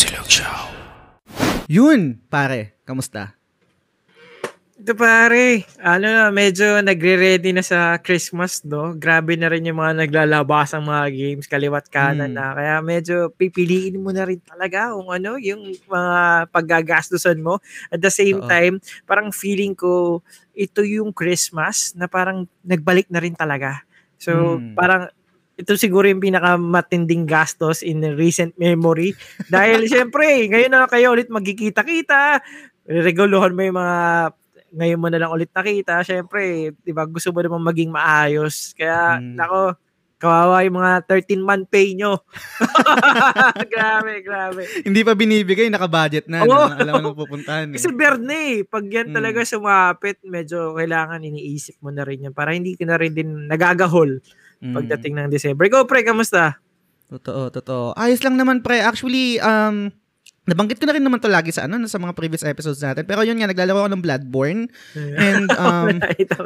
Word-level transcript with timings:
Silog 0.00 0.24
Show. 0.32 0.72
Yun, 1.68 2.16
pare. 2.32 2.80
Kamusta? 2.88 3.36
Ito 4.80 4.96
pare, 4.96 5.68
ano 5.76 6.08
na, 6.08 6.32
medyo 6.32 6.80
nagre-ready 6.80 7.52
na 7.52 7.60
sa 7.60 8.00
Christmas, 8.00 8.64
no? 8.64 8.96
Grabe 8.96 9.36
na 9.36 9.52
rin 9.52 9.68
yung 9.68 9.76
mga 9.76 10.08
naglalabas 10.08 10.72
ang 10.72 10.88
mga 10.88 11.12
games, 11.12 11.44
kaliwat 11.44 11.92
kanan 11.92 12.32
Mm. 12.32 12.36
na. 12.40 12.46
Kaya 12.56 12.74
medyo 12.80 13.28
pipiliin 13.28 14.00
mo 14.00 14.08
na 14.08 14.24
rin 14.24 14.40
talaga 14.40 14.96
kung 14.96 15.12
ano, 15.12 15.36
yung 15.36 15.68
mga 15.68 16.48
paggagastusan 16.48 17.36
mo. 17.44 17.60
At 17.92 18.00
the 18.00 18.08
same 18.08 18.40
Oo. 18.40 18.48
time, 18.48 18.80
parang 19.04 19.28
feeling 19.36 19.76
ko, 19.76 20.24
ito 20.56 20.80
yung 20.80 21.12
Christmas 21.12 21.92
na 21.92 22.08
parang 22.08 22.48
nagbalik 22.64 23.12
na 23.12 23.20
rin 23.20 23.36
talaga. 23.36 23.84
So, 24.16 24.56
Mm. 24.64 24.80
parang 24.80 25.12
ito 25.60 25.76
siguro 25.76 26.08
yung 26.08 26.24
pinakamatinding 26.24 27.28
gastos 27.28 27.84
in 27.84 28.00
recent 28.16 28.56
memory. 28.56 29.12
Dahil 29.46 29.84
syempre, 29.86 30.48
ngayon 30.48 30.72
na 30.72 30.88
kayo 30.88 31.12
ulit 31.12 31.28
magkikita-kita. 31.28 32.40
Reguluhan 32.88 33.52
mo 33.52 33.60
yung 33.60 33.78
mga 33.78 33.98
ngayon 34.70 35.00
mo 35.02 35.08
na 35.10 35.18
lang 35.18 35.30
ulit 35.30 35.50
nakita. 35.50 36.00
Syempre, 36.00 36.70
di 36.72 36.92
ba, 36.94 37.04
gusto 37.04 37.34
mo 37.34 37.42
naman 37.42 37.60
maging 37.60 37.90
maayos. 37.90 38.70
Kaya, 38.78 39.18
Mm. 39.18 39.34
nako, 39.34 39.74
kawawa 40.20 40.62
yung 40.62 40.78
mga 40.78 40.92
13-month 41.08 41.66
pay 41.66 41.96
nyo. 41.96 42.22
grabe, 43.72 44.20
grabe. 44.22 44.62
Hindi 44.84 45.00
pa 45.02 45.16
binibigay, 45.16 45.72
naka-budget 45.72 46.28
na. 46.28 46.44
Oo. 46.44 46.70
no? 46.70 46.76
Alam 46.76 46.94
mo 47.02 47.10
pupuntahan. 47.16 47.72
Eh. 47.72 47.80
Kasi 47.80 47.88
Berne, 47.90 48.62
pag 48.68 48.84
yan 48.84 49.10
Mm. 49.10 49.16
talaga 49.16 49.40
sumapit, 49.42 50.20
medyo 50.22 50.76
kailangan 50.76 51.24
iniisip 51.24 51.80
mo 51.80 51.90
na 51.90 52.04
rin 52.04 52.30
yan 52.30 52.34
para 52.36 52.52
hindi 52.52 52.76
ka 52.76 52.84
na 52.86 53.00
rin 53.00 53.10
din 53.10 53.48
nagagahol 53.48 54.20
Mm. 54.60 54.76
pagdating 54.76 55.12
ng 55.16 55.28
December. 55.32 55.66
Go, 55.72 55.88
pre, 55.88 56.04
kamusta? 56.04 56.60
Totoo, 57.08 57.48
totoo. 57.48 57.84
Ayos 57.96 58.20
lang 58.20 58.36
naman, 58.36 58.60
pre. 58.60 58.84
Actually, 58.84 59.40
um, 59.40 59.88
nabanggit 60.44 60.76
ko 60.76 60.84
na 60.84 60.94
rin 60.94 61.04
naman 61.04 61.18
to 61.18 61.32
lagi 61.32 61.48
sa 61.50 61.64
ano, 61.64 61.80
sa 61.88 61.96
mga 61.96 62.12
previous 62.12 62.44
episodes 62.44 62.84
natin. 62.84 63.08
Pero 63.08 63.24
yun 63.24 63.40
nga, 63.40 63.48
naglalaro 63.48 63.86
ako 63.86 63.90
ng 63.96 64.04
Bloodborne. 64.04 64.62
And 64.96 65.48
um, 65.64 65.96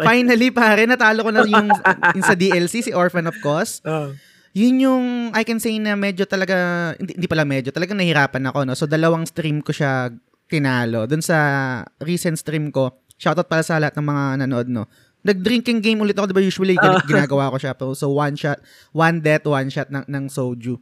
finally, 0.06 0.54
pare, 0.54 0.86
natalo 0.86 1.26
ko 1.26 1.30
na 1.34 1.42
yung, 1.42 1.68
yung 2.14 2.24
sa 2.24 2.38
DLC, 2.38 2.86
si 2.86 2.92
Orphan 2.94 3.26
of 3.26 3.36
Cause. 3.42 3.82
Oh. 3.82 4.14
Yun 4.54 4.76
yung, 4.78 5.04
I 5.34 5.42
can 5.42 5.58
say 5.58 5.74
na 5.82 5.98
medyo 5.98 6.22
talaga, 6.30 6.94
hindi, 6.94 7.18
hindi 7.18 7.26
pala 7.26 7.42
medyo, 7.42 7.74
talagang 7.74 7.98
nahirapan 7.98 8.46
ako, 8.54 8.58
no? 8.62 8.78
So, 8.78 8.86
dalawang 8.86 9.26
stream 9.26 9.58
ko 9.58 9.74
siya 9.74 10.14
tinalo. 10.46 11.10
Doon 11.10 11.24
sa 11.24 11.38
recent 11.98 12.38
stream 12.38 12.70
ko, 12.70 12.94
shoutout 13.18 13.50
pala 13.50 13.66
sa 13.66 13.82
lahat 13.82 13.98
ng 13.98 14.06
mga 14.06 14.24
nanood, 14.46 14.68
no? 14.70 14.86
Nag-drinking 15.24 15.80
game 15.80 15.98
ulit 15.98 16.14
ako, 16.14 16.28
di 16.28 16.36
ba? 16.36 16.44
Usually, 16.44 16.76
ganit 16.76 17.08
ginagawa 17.10 17.48
ko 17.48 17.56
siya. 17.56 17.72
So, 17.96 18.12
one 18.12 18.36
shot, 18.36 18.60
one 18.92 19.18
death, 19.18 19.48
one 19.48 19.68
shot 19.68 19.88
ng, 19.88 20.04
ng 20.04 20.24
soju. 20.28 20.76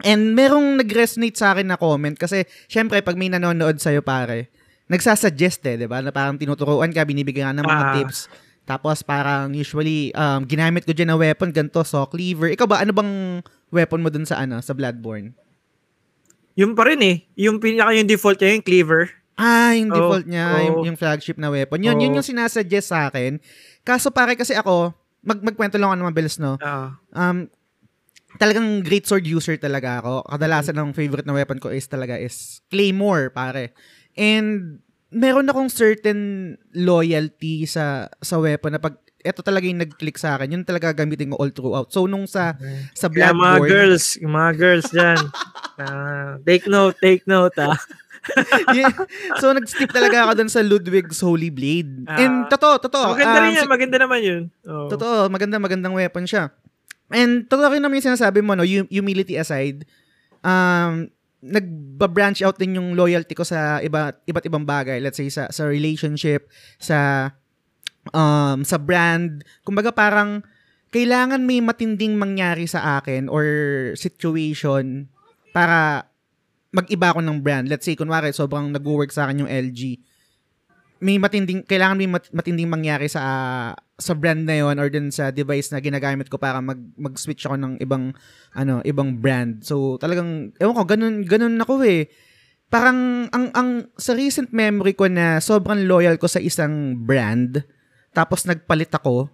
And 0.00 0.32
merong 0.32 0.80
nag-resonate 0.80 1.36
sa 1.36 1.52
akin 1.52 1.66
na 1.66 1.76
comment 1.76 2.12
kasi, 2.12 2.44
syempre, 2.66 3.00
pag 3.00 3.16
may 3.16 3.28
nanonood 3.28 3.76
sa'yo, 3.76 4.00
pare, 4.00 4.48
nagsasuggest 4.86 5.60
eh, 5.66 5.76
di 5.76 5.88
ba? 5.88 6.00
Na 6.00 6.08
parang 6.08 6.36
tinuturuan 6.36 6.88
ka, 6.88 7.04
binibigyan 7.04 7.52
ka 7.52 7.56
ng 7.56 7.66
mga 7.66 7.84
Ah. 7.84 7.94
tips. 7.96 8.18
Tapos 8.64 9.00
parang 9.00 9.50
usually, 9.50 10.12
um, 10.12 10.44
ginamit 10.44 10.84
ko 10.84 10.92
dyan 10.92 11.10
na 11.10 11.18
weapon, 11.18 11.48
ganito, 11.50 11.80
saw 11.82 12.04
cleaver. 12.04 12.52
Ikaw 12.52 12.66
ba, 12.66 12.76
ano 12.78 12.92
bang 12.92 13.12
weapon 13.68 13.98
mo 13.98 14.08
dun 14.08 14.24
sa 14.24 14.38
ano, 14.38 14.60
sa 14.60 14.72
Bloodborne? 14.72 15.32
Yung 16.54 16.74
pa 16.74 16.84
rin 16.84 17.00
eh. 17.00 17.16
Yung 17.38 17.58
pinaka 17.58 17.94
yung 17.94 18.06
default 18.06 18.36
niya, 18.36 18.52
yung 18.54 18.66
cleaver. 18.66 19.02
Ah, 19.34 19.72
yung 19.72 19.88
Oh, 19.88 19.96
default 19.96 20.26
niya, 20.28 20.44
oh. 20.46 20.60
yung, 20.60 20.76
yung 20.92 20.98
flagship 20.98 21.40
na 21.40 21.48
weapon. 21.48 21.80
Yun, 21.80 21.96
yun 21.96 22.12
Oh. 22.12 22.16
yung 22.20 22.26
sinasuggest 22.26 22.92
sa 22.92 23.08
akin. 23.08 23.40
Kaso 23.90 24.14
pare 24.14 24.38
kasi 24.38 24.54
ako, 24.54 24.94
mag 25.26 25.42
magkwento 25.42 25.74
lang 25.74 25.90
ako 25.90 25.96
ng 25.98 26.08
mabilis, 26.14 26.38
no? 26.38 26.54
Ah. 26.62 26.94
Um, 27.10 27.50
talagang 28.38 28.86
great 28.86 29.02
sword 29.10 29.26
user 29.26 29.58
talaga 29.58 29.98
ako. 29.98 30.22
Kadalasan 30.30 30.78
ng 30.78 30.94
favorite 30.94 31.26
na 31.26 31.34
weapon 31.34 31.58
ko 31.58 31.74
is 31.74 31.90
talaga 31.90 32.14
is 32.14 32.62
Claymore, 32.70 33.34
pare. 33.34 33.74
And 34.14 34.78
meron 35.10 35.50
akong 35.50 35.74
certain 35.74 36.54
loyalty 36.70 37.66
sa 37.66 38.06
sa 38.22 38.38
weapon 38.38 38.78
na 38.78 38.82
pag 38.82 38.94
ito 39.20 39.40
talaga 39.44 39.68
yung 39.68 39.82
nag-click 39.84 40.16
sa 40.16 40.38
akin, 40.38 40.54
yun 40.54 40.64
talaga 40.64 40.96
gamitin 40.96 41.34
ko 41.34 41.36
all 41.36 41.52
throughout. 41.52 41.92
So, 41.92 42.08
nung 42.08 42.24
sa, 42.24 42.56
sa 42.96 43.12
Kaya 43.12 43.36
mga 43.36 43.68
girls, 43.68 44.16
mga 44.16 44.52
girls 44.56 44.88
dyan. 44.88 45.20
ah, 45.84 46.40
take 46.40 46.64
note, 46.64 46.96
take 47.04 47.28
note 47.28 47.52
ah. 47.60 47.76
Yeah. 48.76 48.92
so, 49.40 49.50
nag-stick 49.50 49.90
talaga 49.90 50.28
ako 50.28 50.32
dun 50.36 50.50
sa 50.52 50.60
Ludwig's 50.60 51.20
Holy 51.24 51.48
Blade. 51.48 52.04
Ah. 52.06 52.20
And, 52.20 52.46
totoo, 52.52 52.78
totoo. 52.78 53.16
Maganda 53.16 53.38
um, 53.40 53.44
rin 53.44 53.58
yan, 53.58 53.68
maganda 53.68 53.96
naman 53.96 54.20
yun. 54.20 54.42
Oh. 54.68 54.86
Totoo, 54.92 55.26
maganda, 55.32 55.56
magandang 55.56 55.96
weapon 55.96 56.28
siya. 56.28 56.52
And 57.10 57.48
totoo 57.48 57.72
rin 57.74 57.82
naman 57.82 57.98
yung 57.98 58.14
sinasabi 58.14 58.44
mo, 58.44 58.54
no, 58.54 58.62
hum- 58.62 58.90
humility 58.92 59.34
aside, 59.40 59.88
um, 60.44 61.10
nagba-branch 61.40 62.44
out 62.44 62.60
din 62.60 62.76
yung 62.76 62.92
loyalty 62.92 63.32
ko 63.32 63.42
sa 63.42 63.80
iba, 63.80 64.12
iba't 64.28 64.46
ibang 64.46 64.68
bagay. 64.68 65.00
Let's 65.00 65.16
say 65.16 65.32
sa, 65.32 65.48
sa 65.48 65.64
relationship, 65.64 66.46
sa 66.76 67.30
um, 68.12 68.64
sa 68.64 68.76
brand. 68.76 69.44
Kumbaga 69.64 69.92
parang 69.92 70.44
kailangan 70.90 71.44
may 71.44 71.62
matinding 71.62 72.18
mangyari 72.18 72.66
sa 72.66 73.00
akin 73.00 73.30
or 73.30 73.44
situation 73.94 75.08
para 75.54 76.09
mag-iba 76.70 77.10
ako 77.10 77.20
ng 77.22 77.38
brand. 77.42 77.66
Let's 77.66 77.86
say, 77.86 77.98
kunwari, 77.98 78.30
sobrang 78.30 78.70
nag-work 78.70 79.10
sa 79.10 79.26
akin 79.26 79.46
yung 79.46 79.50
LG. 79.50 79.98
May 81.00 81.16
matinding, 81.18 81.66
kailangan 81.66 81.96
may 81.98 82.10
mat- 82.10 82.32
matinding 82.32 82.70
mangyari 82.70 83.08
sa 83.08 83.22
sa 84.00 84.16
brand 84.16 84.48
na 84.48 84.56
yon 84.56 84.80
or 84.80 84.88
dun 84.88 85.12
sa 85.12 85.28
device 85.28 85.68
na 85.70 85.78
ginagamit 85.78 86.32
ko 86.32 86.40
para 86.40 86.58
mag, 86.64 86.80
mag-switch 86.96 87.44
ako 87.44 87.60
ng 87.60 87.74
ibang, 87.84 88.16
ano, 88.56 88.80
ibang 88.82 89.12
brand. 89.20 89.60
So, 89.60 90.00
talagang, 90.00 90.56
ewan 90.56 90.74
ko, 90.74 90.82
ganun, 90.88 91.16
ganun 91.28 91.60
ako 91.60 91.84
eh. 91.84 92.08
Parang, 92.72 93.28
ang, 93.28 93.52
ang, 93.52 93.68
sa 94.00 94.16
recent 94.16 94.50
memory 94.56 94.96
ko 94.96 95.04
na 95.06 95.36
sobrang 95.38 95.84
loyal 95.84 96.16
ko 96.16 96.26
sa 96.26 96.40
isang 96.40 96.96
brand, 96.96 97.60
tapos 98.16 98.48
nagpalit 98.48 98.90
ako, 98.96 99.28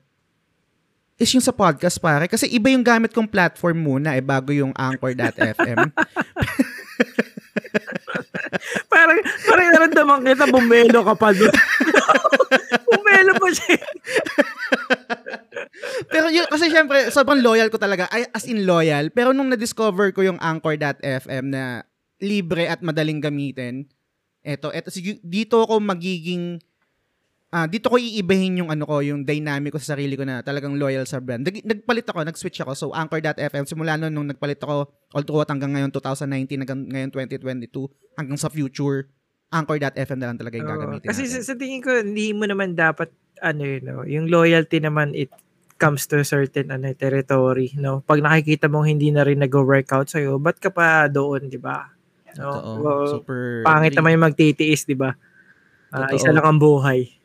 is 1.17 1.33
yung 1.33 1.45
sa 1.45 1.55
podcast 1.55 1.97
pare. 1.97 2.29
Kasi 2.29 2.51
iba 2.53 2.69
yung 2.69 2.85
gamit 2.85 3.15
kong 3.15 3.31
platform 3.31 3.79
muna 3.81 4.13
eh, 4.19 4.21
bago 4.21 4.53
yung 4.53 4.75
Anchor.fm. 4.77 5.89
Parang, 8.93 9.19
parang 9.47 9.69
naramdaman 9.73 10.21
kita, 10.25 10.45
bumelo 10.49 11.01
ka 11.05 11.15
pa 11.15 11.29
doon. 11.33 11.53
bumelo 12.89 13.33
pa 13.37 13.49
siya. 13.53 13.79
Pero 16.13 16.27
yun, 16.33 16.47
kasi 16.49 16.73
syempre, 16.73 17.11
sobrang 17.13 17.41
loyal 17.45 17.69
ko 17.69 17.77
talaga. 17.77 18.09
Ay, 18.09 18.25
as 18.33 18.49
in 18.49 18.65
loyal. 18.65 19.13
Pero 19.13 19.33
nung 19.37 19.53
na-discover 19.53 20.13
ko 20.17 20.25
yung 20.25 20.41
Anchor.fm 20.41 21.45
na 21.53 21.85
libre 22.23 22.69
at 22.69 22.81
madaling 22.81 23.21
gamitin, 23.21 23.85
eto, 24.41 24.73
eto, 24.73 24.89
dito 25.21 25.61
ako 25.61 25.83
magiging, 25.83 26.63
ah 27.57 27.65
dito 27.65 27.89
ko 27.89 27.97
iibahin 27.97 28.61
yung 28.61 28.69
ano 28.69 28.85
ko, 28.85 29.01
yung 29.01 29.25
dynamic 29.25 29.73
ko 29.73 29.81
sa 29.81 29.97
sarili 29.97 30.13
ko 30.13 30.29
na 30.29 30.45
talagang 30.45 30.77
loyal 30.77 31.09
sa 31.09 31.25
brand. 31.25 31.41
Nag- 31.41 31.65
nagpalit 31.65 32.05
ako, 32.05 32.21
nag-switch 32.21 32.61
ako. 32.61 32.73
So, 32.77 32.87
Anchor.fm, 32.93 33.65
simula 33.65 33.97
nun, 33.97 34.13
nung 34.13 34.29
nagpalit 34.29 34.61
ako, 34.61 34.93
all 35.17 35.25
throughout 35.25 35.49
hanggang 35.49 35.73
ngayon, 35.73 35.89
2019, 35.89 36.61
hanggang 36.61 36.85
ngayon, 36.85 37.09
2022, 37.09 37.89
hanggang 38.21 38.37
sa 38.37 38.53
future, 38.53 39.09
Anchor.fm 39.49 40.19
na 40.21 40.27
lang 40.29 40.37
talaga 40.37 40.55
yung 40.61 40.69
gagamitin 40.69 41.09
Kasi 41.09 41.25
sa, 41.25 41.41
natin. 41.41 41.49
sa 41.49 41.55
tingin 41.57 41.81
ko, 41.81 41.91
hindi 41.97 42.37
mo 42.37 42.45
naman 42.45 42.77
dapat, 42.77 43.09
ano 43.41 43.63
yun, 43.65 43.83
no? 43.89 44.05
yung 44.05 44.29
loyalty 44.29 44.77
naman, 44.77 45.17
it 45.17 45.33
comes 45.81 46.05
to 46.13 46.21
a 46.21 46.29
certain 46.29 46.69
ano, 46.69 46.93
territory. 46.93 47.73
No? 47.81 48.05
Pag 48.05 48.21
nakikita 48.21 48.69
mong 48.69 48.85
hindi 48.85 49.09
na 49.09 49.25
rin 49.25 49.41
nag-workout 49.41 50.13
sa'yo, 50.13 50.37
ba't 50.37 50.61
ka 50.61 50.69
pa 50.69 51.09
doon, 51.09 51.49
di 51.49 51.57
ba? 51.57 51.89
No? 52.37 52.53
Totoo. 52.53 52.71
Oo. 52.85 53.07
Super 53.17 53.65
Pangit 53.65 53.97
naman 53.97 54.21
yung 54.21 54.29
magtitiis, 54.29 54.85
di 54.85 54.93
ba? 54.93 55.17
Totoo. 55.89 56.13
isa 56.13 56.35
lang 56.35 56.45
ang 56.45 56.61
buhay. 56.61 57.17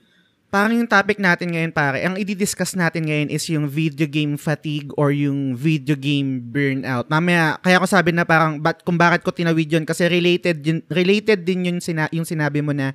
Parang 0.52 0.76
yung 0.76 0.92
topic 0.92 1.16
natin 1.16 1.56
ngayon, 1.56 1.72
pare, 1.72 2.04
ang 2.04 2.20
i-discuss 2.20 2.76
natin 2.76 3.08
ngayon 3.08 3.32
is 3.32 3.48
yung 3.48 3.72
video 3.72 4.04
game 4.04 4.36
fatigue 4.36 4.92
or 5.00 5.16
yung 5.16 5.56
video 5.56 5.96
game 5.96 6.44
burnout. 6.44 7.08
Mamaya, 7.08 7.56
kaya 7.64 7.80
ko 7.80 7.88
sabi 7.88 8.12
na 8.12 8.28
parang, 8.28 8.60
bat, 8.60 8.84
kung 8.84 9.00
bakit 9.00 9.24
ko 9.24 9.32
tinawid 9.32 9.72
yun, 9.72 9.88
kasi 9.88 10.12
related, 10.12 10.60
yun, 10.60 10.84
related 10.92 11.48
din 11.48 11.72
yung, 11.72 11.80
sina, 11.80 12.12
yung 12.12 12.28
sinabi 12.28 12.60
mo 12.60 12.76
na 12.76 12.92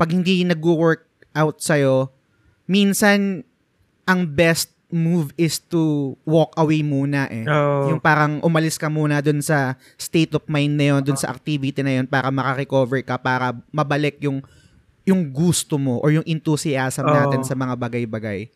pag 0.00 0.16
hindi 0.16 0.48
nag-work 0.48 1.04
out 1.36 1.60
sa'yo, 1.60 2.08
minsan, 2.64 3.44
ang 4.08 4.24
best 4.24 4.72
move 4.88 5.28
is 5.36 5.60
to 5.60 6.16
walk 6.24 6.56
away 6.56 6.80
muna 6.80 7.28
eh. 7.28 7.44
Oo. 7.44 7.92
Yung 7.92 8.00
parang 8.00 8.40
umalis 8.40 8.80
ka 8.80 8.88
muna 8.88 9.20
dun 9.20 9.44
sa 9.44 9.76
state 10.00 10.32
of 10.32 10.48
mind 10.48 10.80
na 10.80 10.96
yun, 10.96 11.00
dun 11.04 11.20
sa 11.20 11.28
activity 11.28 11.84
na 11.84 12.00
yun 12.00 12.08
para 12.08 12.32
makarecover 12.32 13.04
ka, 13.04 13.20
para 13.20 13.52
mabalik 13.68 14.16
yung 14.24 14.40
yung 15.04 15.28
gusto 15.32 15.76
mo 15.76 16.00
or 16.00 16.12
yung 16.12 16.26
enthusiasm 16.26 17.04
Oo. 17.04 17.12
natin 17.12 17.40
sa 17.44 17.52
mga 17.52 17.76
bagay-bagay. 17.76 18.48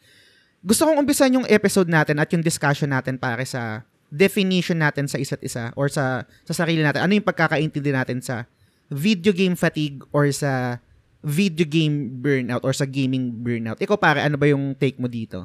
Gusto 0.64 0.88
kong 0.88 0.98
umpisan 0.98 1.36
yung 1.36 1.46
episode 1.46 1.86
natin 1.86 2.18
at 2.18 2.28
yung 2.34 2.42
discussion 2.42 2.90
natin 2.90 3.20
pare 3.20 3.44
sa 3.46 3.84
definition 4.08 4.80
natin 4.80 5.04
sa 5.04 5.20
isa't 5.20 5.44
isa 5.44 5.70
or 5.76 5.92
sa 5.92 6.24
sa 6.48 6.54
sarili 6.56 6.80
natin. 6.80 7.04
Ano 7.04 7.12
yung 7.14 7.28
pagkakaintindi 7.28 7.92
natin 7.92 8.18
sa 8.24 8.48
video 8.88 9.30
game 9.36 9.54
fatigue 9.54 10.00
or 10.10 10.26
sa 10.32 10.80
video 11.20 11.68
game 11.68 12.18
burnout 12.24 12.64
or 12.64 12.72
sa 12.72 12.88
gaming 12.88 13.30
burnout. 13.44 13.78
Ikaw 13.78 13.96
pare, 14.00 14.24
ano 14.24 14.40
ba 14.40 14.48
yung 14.48 14.72
take 14.72 14.96
mo 14.96 15.06
dito? 15.06 15.44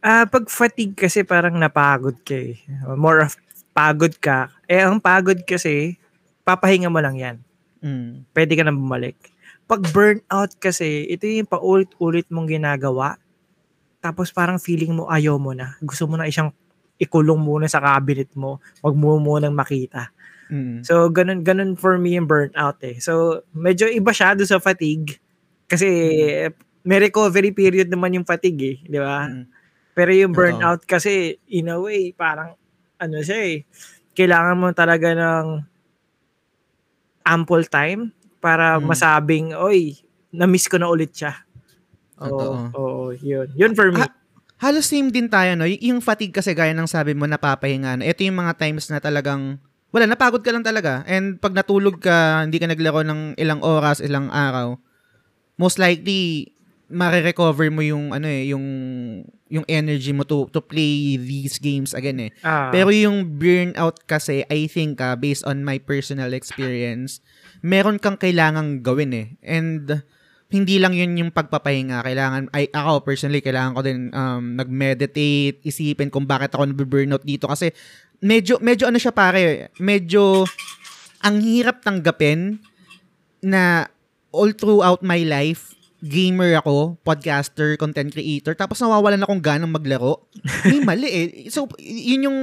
Ah, 0.00 0.24
pag 0.24 0.48
fatigue 0.48 0.96
kasi 0.96 1.26
parang 1.26 1.58
napagod 1.58 2.16
ka 2.24 2.32
eh. 2.32 2.56
More 2.96 3.26
of 3.26 3.36
pagod 3.72 4.14
ka. 4.20 4.52
Eh, 4.68 4.84
ang 4.84 5.00
pagod 5.00 5.36
kasi, 5.48 5.96
papahinga 6.44 6.92
mo 6.92 7.00
lang 7.00 7.16
yan. 7.16 7.36
Mm. 7.80 8.28
Pwede 8.30 8.52
ka 8.54 8.62
na 8.62 8.72
bumalik. 8.72 9.16
Pag 9.70 9.88
burnout 9.94 10.58
kasi, 10.58 11.06
ito 11.06 11.24
yung 11.24 11.48
paulit-ulit 11.48 12.26
mong 12.28 12.50
ginagawa. 12.50 13.16
Tapos 14.02 14.34
parang 14.34 14.58
feeling 14.58 14.98
mo 14.98 15.06
ayaw 15.06 15.38
mo 15.38 15.54
na. 15.54 15.78
Gusto 15.78 16.10
mo 16.10 16.18
na 16.18 16.26
isang 16.26 16.50
ikulong 16.98 17.38
muna 17.38 17.70
sa 17.70 17.78
cabinet 17.78 18.30
mo. 18.34 18.58
Huwag 18.82 18.98
mo 18.98 19.18
munang 19.22 19.54
makita. 19.54 20.10
Mm. 20.52 20.84
So, 20.84 21.08
ganun, 21.08 21.46
ganun 21.46 21.78
for 21.78 21.96
me 21.96 22.18
yung 22.18 22.28
burnout 22.28 22.82
eh. 22.84 22.98
So, 22.98 23.42
medyo 23.54 23.88
iba 23.88 24.10
siya 24.10 24.34
doon 24.36 24.50
sa 24.50 24.60
fatigue. 24.60 25.16
Kasi, 25.70 25.88
may 26.82 26.98
recovery 26.98 27.54
period 27.54 27.88
naman 27.88 28.18
yung 28.18 28.26
fatigue 28.26 28.62
eh. 28.62 28.76
Di 28.84 28.98
ba? 28.98 29.30
Mm. 29.30 29.46
Pero 29.92 30.10
yung 30.12 30.34
burnout 30.34 30.82
kasi, 30.84 31.38
in 31.48 31.70
a 31.70 31.78
way, 31.78 32.12
parang, 32.12 32.58
ano 33.02 33.18
siya 33.22 33.38
eh, 33.38 33.56
kailangan 34.14 34.56
mo 34.60 34.68
talaga 34.76 35.10
ng 35.16 35.46
ample 37.26 37.66
time 37.70 38.14
para 38.42 38.76
Mm. 38.76 38.84
masabing, 38.84 39.46
oy, 39.54 39.94
na-miss 40.34 40.66
ko 40.66 40.76
na 40.82 40.90
ulit 40.90 41.14
siya. 41.14 41.38
Oo, 42.18 42.28
Totoo. 42.28 42.54
oo, 42.74 43.02
yun. 43.14 43.46
Yun 43.54 43.72
for 43.72 43.94
me. 43.94 44.02
Ah, 44.02 44.10
Halos 44.62 44.86
same 44.86 45.10
din 45.10 45.26
tayo, 45.26 45.58
no? 45.58 45.66
Y- 45.66 45.90
yung 45.90 45.98
fatigue 45.98 46.30
kasi 46.30 46.54
gaya 46.54 46.70
ng 46.70 46.86
sabi 46.86 47.18
mo, 47.18 47.26
napapahinga. 47.26 47.98
No? 47.98 48.06
Ito 48.06 48.22
yung 48.22 48.38
mga 48.38 48.54
times 48.54 48.86
na 48.94 49.02
talagang, 49.02 49.58
wala, 49.90 50.06
napagod 50.06 50.38
ka 50.38 50.54
lang 50.54 50.62
talaga. 50.62 51.02
And 51.02 51.34
pag 51.38 51.50
natulog 51.50 51.98
ka, 51.98 52.46
hindi 52.46 52.62
ka 52.62 52.70
naglaro 52.70 53.02
ng 53.02 53.34
ilang 53.34 53.58
oras, 53.58 53.98
ilang 53.98 54.30
araw, 54.30 54.78
most 55.58 55.82
likely, 55.82 56.54
marirecover 56.86 57.74
mo 57.74 57.82
yung, 57.82 58.14
ano 58.14 58.30
eh, 58.30 58.54
yung, 58.54 58.62
yung 59.50 59.66
energy 59.66 60.14
mo 60.14 60.22
to, 60.22 60.46
to 60.54 60.62
play 60.62 61.18
these 61.18 61.58
games 61.58 61.90
again 61.90 62.22
eh. 62.22 62.30
Ah, 62.40 62.70
Pero 62.70 62.94
yung 62.94 63.26
burnout 63.36 64.06
kasi, 64.06 64.46
I 64.46 64.70
think, 64.70 65.02
ah, 65.02 65.18
based 65.18 65.42
on 65.42 65.66
my 65.66 65.82
personal 65.82 66.30
experience, 66.30 67.18
meron 67.62 68.02
kang 68.02 68.18
kailangang 68.18 68.82
gawin 68.82 69.12
eh. 69.14 69.26
And 69.42 70.02
hindi 70.52 70.76
lang 70.76 70.92
yun 70.92 71.16
yung 71.16 71.32
pagpapahinga. 71.32 72.04
Kailangan, 72.04 72.52
ay, 72.52 72.68
ako 72.68 73.08
personally, 73.08 73.40
kailangan 73.40 73.72
ko 73.72 73.80
din 73.80 74.12
um, 74.12 74.60
nag-meditate, 74.60 75.64
isipin 75.64 76.12
kung 76.12 76.28
bakit 76.28 76.52
ako 76.52 76.68
nabiburnout 76.68 77.24
dito. 77.24 77.48
Kasi 77.48 77.72
medyo, 78.20 78.60
medyo 78.60 78.84
ano 78.84 79.00
siya 79.00 79.16
pare, 79.16 79.72
medyo 79.80 80.44
ang 81.24 81.40
hirap 81.40 81.80
tanggapin 81.80 82.60
na 83.40 83.88
all 84.28 84.52
throughout 84.52 85.00
my 85.00 85.24
life, 85.24 85.72
gamer 86.04 86.58
ako, 86.60 87.00
podcaster, 87.00 87.78
content 87.80 88.12
creator, 88.12 88.52
tapos 88.52 88.82
nawawalan 88.82 89.22
akong 89.24 89.40
ganang 89.40 89.72
maglaro. 89.72 90.28
May 90.68 90.84
mali 90.88 91.08
eh. 91.08 91.26
So, 91.48 91.64
yun 91.80 92.28
yung, 92.28 92.38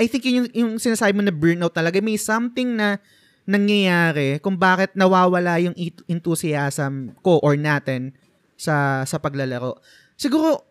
I 0.00 0.08
think 0.08 0.24
yun 0.24 0.46
yung, 0.46 0.48
yung 0.56 0.72
sinasabi 0.80 1.12
mo 1.12 1.20
na 1.20 1.34
burnout 1.34 1.76
talaga. 1.76 2.00
May 2.00 2.16
something 2.16 2.78
na 2.78 3.02
nangyayari 3.50 4.38
kung 4.38 4.54
bakit 4.54 4.94
nawawala 4.94 5.58
yung 5.58 5.74
enthusiasm 6.06 7.18
ko 7.26 7.42
or 7.42 7.58
natin 7.58 8.14
sa 8.54 9.02
sa 9.02 9.18
paglalaro. 9.18 9.74
Siguro, 10.14 10.62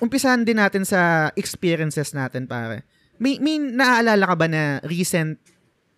umpisahan 0.00 0.48
din 0.48 0.56
natin 0.56 0.88
sa 0.88 1.28
experiences 1.36 2.16
natin, 2.16 2.48
pare. 2.48 2.88
May, 3.20 3.36
may 3.36 3.60
naaalala 3.60 4.24
ka 4.24 4.36
ba 4.40 4.46
na 4.48 4.62
recent 4.88 5.36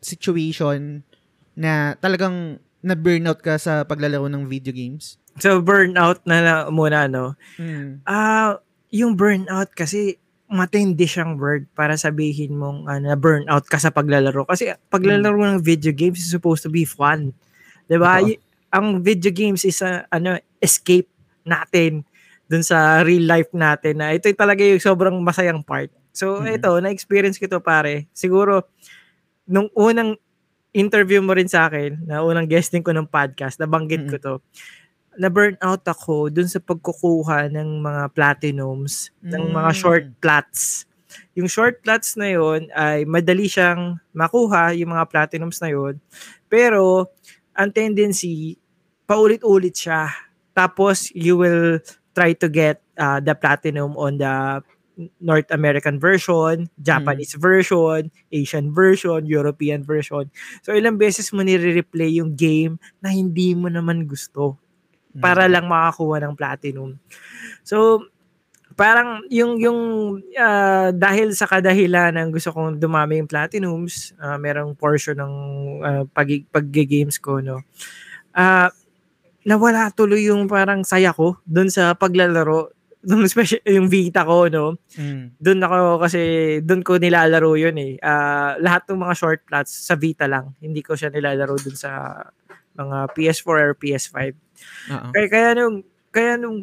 situation 0.03 1.07
na 1.55 1.95
talagang 2.03 2.59
na-burnout 2.83 3.39
ka 3.39 3.55
sa 3.63 3.87
paglalaro 3.87 4.27
ng 4.27 4.51
video 4.51 4.75
games? 4.75 5.23
so, 5.39 5.63
burnout 5.63 6.21
na, 6.29 6.37
na 6.43 6.55
muna, 6.69 7.09
no? 7.09 7.39
Mm. 7.57 8.03
Ah, 8.05 8.59
yung 8.93 9.17
burnout 9.17 9.73
kasi 9.73 10.19
matindi 10.53 11.09
siyang 11.09 11.41
word 11.41 11.65
para 11.73 11.97
sabihin 11.97 12.55
mong 12.55 12.85
ano, 12.87 13.05
na 13.11 13.17
burnout 13.17 13.65
ka 13.67 13.81
sa 13.81 13.89
paglalaro. 13.89 14.45
Kasi 14.45 14.71
paglalaro 14.93 15.35
ng 15.35 15.65
video 15.65 15.91
games 15.91 16.21
is 16.21 16.31
supposed 16.31 16.61
to 16.63 16.69
be 16.69 16.85
fun. 16.85 17.33
'Di 17.89 17.97
ba? 17.97 18.21
Y- 18.23 18.39
Ang 18.73 19.05
video 19.05 19.29
games 19.29 19.69
is 19.69 19.85
a, 19.85 20.09
ano 20.09 20.37
escape 20.57 21.05
natin 21.45 22.05
dun 22.49 22.65
sa 22.65 23.05
real 23.05 23.29
life 23.29 23.53
natin 23.53 24.01
na 24.01 24.17
ito 24.17 24.29
talaga 24.33 24.65
yung 24.65 24.81
sobrang 24.81 25.17
masayang 25.21 25.61
part. 25.61 25.93
So 26.13 26.41
Mhm. 26.41 26.57
ito, 26.57 26.71
na-experience 26.81 27.37
ko 27.37 27.49
to 27.49 27.61
pare. 27.61 28.09
Siguro 28.13 28.65
nung 29.45 29.69
unang 29.77 30.17
interview 30.73 31.21
mo 31.21 31.37
rin 31.37 31.53
sa 31.53 31.69
akin, 31.69 32.09
na 32.09 32.25
unang 32.25 32.49
guesting 32.49 32.81
ko 32.81 32.97
ng 32.97 33.09
podcast, 33.09 33.61
nabanggit 33.61 34.09
ko 34.09 34.17
to 34.17 34.35
na 35.20 35.29
burnout 35.29 35.85
ako 35.85 36.32
dun 36.32 36.49
sa 36.49 36.59
pagkukuha 36.59 37.53
ng 37.53 37.81
mga 37.85 38.03
platinums, 38.17 39.12
ng 39.20 39.53
mga 39.53 39.70
Mm. 39.73 39.79
short 39.79 40.05
plots. 40.19 40.88
Yung 41.37 41.49
short 41.49 41.85
plots 41.85 42.17
na 42.17 42.32
yon 42.32 42.69
ay 42.73 43.05
madali 43.05 43.44
siyang 43.49 44.00
makuha, 44.17 44.73
yung 44.73 44.93
mga 44.97 45.09
platinums 45.09 45.61
na 45.61 45.69
yon 45.73 46.00
Pero, 46.49 47.09
ang 47.53 47.69
tendency, 47.73 48.56
paulit-ulit 49.05 49.76
siya. 49.76 50.09
Tapos, 50.56 51.12
you 51.12 51.37
will 51.37 51.81
try 52.17 52.32
to 52.32 52.49
get 52.49 52.81
uh, 52.97 53.20
the 53.20 53.32
platinum 53.37 53.93
on 53.97 54.17
the 54.20 54.61
North 55.20 55.49
American 55.49 55.97
version, 55.97 56.69
Japanese 56.76 57.32
version, 57.41 58.12
Asian 58.29 58.73
version, 58.76 59.25
European 59.25 59.81
version. 59.81 60.29
So, 60.61 60.76
ilang 60.76 61.00
beses 61.00 61.32
mo 61.32 61.41
nire-replay 61.41 62.20
yung 62.20 62.37
game 62.37 62.76
na 63.00 63.08
hindi 63.08 63.56
mo 63.56 63.73
naman 63.73 64.05
gusto 64.05 64.61
para 65.20 65.44
lang 65.50 65.69
makakuha 65.69 66.23
ng 66.25 66.35
platinum. 66.38 66.97
So, 67.67 68.09
parang 68.73 69.25
yung 69.29 69.61
yung 69.61 69.81
ah, 70.37 70.91
dahil 70.91 71.37
sa 71.37 71.44
kadahilan 71.44 72.17
ng 72.17 72.29
gusto 72.32 72.50
kong 72.53 72.81
dumami 72.81 73.20
yung 73.20 73.31
platinums, 73.31 74.17
ah, 74.19 74.41
merong 74.41 74.73
portion 74.76 75.17
ng 75.20 75.35
uh, 75.85 76.05
pag 76.11 76.29
pag-games 76.49 77.20
ko 77.20 77.38
no. 77.44 77.61
Ah, 78.32 78.73
nawala 79.44 79.93
tuloy 79.93 80.31
yung 80.31 80.49
parang 80.49 80.87
saya 80.87 81.12
ko 81.12 81.38
doon 81.44 81.69
sa 81.69 81.93
paglalaro 81.99 82.73
nung 83.03 83.26
special 83.26 83.58
yung 83.67 83.91
Vita 83.91 84.23
ko 84.23 84.47
no. 84.47 84.79
Mm. 84.94 85.37
Doon 85.37 85.61
ako 85.67 85.79
kasi 86.06 86.20
doon 86.62 86.82
ko 86.87 86.97
nilalaro 86.97 87.58
yun 87.58 87.76
eh. 87.76 87.99
Ah, 88.00 88.55
lahat 88.62 88.88
ng 88.88 89.03
mga 89.03 89.15
short 89.19 89.41
plots 89.44 89.73
sa 89.75 89.99
Vita 89.99 90.31
lang. 90.31 90.55
Hindi 90.62 90.81
ko 90.81 90.94
siya 90.94 91.11
nilalaro 91.11 91.58
doon 91.58 91.76
sa 91.76 92.23
mga 92.73 93.12
PS4 93.12 93.56
or 93.58 93.75
PS5. 93.76 94.19
Oo. 94.91 95.09
Kaya, 95.14 95.26
kaya 95.31 95.50
nung, 95.56 95.76
kaya 96.11 96.32
nung 96.37 96.62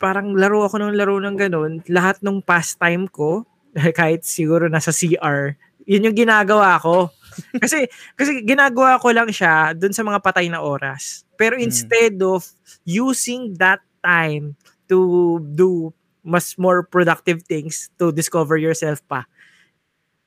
parang 0.00 0.32
laro 0.32 0.64
ako 0.64 0.80
ng 0.80 0.94
laro 0.96 1.20
ng 1.20 1.36
ganun, 1.36 1.72
lahat 1.88 2.20
ng 2.24 2.40
pastime 2.40 3.06
ko, 3.08 3.44
kahit 3.98 4.24
siguro 4.26 4.66
nasa 4.66 4.90
CR, 4.90 5.54
yun 5.86 6.06
yung 6.10 6.16
ginagawa 6.16 6.78
ko. 6.80 7.10
kasi, 7.62 7.86
kasi 8.18 8.42
ginagawa 8.42 8.98
ko 8.98 9.14
lang 9.14 9.30
siya 9.30 9.70
dun 9.76 9.94
sa 9.94 10.02
mga 10.02 10.18
patay 10.22 10.50
na 10.50 10.60
oras. 10.62 11.22
Pero 11.38 11.56
Mm. 11.56 11.64
instead 11.70 12.16
of 12.20 12.44
using 12.84 13.54
that 13.56 13.80
time 14.02 14.56
to 14.88 15.38
do 15.54 15.94
mas 16.20 16.60
more 16.60 16.84
productive 16.84 17.40
things 17.48 17.88
to 17.96 18.12
discover 18.12 18.60
yourself 18.60 19.00
pa, 19.08 19.24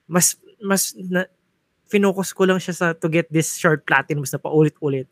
mas, 0.09 0.33
mas, 0.57 0.93
na, 0.97 1.29
finocus 1.85 2.33
ko 2.33 2.49
lang 2.49 2.57
siya 2.57 2.73
sa 2.73 2.87
to 2.97 3.05
get 3.05 3.29
this 3.29 3.53
short 3.61 3.85
platinums 3.85 4.33
na 4.33 4.41
paulit-ulit 4.41 5.05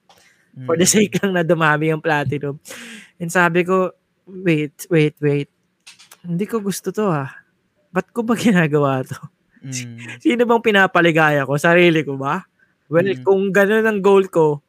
for 0.66 0.76
the 0.76 0.84
Mm. 0.84 0.94
sake 1.00 1.14
lang 1.22 1.32
na 1.34 1.44
dumami 1.44 1.90
yung 1.90 2.04
platinum. 2.04 2.60
And 3.18 3.30
sabi 3.30 3.64
ko, 3.64 3.92
wait, 4.26 4.86
wait, 4.88 5.16
wait. 5.20 5.50
Hindi 6.22 6.46
ko 6.46 6.60
gusto 6.60 6.92
to 6.92 7.08
ah. 7.08 7.30
Ba't 7.90 8.12
ko 8.12 8.22
ba 8.24 8.36
ginagawa 8.36 9.04
to? 9.04 9.18
Mm. 9.62 9.98
Sino 10.24 10.42
bang 10.44 10.64
pinapaligaya 10.64 11.46
ko? 11.46 11.56
Sarili 11.56 12.04
ko 12.04 12.16
ba? 12.16 12.44
Well, 12.92 13.08
Mm. 13.08 13.24
kung 13.24 13.42
ganun 13.52 13.88
ang 13.88 14.00
goal 14.04 14.28
ko, 14.28 14.60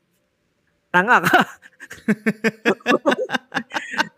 tanga 0.91 1.23
ka. 1.25 1.39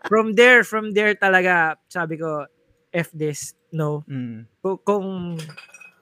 from 0.09 0.33
there, 0.33 0.63
from 0.63 0.93
there 0.93 1.13
talaga, 1.17 1.75
sabi 1.89 2.17
ko, 2.19 2.45
F 2.93 3.09
this, 3.11 3.53
no. 3.73 4.05
Mm. 4.07 4.45
Kung, 4.61 4.77
kung, 4.85 5.07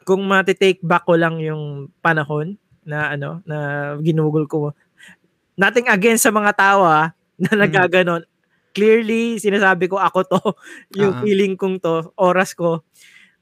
kung 0.03 0.21
matitake 0.27 0.83
back 0.83 1.07
ko 1.07 1.15
lang 1.17 1.39
yung 1.39 1.89
panahon 2.03 2.59
na 2.83 3.15
ano, 3.15 3.39
na 3.47 3.57
ginugol 4.03 4.45
ko, 4.45 4.75
nothing 5.55 5.87
against 5.87 6.25
sa 6.25 6.33
mga 6.33 6.51
tao 6.55 6.81
ah, 6.83 7.11
na 7.37 7.51
Mm. 7.53 7.61
nagaganon. 7.67 8.23
Clearly, 8.73 9.37
sinasabi 9.37 9.85
ko 9.85 10.01
ako 10.01 10.19
to, 10.25 10.39
yung 10.99 11.13
Ah. 11.13 11.21
feeling 11.21 11.53
kong 11.55 11.77
to, 11.77 12.09
oras 12.17 12.57
ko. 12.57 12.81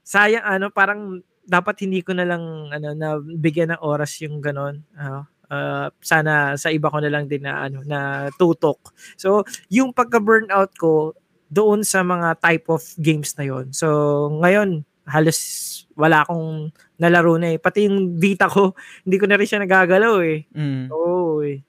Sayang 0.04 0.44
ano, 0.44 0.68
parang 0.68 1.20
dapat 1.44 1.84
hindi 1.86 2.02
ko 2.04 2.12
na 2.14 2.24
lang 2.26 2.42
ano 2.70 2.88
na 2.94 3.16
bigyan 3.18 3.74
ng 3.76 3.82
oras 3.82 4.18
yung 4.22 4.38
ganon. 4.44 4.82
Ah, 4.94 5.24
ah, 5.50 5.88
sana 6.00 6.54
sa 6.56 6.70
iba 6.70 6.88
ko 6.92 6.98
na 7.02 7.10
lang 7.12 7.26
din 7.30 7.44
na 7.44 7.66
ano 7.66 7.82
na 7.86 8.28
tutok. 8.36 8.92
So, 9.16 9.42
yung 9.68 9.92
pagka-burnout 9.92 10.74
ko 10.76 11.14
doon 11.52 11.84
sa 11.84 12.00
mga 12.02 12.40
type 12.40 12.66
of 12.72 12.80
games 12.98 13.36
na 13.36 13.44
yon. 13.44 13.72
So, 13.76 13.88
ngayon 14.40 14.84
halos 15.04 15.38
wala 15.98 16.22
akong 16.24 16.70
nalaro 16.96 17.36
na 17.36 17.52
eh. 17.54 17.58
Pati 17.60 17.90
yung 17.90 18.16
Vita 18.16 18.46
ko, 18.48 18.72
hindi 19.04 19.16
ko 19.20 19.26
na 19.28 19.36
rin 19.36 19.48
siya 19.48 19.60
nagagalaw 19.64 20.16
eh. 20.24 20.46
Mm. 20.54 20.88
Oo 20.94 21.42
eh. 21.44 21.60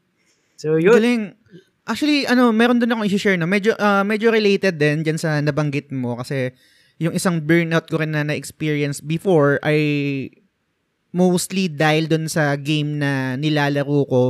So, 0.57 0.77
yun. 0.77 0.95
Galing. 0.95 1.23
Actually, 1.83 2.23
ano, 2.25 2.55
meron 2.55 2.79
doon 2.79 2.95
akong 2.95 3.07
i-share, 3.11 3.35
no? 3.35 3.49
Medyo, 3.49 3.75
ah, 3.75 4.07
medyo 4.07 4.31
related 4.31 4.79
din 4.79 5.03
dyan 5.03 5.19
sa 5.19 5.43
nabanggit 5.43 5.91
mo 5.91 6.15
kasi 6.15 6.55
yung 7.01 7.11
isang 7.11 7.43
burnout 7.43 7.89
ko 7.91 7.99
rin 7.99 8.15
na 8.15 8.23
na-experience 8.23 9.03
before 9.03 9.59
ay 9.65 10.29
mostly 11.11 11.67
dahil 11.67 12.07
doon 12.07 12.31
sa 12.31 12.55
game 12.55 12.97
na 12.97 13.35
nilalaro 13.35 14.01
ko 14.07 14.23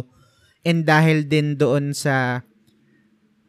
and 0.65 0.87
dahil 0.87 1.23
din 1.27 1.55
doon 1.55 1.93
sa 1.93 2.41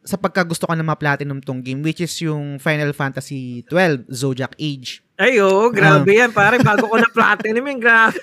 sa 0.05 0.21
pagkagusto 0.21 0.69
ko 0.69 0.77
na 0.77 0.85
ma-platinum 0.85 1.41
tong 1.41 1.65
game 1.65 1.81
which 1.81 2.05
is 2.05 2.13
yung 2.21 2.61
Final 2.61 2.93
Fantasy 2.93 3.65
12 3.73 4.13
Zodiac 4.13 4.53
Age. 4.61 5.01
Ay, 5.17 5.41
oo, 5.41 5.73
grabe 5.73 6.13
um, 6.13 6.19
yan. 6.21 6.31
Pare, 6.35 6.61
bago 6.61 6.91
ko 6.91 6.97
na 7.01 7.09
platinum 7.09 7.65
yan, 7.65 7.81
grabe. 7.81 8.19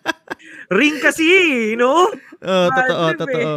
Ring 0.78 1.02
kasi, 1.02 1.26
no? 1.74 2.06
Oo, 2.06 2.29
uh, 2.42 2.68
totoo, 2.72 3.04
totoo. 3.20 3.52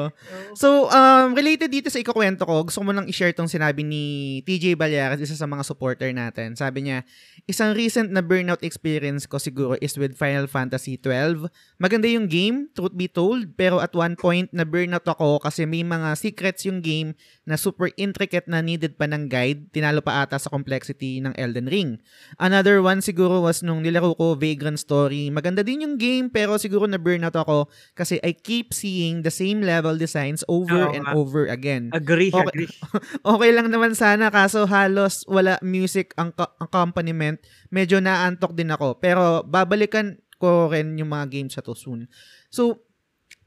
So, 0.54 0.92
um, 0.92 1.32
related 1.34 1.72
dito 1.72 1.88
sa 1.88 2.00
ikukwento 2.00 2.44
ko, 2.44 2.68
gusto 2.68 2.84
ko 2.84 2.86
mo 2.86 2.92
lang 2.92 3.08
i-share 3.08 3.32
tong 3.32 3.48
sinabi 3.48 3.82
ni 3.82 4.04
TJ 4.44 4.76
Balyaras, 4.76 5.24
isa 5.24 5.40
sa 5.40 5.48
mga 5.48 5.64
supporter 5.64 6.12
natin. 6.12 6.60
Sabi 6.60 6.90
niya, 6.90 7.08
isang 7.48 7.72
recent 7.72 8.12
na 8.12 8.20
burnout 8.20 8.60
experience 8.62 9.24
ko 9.24 9.40
siguro 9.40 9.80
is 9.80 9.96
with 9.96 10.20
Final 10.20 10.52
Fantasy 10.52 11.00
12. 11.00 11.48
Maganda 11.80 12.12
yung 12.12 12.28
game, 12.28 12.68
truth 12.76 12.96
be 12.96 13.08
told, 13.08 13.56
pero 13.56 13.80
at 13.80 13.96
one 13.96 14.20
point 14.20 14.52
na 14.52 14.68
burnout 14.68 15.08
ako 15.08 15.40
kasi 15.40 15.64
may 15.64 15.88
mga 15.88 16.20
secrets 16.20 16.68
yung 16.68 16.84
game 16.84 17.16
na 17.48 17.56
super 17.56 17.92
intricate 17.96 18.48
na 18.52 18.60
needed 18.60 19.00
pa 19.00 19.08
ng 19.08 19.32
guide, 19.32 19.72
tinalo 19.72 20.04
pa 20.04 20.28
ata 20.28 20.36
sa 20.36 20.52
complexity 20.52 21.24
ng 21.24 21.32
Elden 21.40 21.72
Ring. 21.72 22.00
Another 22.36 22.84
one 22.84 23.00
siguro 23.00 23.40
was 23.44 23.64
nung 23.64 23.80
nilaro 23.80 24.16
ko 24.16 24.36
Vagrant 24.36 24.80
Story. 24.80 25.32
Maganda 25.32 25.64
din 25.64 25.88
yung 25.88 25.96
game 25.96 26.28
pero 26.28 26.60
siguro 26.60 26.84
na 26.84 27.00
burnout 27.00 27.36
ako 27.36 27.72
kasi 27.96 28.20
I 28.20 28.36
keep 28.36 28.73
seeing 28.74 29.22
the 29.22 29.32
same 29.32 29.62
level 29.62 29.96
designs 29.96 30.42
over 30.50 30.90
oh, 30.90 30.94
and 30.94 31.06
uh, 31.06 31.14
over 31.14 31.46
again. 31.48 31.94
Agree, 31.94 32.34
okay, 32.34 32.44
agree. 32.50 32.72
okay 33.38 33.50
lang 33.54 33.70
naman 33.70 33.94
sana 33.94 34.34
kaso 34.34 34.66
halos 34.66 35.24
wala 35.30 35.62
music 35.62 36.12
ang 36.18 36.34
accompaniment. 36.58 37.38
Medyo 37.70 38.02
naantok 38.02 38.58
din 38.58 38.74
ako. 38.74 38.98
Pero 38.98 39.46
babalikan 39.46 40.18
ko 40.42 40.68
rin 40.74 40.98
yung 40.98 41.14
mga 41.14 41.30
games 41.32 41.54
sa 41.56 41.64
to 41.64 41.78
soon. 41.78 42.10
So, 42.52 42.84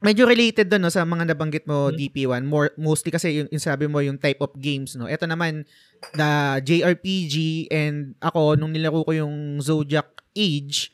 medyo 0.01 0.29
related 0.29 0.69
doon 0.69 0.87
no, 0.87 0.93
sa 0.93 1.09
mga 1.09 1.35
nabanggit 1.35 1.65
mo 1.65 1.89
hmm. 1.89 1.97
DP1 1.97 2.43
more 2.45 2.71
mostly 2.77 3.09
kasi 3.09 3.43
yung, 3.43 3.49
yung 3.49 3.63
sabi 3.63 3.89
mo 3.89 4.05
yung 4.05 4.21
type 4.21 4.39
of 4.45 4.53
games 4.61 4.93
no 4.93 5.09
ito 5.09 5.25
naman 5.25 5.65
the 6.13 6.31
JRPG 6.61 7.67
and 7.73 8.13
ako 8.21 8.61
nung 8.61 8.77
nilaro 8.77 9.01
ko 9.09 9.13
yung 9.17 9.57
Zodiac 9.65 10.21
Age 10.37 10.93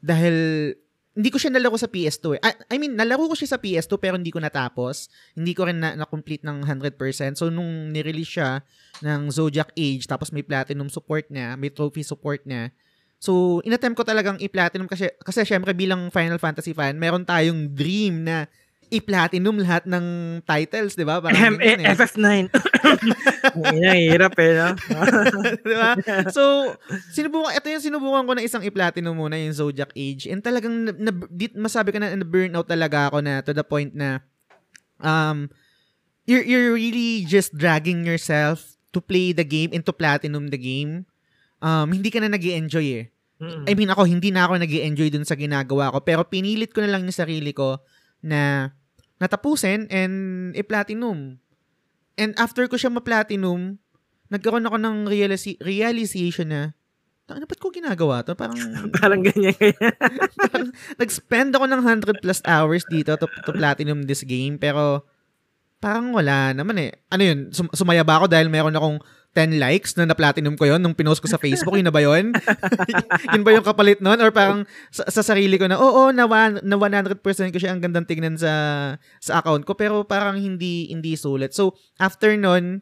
dahil 0.00 0.72
hindi 1.18 1.34
ko 1.34 1.38
siya 1.42 1.50
nalaro 1.50 1.74
sa 1.74 1.90
PS2 1.90 2.38
eh. 2.38 2.40
I, 2.46 2.50
I 2.70 2.76
mean, 2.78 2.94
nalaro 2.94 3.26
ko 3.26 3.34
siya 3.34 3.52
sa 3.52 3.58
PS2 3.58 3.98
pero 3.98 4.14
hindi 4.14 4.30
ko 4.30 4.38
natapos. 4.38 5.10
Hindi 5.34 5.50
ko 5.50 5.66
rin 5.66 5.82
na, 5.82 5.98
na-complete 5.98 6.46
ng 6.46 6.62
100%. 6.62 7.34
So, 7.34 7.50
nung 7.50 7.90
nirelease 7.90 8.38
siya 8.38 8.62
ng 9.02 9.26
Zodiac 9.34 9.74
Age, 9.74 10.06
tapos 10.06 10.30
may 10.30 10.46
platinum 10.46 10.86
support 10.86 11.26
niya, 11.26 11.58
may 11.58 11.74
trophy 11.74 12.06
support 12.06 12.46
niya, 12.46 12.70
So, 13.18 13.58
inattempt 13.66 13.98
ko 13.98 14.06
talagang 14.06 14.38
i-platinum 14.38 14.86
kasi, 14.86 15.10
kasi 15.18 15.42
syempre 15.42 15.74
bilang 15.74 16.06
Final 16.14 16.38
Fantasy 16.38 16.70
fan, 16.70 16.94
meron 17.02 17.26
tayong 17.26 17.74
dream 17.74 18.22
na 18.22 18.46
i-platinum 18.88 19.60
lahat 19.60 19.84
ng 19.84 20.38
titles, 20.44 20.96
di 20.96 21.04
ba? 21.04 21.20
Parang 21.20 21.60
eh. 21.60 21.76
FF9. 21.92 22.48
Ang 23.68 24.00
hirap 24.08 24.34
eh, 24.40 24.52
no? 24.56 24.68
di 25.68 25.74
ba? 25.76 25.92
So, 26.32 26.72
sinubukan, 27.12 27.52
ito 27.52 27.68
yung 27.68 27.84
sinubukan 27.84 28.24
ko 28.24 28.32
na 28.36 28.44
isang 28.44 28.64
i-platinum 28.64 29.12
muna, 29.12 29.36
yung 29.36 29.52
Zodiac 29.52 29.92
Age. 29.92 30.28
And 30.32 30.40
talagang, 30.40 30.88
na, 30.88 30.92
na, 30.96 31.10
di, 31.28 31.52
masabi 31.52 31.92
ka 31.92 32.00
na, 32.00 32.16
na-burnout 32.16 32.68
talaga 32.68 33.12
ako 33.12 33.18
na 33.20 33.44
to 33.44 33.52
the 33.52 33.64
point 33.64 33.92
na, 33.92 34.24
um, 35.04 35.52
you're, 36.24 36.44
you're 36.44 36.72
really 36.72 37.28
just 37.28 37.52
dragging 37.56 38.08
yourself 38.08 38.76
to 38.92 39.04
play 39.04 39.36
the 39.36 39.44
game 39.44 39.70
and 39.76 39.84
to 39.84 39.92
platinum 39.92 40.48
the 40.48 40.60
game. 40.60 41.04
Um, 41.60 41.92
hindi 41.92 42.08
ka 42.08 42.24
na 42.24 42.32
nag 42.32 42.44
enjoy 42.44 43.04
eh. 43.04 43.06
Mm-hmm. 43.38 43.64
I 43.70 43.72
mean, 43.78 43.90
ako, 43.92 44.02
hindi 44.08 44.34
na 44.34 44.48
ako 44.48 44.58
nag 44.58 44.72
enjoy 44.72 45.08
dun 45.14 45.28
sa 45.28 45.38
ginagawa 45.38 45.94
ko. 45.94 46.02
Pero 46.02 46.26
pinilit 46.26 46.74
ko 46.74 46.82
na 46.82 46.90
lang 46.90 47.06
yung 47.06 47.14
sarili 47.14 47.54
ko 47.54 47.78
na 48.22 48.72
natapusin 49.18 49.90
and 49.90 50.14
i-platinum. 50.54 51.38
And 52.18 52.34
after 52.34 52.66
ko 52.66 52.74
siya 52.74 52.90
ma-platinum, 52.90 53.78
nagkaroon 54.30 54.66
ako 54.66 54.76
ng 54.78 54.96
realisi- 55.06 55.60
realization 55.62 56.50
na, 56.50 56.62
ano 57.28 57.44
ba't 57.44 57.60
ko 57.60 57.68
ginagawa 57.68 58.24
to? 58.24 58.32
Parang, 58.34 58.56
parang 58.98 59.20
ganyan, 59.20 59.54
ganyan. 59.54 59.94
parang, 60.48 60.70
nag-spend 60.96 61.50
ako 61.54 61.64
ng 61.68 61.82
100 61.84 62.24
plus 62.24 62.40
hours 62.48 62.82
dito 62.88 63.12
to, 63.20 63.26
to 63.44 63.52
platinum 63.52 64.08
this 64.08 64.24
game, 64.24 64.56
pero 64.56 65.04
parang 65.78 66.10
wala 66.10 66.56
naman 66.56 66.78
eh. 66.78 66.90
Ano 67.12 67.22
yun, 67.22 67.38
sum- 67.54 67.74
sumaya 67.74 68.02
ba 68.02 68.22
ako 68.22 68.26
dahil 68.26 68.50
meron 68.50 68.74
akong 68.74 68.98
10 69.36 69.60
likes 69.60 69.94
na 69.94 70.08
na-platinum 70.08 70.56
ko 70.56 70.64
yon 70.66 70.80
nung 70.80 70.96
pinost 70.96 71.20
ko 71.20 71.28
sa 71.28 71.38
Facebook. 71.38 71.76
yun 71.76 71.86
na 71.86 71.94
ba 71.94 72.00
yun? 72.00 72.32
yun 73.34 73.42
ba 73.44 73.52
yung 73.52 73.66
kapalit 73.66 74.00
nun? 74.00 74.18
Or 74.18 74.32
parang 74.32 74.64
sa, 74.88 75.04
sa 75.06 75.22
sarili 75.22 75.60
ko 75.60 75.68
na, 75.68 75.76
oo, 75.76 76.10
na, 76.10 76.24
one, 76.24 76.58
na 76.64 76.76
100% 76.76 77.20
ko 77.54 77.58
siya 77.60 77.70
ang 77.76 77.80
gandang 77.84 78.08
tingnan 78.08 78.40
sa 78.40 78.52
sa 79.20 79.38
account 79.38 79.68
ko. 79.68 79.76
Pero 79.76 80.02
parang 80.02 80.40
hindi 80.40 80.88
hindi 80.90 81.14
sulit. 81.14 81.52
So, 81.52 81.76
after 82.00 82.34
nun, 82.34 82.80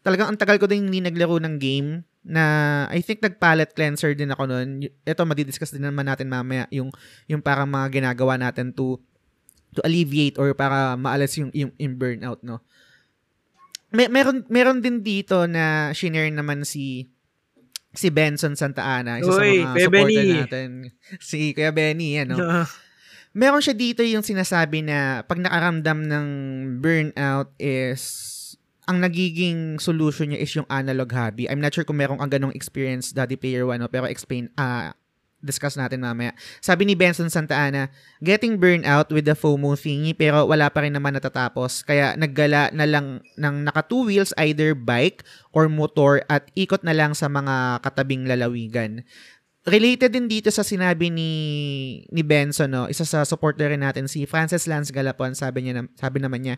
talagang 0.00 0.32
ang 0.32 0.38
tagal 0.40 0.56
ko 0.62 0.70
din 0.70 0.88
hindi 0.88 1.02
naglaro 1.02 1.42
ng 1.42 1.56
game 1.58 2.06
na 2.20 2.44
I 2.92 3.00
think 3.00 3.24
nag-palette 3.24 3.74
cleanser 3.74 4.12
din 4.14 4.32
ako 4.32 4.48
nun. 4.48 4.86
Ito, 5.04 5.24
madidiscuss 5.26 5.72
din 5.72 5.84
naman 5.84 6.08
natin 6.08 6.28
mamaya 6.28 6.68
yung, 6.72 6.92
yung 7.28 7.40
parang 7.40 7.68
mga 7.68 8.00
ginagawa 8.00 8.36
natin 8.36 8.72
to 8.72 9.00
to 9.70 9.80
alleviate 9.86 10.34
or 10.34 10.50
para 10.50 10.98
maalas 10.98 11.30
yung, 11.38 11.50
yung, 11.54 11.70
yung 11.78 11.94
burnout, 11.94 12.42
no? 12.42 12.58
May, 13.90 14.06
meron 14.06 14.46
meron 14.46 14.78
din 14.78 15.02
dito 15.02 15.46
na 15.50 15.90
shinare 15.90 16.30
naman 16.30 16.62
si 16.62 17.10
si 17.90 18.08
Benson 18.10 18.54
Santa 18.54 18.86
Ana, 18.86 19.18
isa 19.18 19.34
Uy, 19.34 19.66
sa 19.66 19.74
mga 19.74 19.76
supporter 19.82 19.90
Benny. 19.90 20.30
natin. 20.38 20.70
Si 21.18 21.38
Kuya 21.54 21.74
Benny, 21.74 22.22
ano. 22.22 22.36
Uh. 22.38 22.66
Meron 23.30 23.62
siya 23.62 23.78
dito 23.78 24.02
yung 24.02 24.26
sinasabi 24.26 24.82
na 24.82 25.22
pag 25.22 25.38
nakaramdam 25.38 26.02
ng 26.02 26.26
burnout 26.82 27.54
is 27.62 28.02
ang 28.90 28.98
nagiging 28.98 29.78
solution 29.78 30.34
niya 30.34 30.42
is 30.42 30.50
yung 30.50 30.66
analog 30.66 31.14
hobby. 31.14 31.46
I'm 31.46 31.62
not 31.62 31.70
sure 31.70 31.86
kung 31.86 32.02
meron 32.02 32.18
kang 32.18 32.34
ganong 32.42 32.58
experience, 32.58 33.14
Daddy 33.14 33.38
Player 33.38 33.62
1, 33.62 33.78
no? 33.78 33.86
pero 33.86 34.10
explain, 34.10 34.50
uh, 34.58 34.90
discuss 35.40 35.74
natin 35.74 36.04
mamaya. 36.04 36.36
Sabi 36.60 36.84
ni 36.84 36.94
Benson 36.94 37.32
Santa 37.32 37.56
Ana, 37.56 37.88
getting 38.20 38.60
burnout 38.60 39.08
with 39.08 39.24
the 39.24 39.36
FOMO 39.36 39.72
thingy 39.74 40.12
pero 40.12 40.44
wala 40.44 40.68
pa 40.68 40.84
rin 40.84 40.92
naman 40.92 41.16
natatapos. 41.16 41.82
Kaya 41.84 42.14
naggala 42.14 42.68
na 42.76 42.84
lang 42.84 43.24
ng 43.40 43.56
naka 43.64 43.84
two 43.88 44.04
wheels 44.04 44.36
either 44.36 44.76
bike 44.76 45.24
or 45.56 45.66
motor 45.66 46.22
at 46.28 46.46
ikot 46.52 46.84
na 46.84 46.92
lang 46.92 47.16
sa 47.16 47.26
mga 47.26 47.80
katabing 47.80 48.28
lalawigan. 48.28 49.02
Related 49.68 50.16
din 50.16 50.24
dito 50.24 50.48
sa 50.48 50.64
sinabi 50.64 51.12
ni 51.12 51.32
ni 52.08 52.22
Benson 52.24 52.72
no, 52.72 52.88
isa 52.88 53.04
sa 53.04 53.24
supporter 53.28 53.68
rin 53.68 53.84
natin 53.84 54.08
si 54.08 54.24
Francis 54.24 54.64
Lance 54.64 54.88
Galapon, 54.88 55.36
sabi 55.36 55.68
niya 55.68 55.84
sabi 56.00 56.20
naman 56.20 56.40
niya, 56.40 56.56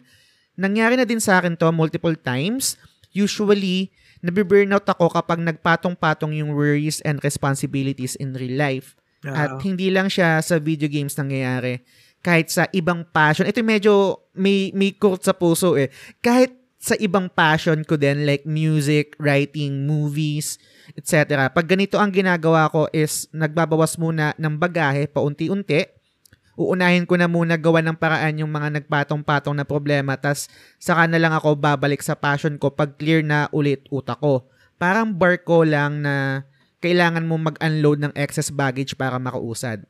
nangyari 0.55 0.95
na 0.95 1.07
din 1.07 1.19
sa 1.19 1.43
akin 1.43 1.59
to 1.59 1.71
multiple 1.75 2.15
times. 2.15 2.79
Usually 3.13 3.93
nabiburnout 4.23 4.87
ako 4.87 5.11
kapag 5.11 5.43
nagpatong-patong 5.43 6.39
yung 6.39 6.55
worries 6.55 7.03
and 7.03 7.19
responsibilities 7.21 8.15
in 8.17 8.33
real 8.39 8.55
life. 8.55 8.95
Uh-huh. 9.23 9.35
At 9.35 9.51
hindi 9.67 9.91
lang 9.91 10.07
siya 10.07 10.39
sa 10.43 10.63
video 10.63 10.87
games 10.87 11.19
nangyayari. 11.19 11.83
Kahit 12.23 12.55
sa 12.55 12.71
ibang 12.71 13.03
passion. 13.03 13.51
Ito 13.51 13.67
medyo 13.67 14.23
may, 14.39 14.71
may 14.73 14.95
quote 14.95 15.27
sa 15.27 15.35
puso 15.35 15.75
eh. 15.75 15.91
Kahit 16.23 16.55
sa 16.83 16.99
ibang 16.99 17.31
passion 17.31 17.87
ko 17.87 17.95
din 17.95 18.27
like 18.27 18.43
music, 18.43 19.15
writing, 19.23 19.87
movies, 19.87 20.59
etc. 20.99 21.47
Pag 21.51 21.71
ganito 21.71 21.95
ang 21.95 22.11
ginagawa 22.11 22.67
ko 22.75 22.91
is 22.91 23.31
nagbabawas 23.31 23.95
muna 24.03 24.35
ng 24.35 24.59
bagahe 24.59 25.07
paunti-unti 25.07 26.02
uunahin 26.69 27.09
ko 27.09 27.19
na 27.19 27.27
muna 27.27 27.59
gawa 27.59 27.83
ng 27.83 27.99
paraan 27.99 28.43
yung 28.43 28.53
mga 28.53 28.83
nagpatong-patong 28.83 29.57
na 29.59 29.67
problema 29.67 30.15
tas 30.15 30.47
saka 30.79 31.11
na 31.11 31.19
lang 31.19 31.35
ako 31.35 31.59
babalik 31.59 32.01
sa 32.01 32.15
passion 32.15 32.55
ko 32.61 32.71
pag 32.71 32.95
clear 32.95 33.27
na 33.27 33.51
ulit 33.51 33.87
utak 33.91 34.23
ko. 34.23 34.47
Parang 34.79 35.15
barko 35.15 35.67
lang 35.67 36.03
na 36.03 36.47
kailangan 36.83 37.23
mo 37.23 37.39
mag-unload 37.39 37.99
ng 38.03 38.13
excess 38.19 38.51
baggage 38.51 38.99
para 38.99 39.19
makausad. 39.23 39.87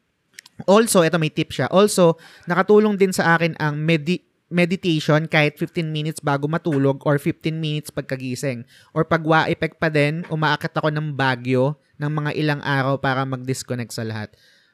Also, 0.69 1.00
ito 1.00 1.17
may 1.17 1.33
tip 1.33 1.50
siya. 1.50 1.67
Also, 1.73 2.21
nakatulong 2.45 3.00
din 3.00 3.11
sa 3.11 3.35
akin 3.35 3.57
ang 3.57 3.81
medi- 3.81 4.23
meditation 4.52 5.25
kahit 5.25 5.57
15 5.57 5.88
minutes 5.88 6.21
bago 6.21 6.45
matulog 6.45 7.00
or 7.09 7.17
15 7.17 7.57
minutes 7.57 7.88
pagkagising. 7.88 8.69
Or 8.93 9.09
pag 9.09 9.25
wa-effect 9.25 9.81
pa 9.81 9.88
din, 9.88 10.29
umaakit 10.29 10.76
ako 10.76 10.93
ng 10.93 11.17
bagyo 11.17 11.81
ng 11.97 12.12
mga 12.12 12.31
ilang 12.37 12.61
araw 12.61 13.00
para 13.00 13.25
mag-disconnect 13.25 13.97
sa 13.97 14.05
lahat. 14.05 14.29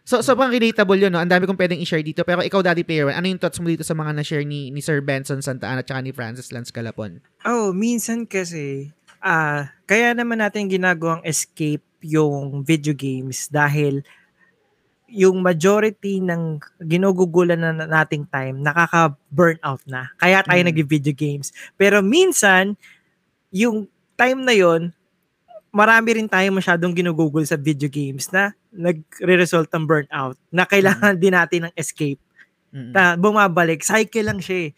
So, 0.09 0.25
sobrang 0.25 0.49
relatable 0.49 0.97
yun, 0.97 1.13
no? 1.13 1.21
Ang 1.21 1.29
dami 1.29 1.45
kong 1.45 1.61
pwedeng 1.61 1.85
i-share 1.85 2.01
dito. 2.01 2.25
Pero 2.25 2.41
ikaw, 2.41 2.65
Daddy 2.65 2.81
Player, 2.81 3.13
ano 3.13 3.29
yung 3.29 3.37
thoughts 3.37 3.61
mo 3.61 3.69
dito 3.69 3.85
sa 3.85 3.93
mga 3.93 4.17
na-share 4.17 4.41
ni, 4.41 4.73
ni 4.73 4.81
Sir 4.81 5.05
Benson 5.05 5.45
Santa 5.45 5.69
Ana 5.69 5.85
at 5.85 6.01
ni 6.01 6.17
Francis 6.17 6.49
Lance 6.49 6.73
Calapon? 6.73 7.21
Oh, 7.45 7.77
minsan 7.77 8.25
kasi, 8.25 8.89
ah, 9.21 9.29
uh, 9.29 9.61
kaya 9.85 10.17
naman 10.17 10.41
natin 10.41 10.73
ginagawang 10.73 11.21
escape 11.29 11.85
yung 12.01 12.65
video 12.65 12.97
games 12.97 13.53
dahil 13.53 14.01
yung 15.13 15.45
majority 15.45 16.25
ng 16.25 16.57
ginugugulan 16.81 17.61
na 17.61 17.85
nating 17.85 18.25
time, 18.33 18.65
nakaka-burnout 18.65 19.85
na. 19.85 20.09
Kaya 20.17 20.41
tayo 20.41 20.61
mm. 20.65 20.69
nag-video 20.73 21.13
games. 21.13 21.53
Pero 21.77 22.01
minsan, 22.01 22.81
yung 23.53 23.85
time 24.17 24.41
na 24.41 24.57
yon 24.57 24.89
marami 25.73 26.21
rin 26.21 26.29
tayo 26.29 26.49
masyadong 26.51 26.97
ginugugol 26.97 27.45
sa 27.45 27.57
video 27.59 27.89
games 27.89 28.29
na 28.33 28.57
nagre-result 28.73 29.69
ng 29.73 29.85
burnout 29.85 30.37
na 30.49 30.65
kailangan 30.65 31.17
din 31.17 31.35
natin 31.37 31.69
ng 31.69 31.75
escape. 31.77 32.21
Mm-mm. 32.73 32.93
Na 32.93 33.17
bumabalik, 33.17 33.85
cycle 33.85 34.25
lang 34.29 34.41
siya 34.41 34.69
eh. 34.69 34.71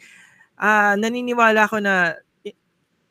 Ah, 0.61 0.95
naniniwala 0.95 1.67
ako 1.67 1.81
na 1.83 2.15
it, 2.45 2.55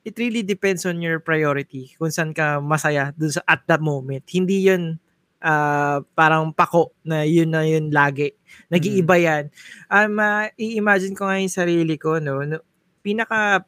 it 0.05 0.15
really 0.15 0.45
depends 0.45 0.85
on 0.85 1.01
your 1.01 1.19
priority 1.19 1.91
kung 1.97 2.13
saan 2.13 2.31
ka 2.31 2.61
masaya 2.61 3.11
dun 3.17 3.33
sa 3.33 3.41
at 3.49 3.65
that 3.65 3.81
moment. 3.81 4.23
Hindi 4.29 4.69
'yun 4.69 5.01
ah, 5.43 6.03
parang 6.13 6.51
pako 6.53 6.93
na 7.03 7.25
yun 7.25 7.51
na 7.51 7.65
yun 7.65 7.91
lagi. 7.91 8.35
Nag-iiba 8.71 9.15
yan. 9.17 9.43
Um, 9.89 10.19
ah, 10.21 10.47
i-imagine 10.55 11.15
ko 11.17 11.27
nga 11.27 11.41
yung 11.41 11.51
sarili 11.51 11.95
ko, 11.97 12.19
no, 12.21 12.43
no 12.45 12.61
pinaka 13.03 13.63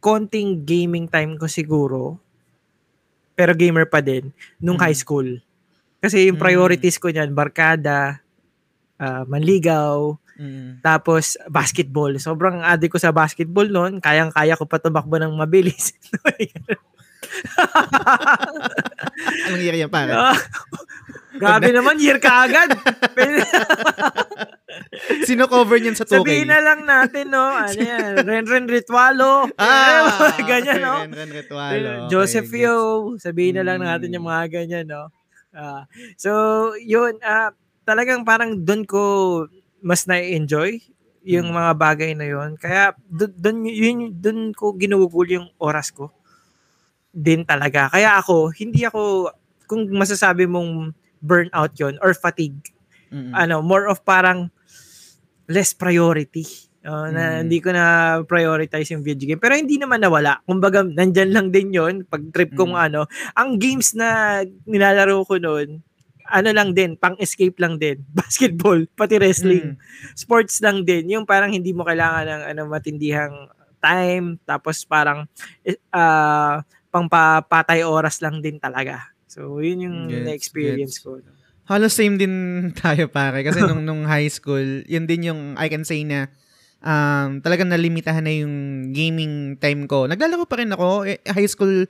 konting 0.00 0.64
gaming 0.64 1.08
time 1.08 1.36
ko 1.36 1.44
siguro, 1.48 2.20
pero 3.40 3.56
gamer 3.56 3.88
pa 3.88 4.04
din, 4.04 4.36
nung 4.60 4.76
Mm. 4.76 4.84
high 4.84 4.98
school. 5.00 5.40
Kasi 5.96 6.28
yung 6.28 6.36
Mm. 6.36 6.44
priorities 6.44 7.00
ko 7.00 7.08
niyan, 7.08 7.32
barkada, 7.32 8.20
ah, 9.00 9.24
manligaw, 9.24 10.12
Mm. 10.36 10.84
tapos 10.84 11.40
basketball. 11.48 12.12
Sobrang 12.20 12.60
addict 12.60 12.92
ko 12.92 13.00
sa 13.00 13.16
basketball 13.16 13.64
noon. 13.64 13.96
Kayang-kaya 13.96 14.60
ko 14.60 14.68
pa 14.68 14.76
tumakbo 14.76 15.16
ng 15.16 15.32
mabilis. 15.32 15.96
Anong 19.48 19.62
year 19.64 19.76
yan, 19.76 19.92
pare? 19.92 20.12
Ah, 20.12 20.36
Grabe 21.36 21.70
naman, 21.70 22.00
year 22.00 22.18
ka 22.18 22.48
agad. 22.48 22.74
Sino 25.26 25.46
cover 25.46 25.78
niyan 25.78 25.94
sa 25.94 26.06
2K? 26.06 26.18
Sabihin 26.18 26.48
na 26.50 26.60
lang 26.62 26.80
natin, 26.82 27.30
no? 27.30 27.44
Ano 27.46 27.80
yan? 27.90 28.22
Renren 28.22 28.66
Ritualo. 28.66 29.46
Ah, 29.54 30.34
ganyan, 30.42 30.80
no? 30.82 30.94
Ren, 31.06 31.12
Ren 31.14 31.30
Ritualo. 31.30 31.74
Okay, 31.76 32.10
Joseph 32.10 32.50
gets. 32.50 32.62
Yo. 32.66 32.74
Sabihin 33.18 33.58
na 33.58 33.64
lang 33.66 33.82
natin 33.82 34.10
yung 34.10 34.26
mga 34.26 34.44
ganyan, 34.50 34.86
no? 34.86 35.10
Ah, 35.50 35.86
so, 36.14 36.30
yun. 36.78 37.18
ah 37.22 37.50
talagang 37.82 38.22
parang 38.22 38.54
doon 38.54 38.86
ko 38.86 39.02
mas 39.82 40.06
na-enjoy 40.06 40.78
yung 41.26 41.50
Mm. 41.50 41.56
mga 41.58 41.72
bagay 41.74 42.10
na 42.14 42.26
yun. 42.28 42.54
Kaya 42.54 42.94
doon 43.10 43.66
yun 43.66 44.14
doon 44.14 44.54
ko 44.54 44.72
ginugugol 44.72 45.26
yung 45.26 45.48
oras 45.58 45.90
ko. 45.90 46.14
Din 47.10 47.42
talaga. 47.42 47.90
Kaya 47.90 48.14
ako, 48.16 48.54
hindi 48.54 48.86
ako 48.86 49.32
kung 49.66 49.90
masasabi 49.90 50.46
mong 50.46 50.94
burnout 51.20 51.76
yon 51.76 51.96
or 52.00 52.12
fatigue, 52.12 52.72
Mm-mm. 53.12 53.32
ano, 53.32 53.60
more 53.60 53.86
of 53.86 54.00
parang 54.02 54.48
less 55.46 55.72
priority. 55.72 56.46
Uh, 56.80 57.12
na 57.12 57.22
Mm. 57.36 57.38
hindi 57.44 57.58
ko 57.60 57.76
na 57.76 57.84
prioritize 58.24 58.88
yung 58.96 59.04
video 59.04 59.28
game. 59.28 59.42
Pero 59.42 59.52
hindi 59.52 59.76
naman 59.76 60.00
nawala. 60.00 60.40
Kumbaga, 60.48 60.80
nandyan 60.80 61.28
lang 61.28 61.52
din 61.52 61.76
yon 61.76 62.08
pag 62.08 62.24
trip 62.32 62.56
kong 62.56 62.72
Mm. 62.72 62.86
ano. 62.88 63.00
Ang 63.36 63.60
games 63.60 63.92
na 63.92 64.40
nilalaro 64.64 65.20
ko 65.28 65.36
noon, 65.36 65.84
ano 66.30 66.48
lang 66.56 66.72
din, 66.72 66.96
pang-escape 66.96 67.58
lang 67.60 67.76
din. 67.76 68.00
Basketball, 68.16 68.88
pati 68.96 69.20
wrestling. 69.20 69.76
Mm. 69.76 70.16
Sports 70.16 70.64
lang 70.64 70.88
din. 70.88 71.04
Yung 71.12 71.28
parang 71.28 71.52
hindi 71.52 71.76
mo 71.76 71.84
kailangan 71.84 72.24
ng 72.24 72.42
ano, 72.56 72.62
matindihang 72.72 73.50
time. 73.76 74.40
Tapos 74.48 74.80
parang 74.88 75.28
ah, 75.92 76.64
pangpapatay 76.88 77.84
oras 77.84 78.24
lang 78.24 78.40
din 78.40 78.56
talaga. 78.56 79.04
So, 79.30 79.62
yun 79.62 79.86
yung 79.86 79.98
Gets, 80.10 80.26
na-experience 80.26 80.98
gets. 80.98 81.06
ko. 81.06 81.22
Halos 81.70 81.94
same 81.94 82.18
din 82.18 82.34
tayo 82.82 83.06
pare 83.06 83.46
kasi 83.46 83.62
nung 83.62 83.86
nung 83.86 84.02
high 84.02 84.26
school, 84.26 84.82
yun 84.90 85.06
din 85.06 85.30
yung 85.30 85.54
I 85.54 85.70
can 85.70 85.86
say 85.86 86.02
na 86.02 86.26
um 86.82 87.38
talagang 87.38 87.70
nalimitahan 87.70 88.26
na 88.26 88.34
yung 88.34 88.90
gaming 88.90 89.54
time 89.62 89.86
ko. 89.86 90.10
Naglalaro 90.10 90.50
pa 90.50 90.58
rin 90.58 90.74
ako 90.74 91.06
eh, 91.06 91.22
high 91.30 91.46
school 91.46 91.86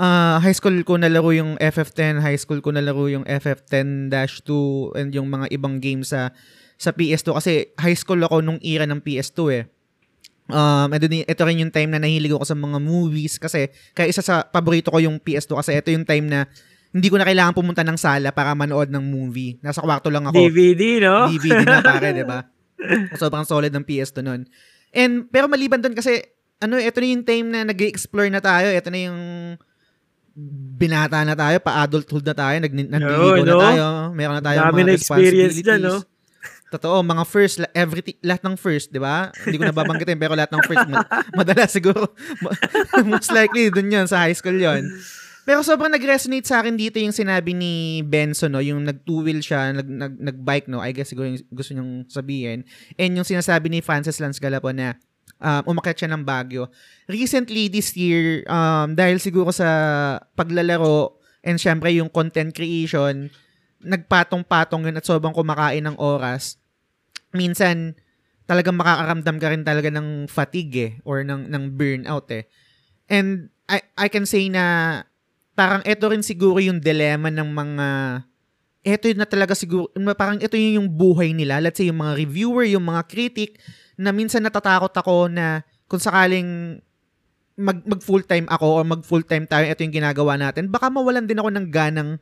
ah, 0.00 0.40
high 0.40 0.56
school 0.56 0.80
ko 0.88 0.96
nalaro 0.96 1.36
yung 1.36 1.60
FF10, 1.60 2.24
high 2.24 2.40
school 2.40 2.64
ko 2.64 2.72
nalaro 2.72 3.12
yung 3.12 3.28
FF10-2 3.28 4.48
and 4.96 5.12
yung 5.12 5.28
mga 5.28 5.52
ibang 5.52 5.84
games 5.84 6.16
sa 6.16 6.32
sa 6.80 6.96
PS2 6.96 7.28
kasi 7.36 7.52
high 7.76 7.92
school 7.92 8.24
ako 8.24 8.40
nung 8.40 8.56
era 8.64 8.88
ng 8.88 9.04
PS2 9.04 9.40
eh. 9.52 9.64
Um, 10.50 10.90
ito, 10.96 11.06
ito 11.06 11.42
rin 11.46 11.62
yung 11.62 11.70
time 11.70 11.92
na 11.92 12.00
nahilig 12.02 12.32
ako 12.34 12.42
sa 12.42 12.56
mga 12.58 12.80
movies 12.82 13.38
kasi 13.38 13.68
kaya 13.94 14.10
isa 14.10 14.24
sa 14.24 14.42
paborito 14.48 14.90
ko 14.90 14.98
yung 14.98 15.20
PS2 15.20 15.52
kasi 15.60 15.70
ito 15.76 15.92
yung 15.92 16.08
time 16.08 16.26
na 16.26 16.48
hindi 16.90 17.06
ko 17.06 17.16
na 17.16 17.26
kailangan 17.26 17.54
pumunta 17.54 17.86
ng 17.86 17.94
sala 17.94 18.34
para 18.34 18.50
manood 18.52 18.90
ng 18.90 19.02
movie. 19.02 19.58
Nasa 19.62 19.78
kwarto 19.78 20.10
lang 20.10 20.26
ako. 20.26 20.34
DVD, 20.36 20.82
no? 20.98 21.30
DVD 21.30 21.62
na 21.62 21.78
pare, 21.80 22.10
'di 22.16 22.26
ba? 22.26 22.46
Sobrang 23.14 23.46
solid 23.46 23.70
ng 23.70 23.86
PS2 23.86 24.18
noon. 24.20 24.42
And 24.90 25.30
pero 25.30 25.46
maliban 25.46 25.78
doon 25.78 25.94
kasi 25.94 26.18
ano, 26.60 26.76
ito 26.76 26.98
na 27.00 27.06
yung 27.08 27.24
time 27.24 27.46
na 27.48 27.60
nag-explore 27.64 28.28
na 28.28 28.42
tayo. 28.42 28.68
Ito 28.68 28.90
na 28.90 29.00
yung 29.00 29.20
binata 30.76 31.20
na 31.24 31.34
tayo, 31.34 31.56
pa-adulthood 31.60 32.24
na 32.24 32.36
tayo, 32.36 32.56
nag 32.60 32.72
nandiligo 32.72 33.42
No, 33.42 33.44
na 33.44 33.54
no? 33.54 33.60
tayo. 33.60 33.84
Meron 34.14 34.36
na 34.38 34.44
tayo 34.44 34.58
Dami 34.62 34.80
mga 34.80 34.86
na 34.86 34.94
experience 34.94 35.56
dyan, 35.60 35.80
no? 35.82 35.96
Totoo, 36.70 37.02
mga 37.02 37.24
first, 37.26 37.58
everything, 37.74 38.14
lahat 38.22 38.46
ng 38.46 38.54
first, 38.54 38.94
di 38.94 39.02
ba? 39.02 39.34
Hindi 39.42 39.58
ko 39.58 39.66
nababanggitin, 39.66 40.14
pero 40.22 40.38
lahat 40.38 40.54
ng 40.54 40.62
first, 40.70 40.86
mad- 40.86 41.10
madalas 41.42 41.70
siguro, 41.74 42.14
most 43.10 43.34
likely, 43.34 43.74
dun 43.74 43.90
yun, 43.90 44.06
sa 44.06 44.22
high 44.22 44.36
school 44.36 44.54
yon 44.54 44.86
Pero 45.48 45.64
sobrang 45.64 45.90
nag-resonate 45.90 46.44
sa 46.44 46.60
akin 46.60 46.76
dito 46.76 47.00
yung 47.00 47.16
sinabi 47.16 47.56
ni 47.56 48.04
Benson, 48.04 48.52
no? 48.52 48.60
Yung 48.60 48.84
nag-two-wheel 48.84 49.40
siya, 49.40 49.72
nag, 49.72 49.88
nag, 49.88 50.14
nag-bike, 50.20 50.68
no? 50.68 50.84
I 50.84 50.92
guess 50.92 51.10
siguro 51.10 51.32
yung 51.32 51.40
gusto 51.48 51.72
niyong 51.72 52.06
sabihin. 52.12 52.68
And 53.00 53.16
yung 53.16 53.24
sinasabi 53.24 53.72
ni 53.72 53.80
Francis 53.80 54.20
Lance 54.20 54.38
Galapo 54.38 54.68
na 54.70 55.00
um, 55.40 55.76
umakyat 55.76 56.04
siya 56.04 56.10
ng 56.12 56.22
Baguio. 56.22 56.68
Recently, 57.08 57.72
this 57.72 57.96
year, 57.96 58.44
um, 58.46 58.92
dahil 58.92 59.16
siguro 59.16 59.50
sa 59.50 59.68
paglalaro 60.36 61.16
and 61.40 61.56
syempre 61.56 61.88
yung 61.96 62.12
content 62.12 62.52
creation, 62.52 63.32
nagpatong-patong 63.80 64.92
yun 64.92 65.00
at 65.00 65.08
sobrang 65.08 65.32
kumakain 65.32 65.88
ng 65.88 65.96
oras. 65.96 66.60
Minsan, 67.32 67.96
talagang 68.44 68.76
makakaramdam 68.76 69.36
ka 69.40 69.48
rin 69.48 69.64
talaga 69.64 69.88
ng 69.88 70.28
fatigue 70.28 70.76
eh, 70.76 70.92
or 71.08 71.24
ng, 71.24 71.48
ng 71.48 71.64
burnout 71.78 72.28
eh. 72.28 72.44
And 73.08 73.48
I, 73.70 73.80
I 73.96 74.06
can 74.12 74.28
say 74.28 74.50
na 74.50 75.06
parang 75.60 75.84
ito 75.84 76.08
rin 76.08 76.24
siguro 76.24 76.56
yung 76.56 76.80
dilemma 76.80 77.28
ng 77.28 77.52
mga 77.52 77.88
ito 78.80 79.12
na 79.12 79.28
talaga 79.28 79.52
siguro, 79.52 79.92
parang 80.16 80.40
ito 80.40 80.56
yung, 80.56 80.80
yung 80.80 80.88
buhay 80.88 81.36
nila. 81.36 81.60
Let's 81.60 81.76
say 81.76 81.92
yung 81.92 82.00
mga 82.00 82.16
reviewer, 82.16 82.64
yung 82.64 82.88
mga 82.88 83.04
critic, 83.12 83.60
na 84.00 84.08
minsan 84.08 84.40
natatakot 84.40 84.88
ako 84.96 85.28
na 85.28 85.60
kung 85.84 86.00
sakaling 86.00 86.80
mag, 87.60 87.84
mag 87.84 88.00
full-time 88.00 88.48
ako 88.48 88.80
or 88.80 88.84
mag 88.88 89.04
full-time 89.04 89.44
tayo, 89.44 89.68
ito 89.68 89.84
yung 89.84 89.92
ginagawa 89.92 90.40
natin, 90.40 90.72
baka 90.72 90.88
mawalan 90.88 91.28
din 91.28 91.36
ako 91.36 91.52
ng 91.52 91.66
ganang 91.68 92.16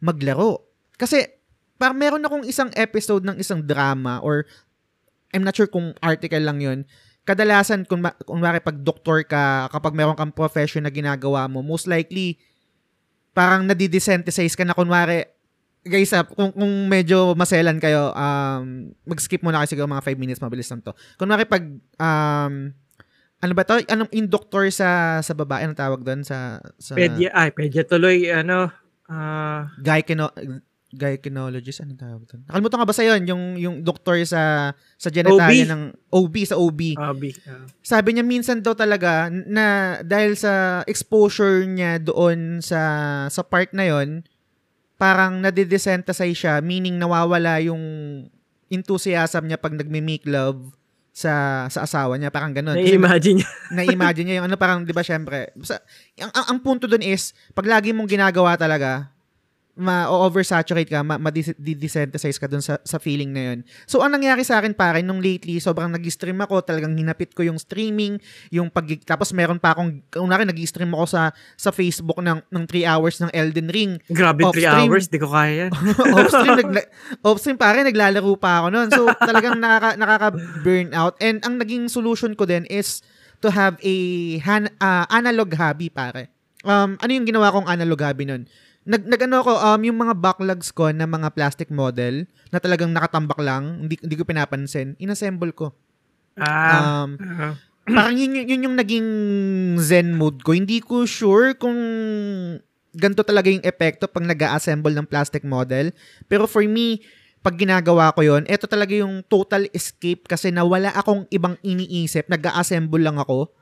maglaro. 0.00 0.64
Kasi, 0.96 1.28
parang 1.76 2.00
meron 2.00 2.24
akong 2.24 2.48
isang 2.48 2.72
episode 2.72 3.28
ng 3.28 3.36
isang 3.36 3.60
drama 3.60 4.24
or 4.24 4.48
I'm 5.36 5.44
not 5.44 5.52
sure 5.52 5.68
kung 5.68 5.92
article 6.00 6.40
lang 6.40 6.64
yun. 6.64 6.88
Kadalasan, 7.28 7.84
kung, 7.84 8.00
ma- 8.00 8.16
kung 8.24 8.40
pag 8.40 8.80
doktor 8.80 9.28
ka, 9.28 9.68
kapag 9.68 9.92
meron 9.92 10.16
kang 10.16 10.32
profession 10.32 10.88
na 10.88 10.92
ginagawa 10.94 11.44
mo, 11.52 11.60
most 11.60 11.84
likely, 11.84 12.40
parang 13.32 13.64
nadidesensitize 13.64 14.54
ka 14.54 14.64
na 14.64 14.76
kunwari, 14.76 15.24
guys, 15.84 16.12
ah, 16.12 16.26
kung, 16.26 16.52
kung 16.52 16.74
medyo 16.86 17.32
maselan 17.38 17.80
kayo, 17.80 18.12
um, 18.12 18.92
mag-skip 19.08 19.40
muna 19.40 19.62
kayo 19.62 19.70
siguro 19.70 19.88
mga 19.88 20.04
5 20.04 20.20
minutes, 20.20 20.42
mabilis 20.42 20.68
lang 20.68 20.84
to. 20.84 20.92
Kunwari 21.16 21.48
pag, 21.48 21.64
um, 21.98 22.54
ano 23.38 23.52
ba 23.54 23.62
to? 23.62 23.78
Anong 23.86 24.10
in 24.10 24.26
doctor 24.26 24.66
sa 24.74 25.22
sa 25.22 25.30
babae 25.30 25.62
anong 25.62 25.78
tawag 25.78 26.02
doon 26.02 26.26
sa 26.26 26.58
sa 26.74 26.98
Pedya, 26.98 27.30
ay, 27.30 27.54
pedya 27.54 27.86
tuloy, 27.86 28.26
ano, 28.34 28.68
ah, 29.06 29.70
gynecolo 29.78 30.34
gynecologist 30.88 31.84
anong 31.84 32.00
tawag 32.00 32.22
doon? 32.24 32.40
Nakalimutan 32.48 32.80
ka 32.80 32.86
ba 32.88 32.96
sa 32.96 33.04
yon 33.04 33.20
yung 33.28 33.44
yung 33.60 33.76
doktor 33.84 34.16
sa 34.24 34.72
sa 34.96 35.08
genitalia 35.12 35.68
OB? 35.68 35.72
ng 35.72 35.82
OB 36.08 36.34
sa 36.48 36.56
OB. 36.56 36.80
hobby. 36.96 37.30
ah. 37.44 37.68
Sabi 37.84 38.16
niya 38.16 38.24
minsan 38.24 38.64
daw 38.64 38.72
talaga 38.72 39.28
na 39.28 39.98
dahil 40.00 40.32
sa 40.32 40.80
exposure 40.88 41.68
niya 41.68 42.00
doon 42.00 42.64
sa 42.64 42.80
sa 43.28 43.42
part 43.44 43.68
na 43.76 43.84
yon, 43.84 44.24
parang 44.96 45.44
nadidesensitize 45.44 46.36
siya, 46.36 46.54
meaning 46.64 46.96
nawawala 46.96 47.60
yung 47.60 47.84
enthusiasm 48.72 49.44
niya 49.44 49.60
pag 49.60 49.76
nagme-make 49.76 50.24
love 50.24 50.72
sa 51.12 51.66
sa 51.68 51.84
asawa 51.84 52.16
niya, 52.16 52.32
parang 52.32 52.56
ganun. 52.56 52.80
Na-imagine 52.80 53.44
niya. 53.44 53.50
na-imagine 53.76 54.24
niya 54.24 54.36
yung 54.40 54.48
ano 54.48 54.56
parang 54.56 54.88
'di 54.88 54.96
ba 54.96 55.04
syempre. 55.04 55.52
Sa, 55.60 55.76
ang, 56.16 56.32
ang, 56.32 56.46
ang 56.56 56.58
punto 56.64 56.88
doon 56.88 57.04
is 57.04 57.36
pag 57.52 57.68
lagi 57.68 57.92
mong 57.92 58.08
ginagawa 58.08 58.56
talaga 58.56 59.17
ma-oversaturate 59.78 60.90
ka, 60.90 61.06
ma- 61.06 61.22
ma-desensitize 61.22 62.34
ka 62.36 62.50
dun 62.50 62.58
sa, 62.58 62.82
sa 62.82 62.98
feeling 62.98 63.30
na 63.30 63.54
yun. 63.54 63.58
So, 63.86 64.02
ang 64.02 64.10
nangyari 64.10 64.42
sa 64.42 64.58
akin 64.58 64.74
pare, 64.74 65.06
nung 65.06 65.22
lately, 65.22 65.62
sobrang 65.62 65.94
nag-stream 65.94 66.34
ako, 66.42 66.66
talagang 66.66 66.98
hinapit 66.98 67.30
ko 67.30 67.46
yung 67.46 67.62
streaming, 67.62 68.18
yung 68.50 68.68
pag 68.68 68.90
tapos 69.06 69.30
meron 69.30 69.62
pa 69.62 69.78
akong, 69.78 70.02
kunwari 70.10 70.42
nag-stream 70.42 70.90
ako 70.90 71.06
sa 71.06 71.22
sa 71.54 71.70
Facebook 71.70 72.18
ng, 72.18 72.42
ng 72.50 72.64
3 72.66 72.90
hours 72.90 73.22
ng 73.22 73.30
Elden 73.30 73.68
Ring. 73.70 73.92
Grabe, 74.10 74.42
3 74.42 74.50
Off-stream. 74.50 74.90
hours, 74.90 75.04
di 75.06 75.18
ko 75.22 75.30
kaya 75.30 75.54
yan. 75.66 75.70
off-stream, 76.18 76.54
nagla, 76.58 76.80
off-stream 77.22 77.56
pare, 77.56 77.86
naglalaro 77.86 78.34
pa 78.34 78.66
ako 78.66 78.66
noon. 78.74 78.88
So, 78.90 79.06
talagang 79.14 79.62
nakaka, 79.62 79.94
nakaka-burnout. 79.94 81.14
And 81.22 81.38
ang 81.46 81.62
naging 81.62 81.86
solution 81.86 82.34
ko 82.34 82.44
din 82.44 82.66
is 82.66 83.00
to 83.38 83.54
have 83.54 83.78
a 83.86 83.96
han, 84.42 84.66
ah, 84.82 85.06
analog 85.08 85.54
hobby, 85.54 85.86
pare. 85.88 86.34
um, 86.66 86.98
ano 86.98 87.10
yung 87.14 87.22
ginawa 87.22 87.54
kong 87.54 87.70
analog 87.70 88.02
hobby 88.02 88.26
nun? 88.26 88.50
Nag, 88.88 89.04
nag 89.04 89.20
ano 89.28 89.44
ko, 89.44 89.52
um, 89.52 89.80
yung 89.84 90.00
mga 90.00 90.16
backlogs 90.16 90.72
ko 90.72 90.88
na 90.88 91.04
mga 91.04 91.28
plastic 91.36 91.68
model 91.68 92.24
na 92.48 92.56
talagang 92.56 92.88
nakatambak 92.88 93.36
lang, 93.36 93.84
hindi, 93.84 94.00
hindi 94.00 94.16
ko 94.16 94.24
pinapansin, 94.24 94.96
inassemble 94.96 95.52
ko. 95.52 95.76
Ah. 96.40 97.04
Um, 97.04 97.20
uh, 97.20 97.52
parang 97.84 98.16
yun, 98.16 98.32
yun, 98.32 98.46
yun 98.48 98.64
yung 98.64 98.76
naging 98.80 99.08
zen 99.76 100.16
mood 100.16 100.40
ko. 100.40 100.56
Hindi 100.56 100.80
ko 100.80 101.04
sure 101.04 101.52
kung 101.60 101.76
ganito 102.96 103.20
talaga 103.20 103.52
yung 103.52 103.60
epekto 103.60 104.08
pag 104.08 104.24
nag 104.24 104.40
assemble 104.56 104.96
ng 104.96 105.04
plastic 105.04 105.44
model. 105.44 105.92
Pero 106.24 106.48
for 106.48 106.64
me, 106.64 107.04
pag 107.44 107.60
ginagawa 107.60 108.10
ko 108.16 108.24
yon 108.24 108.48
ito 108.48 108.64
talaga 108.64 108.96
yung 108.96 109.20
total 109.28 109.68
escape 109.76 110.24
kasi 110.24 110.48
nawala 110.48 110.90
akong 110.96 111.28
ibang 111.28 111.60
iniisip. 111.60 112.24
nag 112.26 112.44
assemble 112.56 113.04
lang 113.04 113.20
ako. 113.20 113.52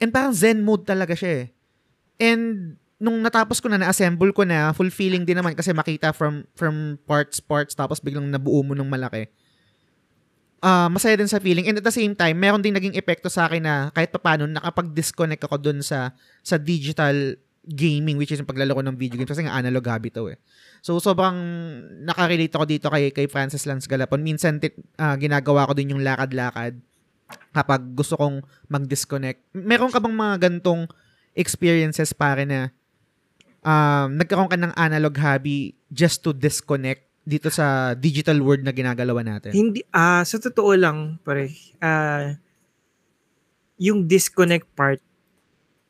And 0.00 0.12
parang 0.12 0.32
zen 0.32 0.64
mood 0.64 0.88
talaga 0.88 1.12
siya 1.12 1.44
eh. 1.44 1.46
And 2.16 2.76
nung 2.96 3.20
natapos 3.20 3.60
ko 3.60 3.68
na, 3.68 3.76
na-assemble 3.80 4.32
ko 4.32 4.42
na, 4.48 4.72
fulfilling 4.72 5.28
din 5.28 5.36
naman 5.36 5.52
kasi 5.52 5.72
makita 5.76 6.16
from 6.16 6.48
from 6.56 6.96
parts, 7.04 7.40
parts, 7.40 7.76
tapos 7.76 8.00
biglang 8.00 8.28
nabuo 8.28 8.64
mo 8.64 8.72
ng 8.72 8.88
malaki. 8.88 9.28
Uh, 10.64 10.88
masaya 10.88 11.20
din 11.20 11.28
sa 11.28 11.36
feeling. 11.36 11.68
And 11.68 11.78
at 11.78 11.84
the 11.84 11.92
same 11.92 12.16
time, 12.16 12.40
meron 12.40 12.64
din 12.64 12.72
naging 12.72 12.96
epekto 12.96 13.28
sa 13.28 13.46
akin 13.46 13.62
na 13.62 13.74
kahit 13.92 14.08
pa 14.08 14.18
paano, 14.18 14.48
nakapag-disconnect 14.48 15.44
ako 15.44 15.56
dun 15.60 15.78
sa 15.84 16.16
sa 16.40 16.56
digital 16.56 17.36
gaming 17.66 18.14
which 18.14 18.30
is 18.30 18.38
yung 18.38 18.46
paglalaro 18.46 18.78
ng 18.78 18.94
video 18.94 19.18
games 19.18 19.26
kasi 19.26 19.42
nga 19.42 19.58
analog 19.58 19.82
hobby 19.90 20.08
to 20.14 20.30
eh. 20.30 20.38
So 20.86 21.02
sobrang 21.02 21.34
nakarelate 22.06 22.54
ako 22.54 22.64
dito 22.64 22.86
kay 22.86 23.10
kay 23.10 23.26
Francis 23.26 23.66
Lance 23.66 23.90
Galapon. 23.90 24.22
Minsan 24.22 24.62
uh, 24.62 25.16
ginagawa 25.18 25.66
ko 25.66 25.74
din 25.74 25.90
yung 25.92 26.06
lakad-lakad 26.06 26.78
kapag 27.50 27.82
gusto 27.98 28.14
kong 28.14 28.46
mag-disconnect. 28.70 29.42
Meron 29.50 29.90
ka 29.90 29.98
bang 29.98 30.14
mga 30.14 30.34
gantong 30.46 30.86
experiences 31.34 32.14
pare 32.14 32.46
na 32.46 32.70
um, 33.66 34.14
nagkaroon 34.14 34.46
ka 34.46 34.54
ng 34.54 34.72
analog 34.78 35.18
hobby 35.18 35.74
just 35.90 36.22
to 36.22 36.30
disconnect 36.30 37.02
dito 37.26 37.50
sa 37.50 37.98
digital 37.98 38.38
world 38.38 38.62
na 38.62 38.70
ginagalawa 38.70 39.26
natin? 39.26 39.50
Hindi, 39.50 39.82
ah, 39.90 40.22
uh, 40.22 40.22
sa 40.22 40.38
totoo 40.38 40.78
lang, 40.78 41.18
pare, 41.26 41.50
ah, 41.82 41.90
uh, 41.90 42.24
yung 43.82 44.06
disconnect 44.06 44.70
part, 44.72 45.02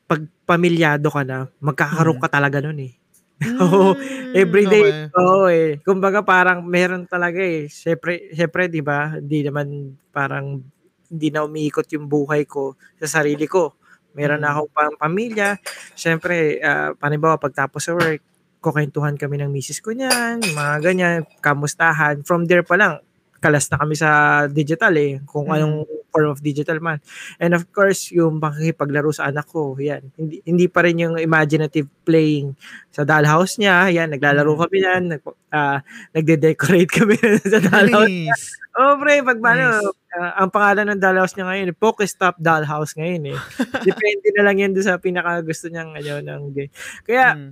pag 0.09 0.25
pamilyado 0.43 1.07
ka 1.13 1.21
na, 1.21 1.47
magkakaroon 1.61 2.17
hmm. 2.17 2.25
ka 2.25 2.29
talaga 2.33 2.57
nun 2.59 2.79
eh. 2.81 2.93
Oo, 3.61 3.93
mm, 3.93 4.33
everyday. 4.33 4.81
Okay. 4.81 5.13
Oo 5.13 5.45
eh. 5.45 5.77
Kumbaga 5.85 6.25
parang 6.25 6.65
meron 6.65 7.05
talaga 7.05 7.37
eh. 7.37 7.69
Syempre, 7.69 8.33
syempre 8.33 8.65
'di 8.65 8.81
ba? 8.81 9.21
Hindi 9.21 9.45
naman 9.45 9.93
parang 10.09 10.65
hindi 11.07 11.27
na 11.29 11.45
umiikot 11.45 11.85
yung 11.93 12.09
buhay 12.09 12.49
ko 12.49 12.73
sa 12.97 13.21
sarili 13.21 13.45
ko. 13.45 13.76
Meron 14.17 14.41
na 14.41 14.51
hmm. 14.51 14.57
akong 14.57 14.71
pang 14.73 14.97
pamilya. 14.97 15.61
Syempre, 15.93 16.57
uh, 16.57 16.97
panibawa 16.97 17.37
pagtapos 17.37 17.85
sa 17.85 17.93
work, 17.93 18.25
kukentuhan 18.57 19.15
kami 19.15 19.37
ng 19.37 19.53
misis 19.53 19.77
ko 19.77 19.93
niyan, 19.93 20.41
mga 20.41 20.73
ganyan, 20.81 21.19
kamustahan. 21.39 22.25
From 22.25 22.49
there 22.49 22.65
pa 22.65 22.75
lang, 22.75 22.99
kalas 23.37 23.69
na 23.69 23.77
kami 23.77 23.93
sa 23.93 24.09
digital 24.49 24.93
eh, 24.97 25.21
kung 25.29 25.47
mm. 25.47 25.55
anong 25.55 25.77
form 26.09 26.33
of 26.33 26.41
digital 26.41 26.81
man. 26.81 26.97
And 27.37 27.53
of 27.53 27.69
course, 27.69 28.09
yung 28.09 28.41
pakikipaglaro 28.41 29.13
sa 29.13 29.29
anak 29.29 29.45
ko, 29.45 29.77
yan. 29.77 30.09
Hindi, 30.17 30.41
hindi 30.43 30.65
pa 30.65 30.81
rin 30.81 30.97
yung 30.97 31.15
imaginative 31.21 31.85
playing 32.01 32.57
sa 32.89 33.05
dollhouse 33.05 33.61
niya, 33.61 33.93
yan, 33.93 34.09
naglalaro 34.17 34.57
mm. 34.57 34.61
kami 34.65 34.77
yan, 34.81 35.03
nag, 35.13 35.21
uh, 35.53 35.79
nagde-decorate 36.17 36.91
kami 36.97 37.15
sa 37.45 37.61
dollhouse 37.61 38.09
nice. 38.09 38.25
niya. 38.25 38.35
Oh, 38.77 38.93
pre, 38.97 39.21
pag 39.21 39.39
nice. 39.41 39.85
Uh, 40.17 40.31
ang 40.41 40.49
pangalan 40.49 40.89
ng 40.89 40.99
dollhouse 40.99 41.37
niya 41.37 41.45
ngayon, 41.45 41.77
Pokestop 41.77 42.41
Dollhouse 42.41 42.97
ngayon 42.97 43.37
eh. 43.37 43.39
Depende 43.87 44.27
na 44.33 44.43
lang 44.49 44.57
yan 44.57 44.71
doon 44.73 44.85
sa 44.89 44.97
pinaka 44.97 45.45
gusto 45.45 45.69
niyang 45.69 45.93
ano, 45.93 46.13
ng 46.25 46.43
game. 46.57 46.73
Kaya, 47.05 47.37
mm. 47.37 47.49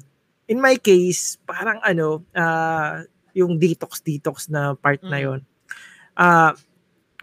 in 0.50 0.58
my 0.58 0.76
case, 0.82 1.38
parang 1.46 1.78
ano, 1.86 2.26
uh, 2.34 3.06
yung 3.38 3.62
detox-detox 3.62 4.50
na 4.50 4.74
part 4.74 5.06
mm. 5.06 5.10
na 5.14 5.20
yon 5.22 5.40
uh, 6.20 6.52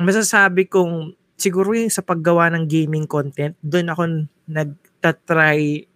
masasabi 0.00 0.68
kong 0.68 1.16
siguro 1.36 1.74
yung 1.74 1.90
sa 1.90 2.04
paggawa 2.04 2.52
ng 2.54 2.64
gaming 2.70 3.08
content, 3.08 3.58
doon 3.64 3.90
ako 3.90 4.02
nagtatry 4.46 5.90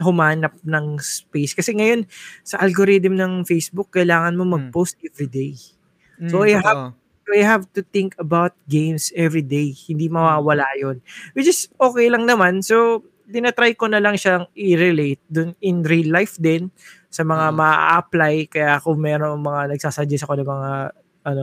humanap 0.00 0.56
ng 0.64 1.00
space. 1.00 1.52
Kasi 1.56 1.72
ngayon, 1.76 2.04
sa 2.44 2.60
algorithm 2.60 3.16
ng 3.16 3.32
Facebook, 3.48 3.92
kailangan 3.92 4.36
mo 4.36 4.44
hmm. 4.44 4.52
mag-post 4.52 5.00
mm. 5.00 5.08
every 5.08 5.28
day. 5.28 5.52
So, 6.28 6.44
mm, 6.44 6.48
I 6.48 6.52
have 6.60 6.92
so 7.26 7.34
I 7.34 7.42
have 7.42 7.66
to 7.74 7.82
think 7.82 8.14
about 8.22 8.54
games 8.70 9.10
every 9.18 9.42
day. 9.42 9.74
Hindi 9.74 10.06
mawawala 10.06 10.64
yon 10.78 11.02
Which 11.34 11.50
is 11.50 11.66
okay 11.74 12.06
lang 12.06 12.30
naman. 12.30 12.62
So, 12.62 13.02
dinatry 13.26 13.74
ko 13.74 13.90
na 13.90 13.98
lang 13.98 14.14
siyang 14.14 14.46
i-relate 14.54 15.18
dun 15.26 15.58
in 15.58 15.82
real 15.82 16.14
life 16.14 16.38
din 16.38 16.70
sa 17.10 17.26
mga 17.26 17.50
mm. 17.50 17.56
ma-apply. 17.58 18.34
Kaya 18.46 18.78
kung 18.78 19.02
meron 19.02 19.42
mga 19.42 19.74
nagsasuggest 19.74 20.24
ako 20.24 20.38
ng 20.38 20.48
mga 20.48 20.70
ano, 21.26 21.42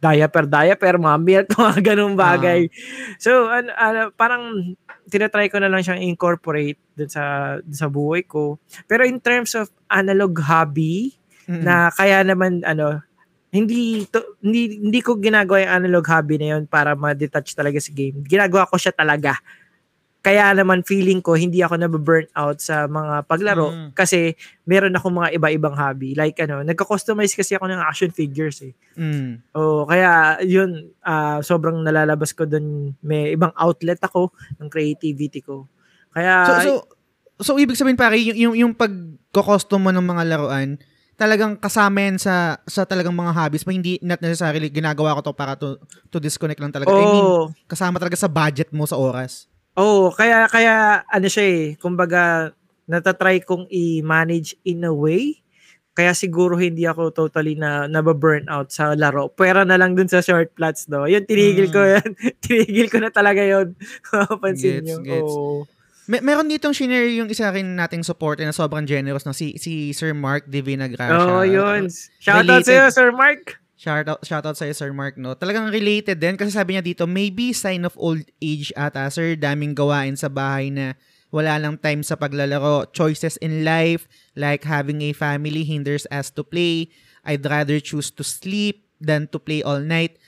diaper, 0.00 0.48
diaper, 0.48 0.96
mga 0.96 1.18
milk, 1.20 1.46
mga 1.60 1.78
ganung 1.92 2.16
bagay. 2.16 2.70
Uh. 2.70 2.72
So, 3.20 3.50
ano, 3.50 3.70
ano, 3.76 4.00
parang 4.14 4.74
tinatry 5.10 5.52
ko 5.52 5.60
na 5.60 5.68
lang 5.68 5.84
siyang 5.84 6.00
incorporate 6.00 6.80
dun 6.96 7.10
sa, 7.10 7.56
dun 7.60 7.76
sa 7.76 7.90
buhay 7.90 8.24
ko. 8.24 8.56
Pero 8.88 9.04
in 9.04 9.20
terms 9.20 9.52
of 9.58 9.68
analog 9.92 10.38
hobby, 10.40 11.18
mm-hmm. 11.44 11.66
na 11.66 11.92
kaya 11.92 12.24
naman, 12.24 12.64
ano, 12.64 13.04
hindi 13.50 14.06
to, 14.06 14.38
hindi 14.42 14.78
hindi 14.78 15.00
ko 15.02 15.18
ginagawa 15.18 15.66
yung 15.66 15.74
analog 15.82 16.06
hobby 16.06 16.38
na 16.38 16.56
yun 16.56 16.64
para 16.70 16.94
ma-detach 16.94 17.52
talaga 17.54 17.82
sa 17.82 17.90
game. 17.90 18.22
Ginagawa 18.24 18.66
ko 18.70 18.78
siya 18.78 18.94
talaga 18.94 19.38
kaya 20.20 20.52
naman 20.52 20.84
feeling 20.84 21.24
ko 21.24 21.32
hindi 21.32 21.64
ako 21.64 21.80
nabe-burn 21.80 22.28
out 22.36 22.60
sa 22.60 22.84
mga 22.84 23.24
paglaro 23.24 23.72
mm. 23.72 23.90
kasi 23.96 24.36
meron 24.68 24.92
ako 24.92 25.16
mga 25.16 25.32
iba-ibang 25.40 25.72
hobby. 25.72 26.12
Like 26.12 26.36
ano, 26.44 26.60
nagko-customize 26.60 27.32
kasi 27.32 27.56
ako 27.56 27.72
ng 27.72 27.80
action 27.80 28.12
figures 28.12 28.60
eh. 28.60 28.76
Mm. 29.00 29.40
Oh, 29.56 29.88
kaya 29.88 30.36
yun 30.44 30.92
uh, 31.08 31.40
sobrang 31.40 31.80
nalalabas 31.80 32.36
ko 32.36 32.44
doon. 32.44 32.92
May 33.00 33.32
ibang 33.32 33.56
outlet 33.56 33.96
ako 34.04 34.28
ng 34.60 34.68
creativity 34.68 35.40
ko. 35.40 35.64
Kaya 36.12 36.44
So 36.44 36.54
so 36.60 36.72
so 37.40 37.50
ibig 37.56 37.80
sabihin 37.80 37.96
pare 37.96 38.20
yung 38.20 38.36
yung, 38.36 38.54
yung 38.68 38.72
pagko-custom 38.76 39.80
mo 39.80 39.88
ng 39.88 40.04
mga 40.04 40.36
laruan, 40.36 40.76
talagang 41.20 41.52
kasama 41.60 42.00
yan 42.00 42.16
sa 42.16 42.56
sa 42.64 42.88
talagang 42.88 43.12
mga 43.12 43.36
hobbies 43.36 43.68
mo 43.68 43.76
hindi 43.76 44.00
not 44.00 44.24
necessarily 44.24 44.72
ginagawa 44.72 45.12
ko 45.20 45.28
to 45.28 45.32
para 45.36 45.52
to 45.52 45.76
to 46.08 46.16
disconnect 46.16 46.56
lang 46.56 46.72
talaga. 46.72 46.88
Oh. 46.88 46.96
I 46.96 47.04
mean, 47.04 47.28
kasama 47.68 48.00
talaga 48.00 48.16
sa 48.16 48.32
budget 48.32 48.72
mo 48.72 48.88
sa 48.88 48.96
oras. 48.96 49.44
Oo, 49.76 50.08
kaya 50.16 50.48
kaya 50.48 51.04
ano 51.04 51.28
siya 51.28 51.44
eh, 51.44 51.64
kumbaga 51.76 52.56
natatry 52.88 53.44
kong 53.44 53.68
i-manage 53.68 54.56
in 54.64 54.88
a 54.88 54.90
way. 54.90 55.44
Kaya 55.92 56.16
siguro 56.16 56.56
hindi 56.56 56.88
ako 56.88 57.12
totally 57.12 57.52
na 57.60 57.84
nababurn 57.84 58.48
out 58.48 58.72
sa 58.72 58.96
laro. 58.96 59.28
Pwera 59.28 59.68
na 59.68 59.76
lang 59.76 59.92
dun 59.92 60.08
sa 60.08 60.24
short 60.24 60.56
plots 60.56 60.88
do. 60.88 61.04
Yun, 61.04 61.28
tinigil 61.28 61.68
mm. 61.68 61.74
ko 61.76 61.80
yan. 61.84 62.08
tinigil 62.40 62.88
ko 62.88 62.96
na 62.96 63.12
talaga 63.12 63.44
yun. 63.44 63.76
Pansin 64.40 64.88
nyo. 64.88 65.04
Gets. 65.04 65.34
Oh. 65.36 65.68
May, 66.10 66.18
meron 66.18 66.50
ditong 66.50 66.74
shinare 66.74 67.06
yung 67.14 67.30
isa 67.30 67.46
rin 67.54 67.78
nating 67.78 68.02
supporter 68.02 68.42
na 68.42 68.50
sobrang 68.50 68.82
generous 68.82 69.22
no 69.22 69.30
si 69.30 69.54
si 69.62 69.94
Sir 69.94 70.10
Mark 70.10 70.50
Divina 70.50 70.90
Gracia. 70.90 71.14
Oh, 71.14 71.46
yun. 71.46 71.86
Shout 72.18 72.50
out 72.50 72.66
sa 72.66 72.72
iyo, 72.74 72.84
Sir 72.90 73.14
Mark. 73.14 73.62
Shout 73.80 74.10
out, 74.10 74.20
shout 74.28 74.44
out 74.44 74.60
sa'yo, 74.60 74.76
Sir 74.76 74.92
Mark, 74.92 75.16
no? 75.16 75.32
Talagang 75.32 75.72
related 75.72 76.20
din 76.20 76.36
kasi 76.36 76.52
sabi 76.52 76.76
niya 76.76 76.84
dito, 76.84 77.08
maybe 77.08 77.56
sign 77.56 77.88
of 77.88 77.96
old 77.96 78.20
age 78.36 78.76
ata, 78.76 79.08
sir. 79.08 79.40
Daming 79.40 79.72
gawain 79.72 80.20
sa 80.20 80.28
bahay 80.28 80.68
na 80.68 80.92
wala 81.32 81.56
lang 81.56 81.80
time 81.80 82.04
sa 82.04 82.12
paglalaro. 82.12 82.92
Choices 82.92 83.40
in 83.40 83.64
life, 83.64 84.04
like 84.36 84.68
having 84.68 85.00
a 85.00 85.16
family 85.16 85.64
hinders 85.64 86.04
us 86.12 86.28
to 86.28 86.44
play. 86.44 86.92
I'd 87.24 87.40
rather 87.48 87.80
choose 87.80 88.12
to 88.20 88.26
sleep 88.26 88.84
than 89.00 89.32
to 89.32 89.40
play 89.40 89.64
all 89.64 89.80
night. 89.80 90.20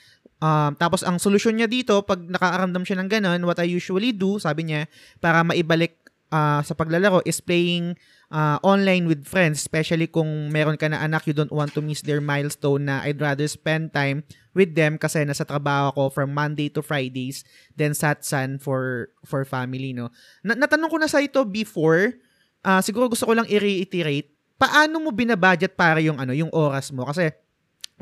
Um, 0.42 0.74
tapos 0.74 1.06
ang 1.06 1.22
solusyon 1.22 1.62
niya 1.62 1.70
dito, 1.70 2.02
pag 2.02 2.18
nakaaramdam 2.18 2.82
siya 2.82 2.98
ng 2.98 3.06
ganun, 3.06 3.40
what 3.46 3.62
I 3.62 3.70
usually 3.70 4.10
do, 4.10 4.42
sabi 4.42 4.66
niya, 4.66 4.90
para 5.22 5.46
maibalik 5.46 6.02
uh, 6.34 6.58
sa 6.66 6.74
paglalaro 6.74 7.22
is 7.22 7.38
playing 7.38 7.94
uh, 8.34 8.58
online 8.66 9.06
with 9.06 9.22
friends, 9.22 9.62
especially 9.62 10.10
kung 10.10 10.50
meron 10.50 10.74
ka 10.74 10.90
na 10.90 10.98
anak, 10.98 11.30
you 11.30 11.36
don't 11.36 11.54
want 11.54 11.70
to 11.76 11.84
miss 11.84 12.02
their 12.02 12.18
milestone 12.18 12.90
na 12.90 13.06
I'd 13.06 13.22
rather 13.22 13.46
spend 13.46 13.94
time 13.94 14.26
with 14.50 14.74
them 14.74 14.98
kasi 14.98 15.22
nasa 15.22 15.46
trabaho 15.46 15.94
ako 15.94 16.02
from 16.10 16.34
Monday 16.34 16.66
to 16.74 16.82
Fridays, 16.82 17.46
then 17.78 17.94
Satsan 17.94 18.58
for 18.58 19.14
for 19.22 19.46
family, 19.46 19.94
no. 19.94 20.10
Na- 20.42 20.58
natanong 20.58 20.90
ko 20.90 20.98
na 20.98 21.06
sa 21.06 21.22
ito 21.22 21.38
before, 21.46 22.18
uh, 22.66 22.82
siguro 22.82 23.06
gusto 23.06 23.30
ko 23.30 23.38
lang 23.38 23.46
i-reiterate, 23.46 24.32
paano 24.58 24.98
mo 24.98 25.14
binabudget 25.14 25.78
para 25.78 26.02
yung 26.02 26.18
ano, 26.18 26.34
yung 26.34 26.50
oras 26.50 26.90
mo? 26.90 27.06
Kasi 27.06 27.30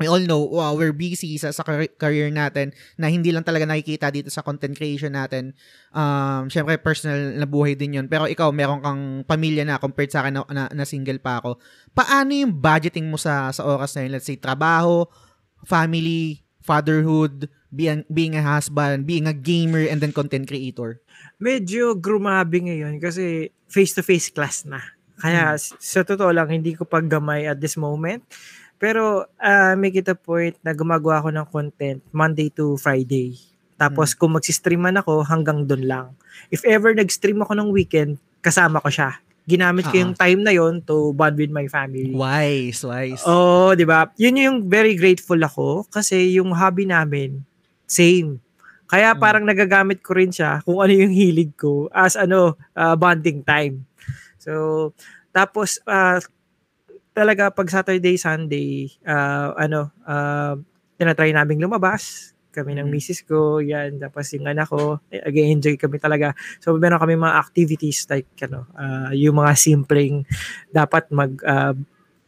we 0.01 0.09
all 0.09 0.25
know, 0.25 0.41
wow, 0.41 0.73
we're 0.73 0.91
busy 0.91 1.37
sa, 1.37 1.53
sa 1.53 1.61
career 1.95 2.33
natin 2.33 2.73
na 2.97 3.07
hindi 3.07 3.29
lang 3.29 3.45
talaga 3.45 3.69
nakikita 3.69 4.09
dito 4.09 4.33
sa 4.33 4.41
content 4.41 4.73
creation 4.73 5.13
natin. 5.13 5.53
Um, 5.93 6.49
Siyempre, 6.49 6.81
personal 6.81 7.37
na 7.37 7.45
buhay 7.45 7.77
din 7.77 8.01
yun. 8.01 8.07
Pero 8.09 8.25
ikaw, 8.25 8.49
meron 8.49 8.81
kang 8.81 9.21
pamilya 9.29 9.61
na 9.61 9.77
compared 9.77 10.09
sa 10.09 10.25
akin 10.25 10.41
na, 10.41 10.41
na, 10.49 10.63
na 10.73 10.85
single 10.89 11.21
pa 11.21 11.37
ako. 11.37 11.61
Paano 11.93 12.33
yung 12.33 12.57
budgeting 12.57 13.05
mo 13.05 13.21
sa, 13.21 13.53
sa 13.53 13.61
oras 13.61 13.93
na 13.93 14.09
yun? 14.09 14.11
Let's 14.17 14.25
say, 14.25 14.41
trabaho, 14.41 15.05
family, 15.63 16.41
fatherhood, 16.65 17.45
being, 17.69 18.03
being 18.11 18.35
a 18.35 18.43
husband, 18.43 19.05
being 19.05 19.29
a 19.29 19.33
gamer, 19.33 19.85
and 19.85 20.01
then 20.01 20.11
content 20.11 20.49
creator? 20.49 20.99
Medyo 21.39 21.97
grumabi 21.97 22.67
ngayon 22.69 22.97
kasi 22.99 23.49
face-to-face 23.69 24.33
class 24.33 24.65
na. 24.67 24.81
Kaya 25.21 25.53
Hmm. 25.53 25.77
sa 25.77 26.01
totoo 26.01 26.33
lang, 26.33 26.49
hindi 26.49 26.73
ko 26.73 26.83
paggamay 26.83 27.45
at 27.45 27.61
this 27.61 27.77
moment. 27.77 28.25
Pero 28.81 29.29
uh, 29.29 29.73
make 29.77 29.93
it 29.95 30.09
a 30.09 30.17
point 30.17 30.57
na 30.59 30.73
gumagawa 30.73 31.21
ako 31.21 31.29
ng 31.29 31.45
content 31.47 31.99
Monday 32.09 32.49
to 32.49 32.73
Friday. 32.75 33.37
Tapos 33.77 34.13
kung 34.13 34.33
magsistream 34.33 34.81
man 34.81 34.97
ako, 34.97 35.21
hanggang 35.21 35.65
doon 35.65 35.85
lang. 35.85 36.07
If 36.49 36.65
ever 36.65 36.89
nag-stream 36.91 37.41
ako 37.41 37.53
ng 37.53 37.69
weekend, 37.69 38.17
kasama 38.41 38.81
ko 38.81 38.89
siya. 38.89 39.21
Ginamit 39.45 39.85
ko 39.85 39.93
Ah. 39.93 40.01
yung 40.01 40.13
time 40.13 40.41
na 40.41 40.49
yon 40.49 40.81
to 40.81 41.13
bond 41.13 41.33
with 41.33 41.49
my 41.49 41.65
family. 41.65 42.09
Wise, 42.09 42.81
wise. 42.81 43.21
Oo, 43.25 43.73
di 43.73 43.85
ba? 43.85 44.09
Yun 44.17 44.37
yung 44.37 44.57
very 44.65 44.93
grateful 44.93 45.37
ako 45.37 45.85
kasi 45.89 46.37
yung 46.37 46.53
hobby 46.53 46.85
namin, 46.85 47.41
same. 47.85 48.37
Kaya 48.85 49.13
Mm. 49.13 49.19
parang 49.19 49.45
nagagamit 49.45 50.01
ko 50.01 50.13
rin 50.13 50.29
siya 50.29 50.61
kung 50.61 50.77
ano 50.77 50.93
yung 50.93 51.09
hilig 51.09 51.53
ko 51.53 51.89
as 51.89 52.13
ano, 52.13 52.53
uh, 52.73 52.93
bonding 52.93 53.41
time. 53.41 53.81
So, 54.37 54.93
tapos 55.31 55.81
uh, 55.85 56.21
talaga 57.11 57.51
pag 57.51 57.67
Saturday, 57.67 58.15
Sunday, 58.15 58.87
uh, 59.03 59.51
ano, 59.55 59.91
uh, 60.03 60.55
tinatry 60.95 61.31
naming 61.31 61.59
lumabas 61.59 62.31
kami 62.51 62.75
ng 62.75 62.87
Mm. 62.87 62.91
misis 62.91 63.23
ko, 63.23 63.63
yan, 63.63 63.95
tapos 63.95 64.27
yung 64.35 64.43
anak 64.43 64.67
ko, 64.67 64.99
eh, 65.07 65.23
enjoy 65.23 65.79
kami 65.79 65.95
talaga. 65.97 66.35
So, 66.59 66.75
meron 66.75 66.99
kami 66.99 67.15
mga 67.15 67.39
activities 67.39 68.03
like, 68.11 68.27
ano, 68.43 68.67
uh, 68.75 69.07
yung 69.15 69.39
mga 69.39 69.55
simpleng, 69.55 70.27
dapat 70.67 71.07
mag, 71.15 71.31
uh, 71.47 71.71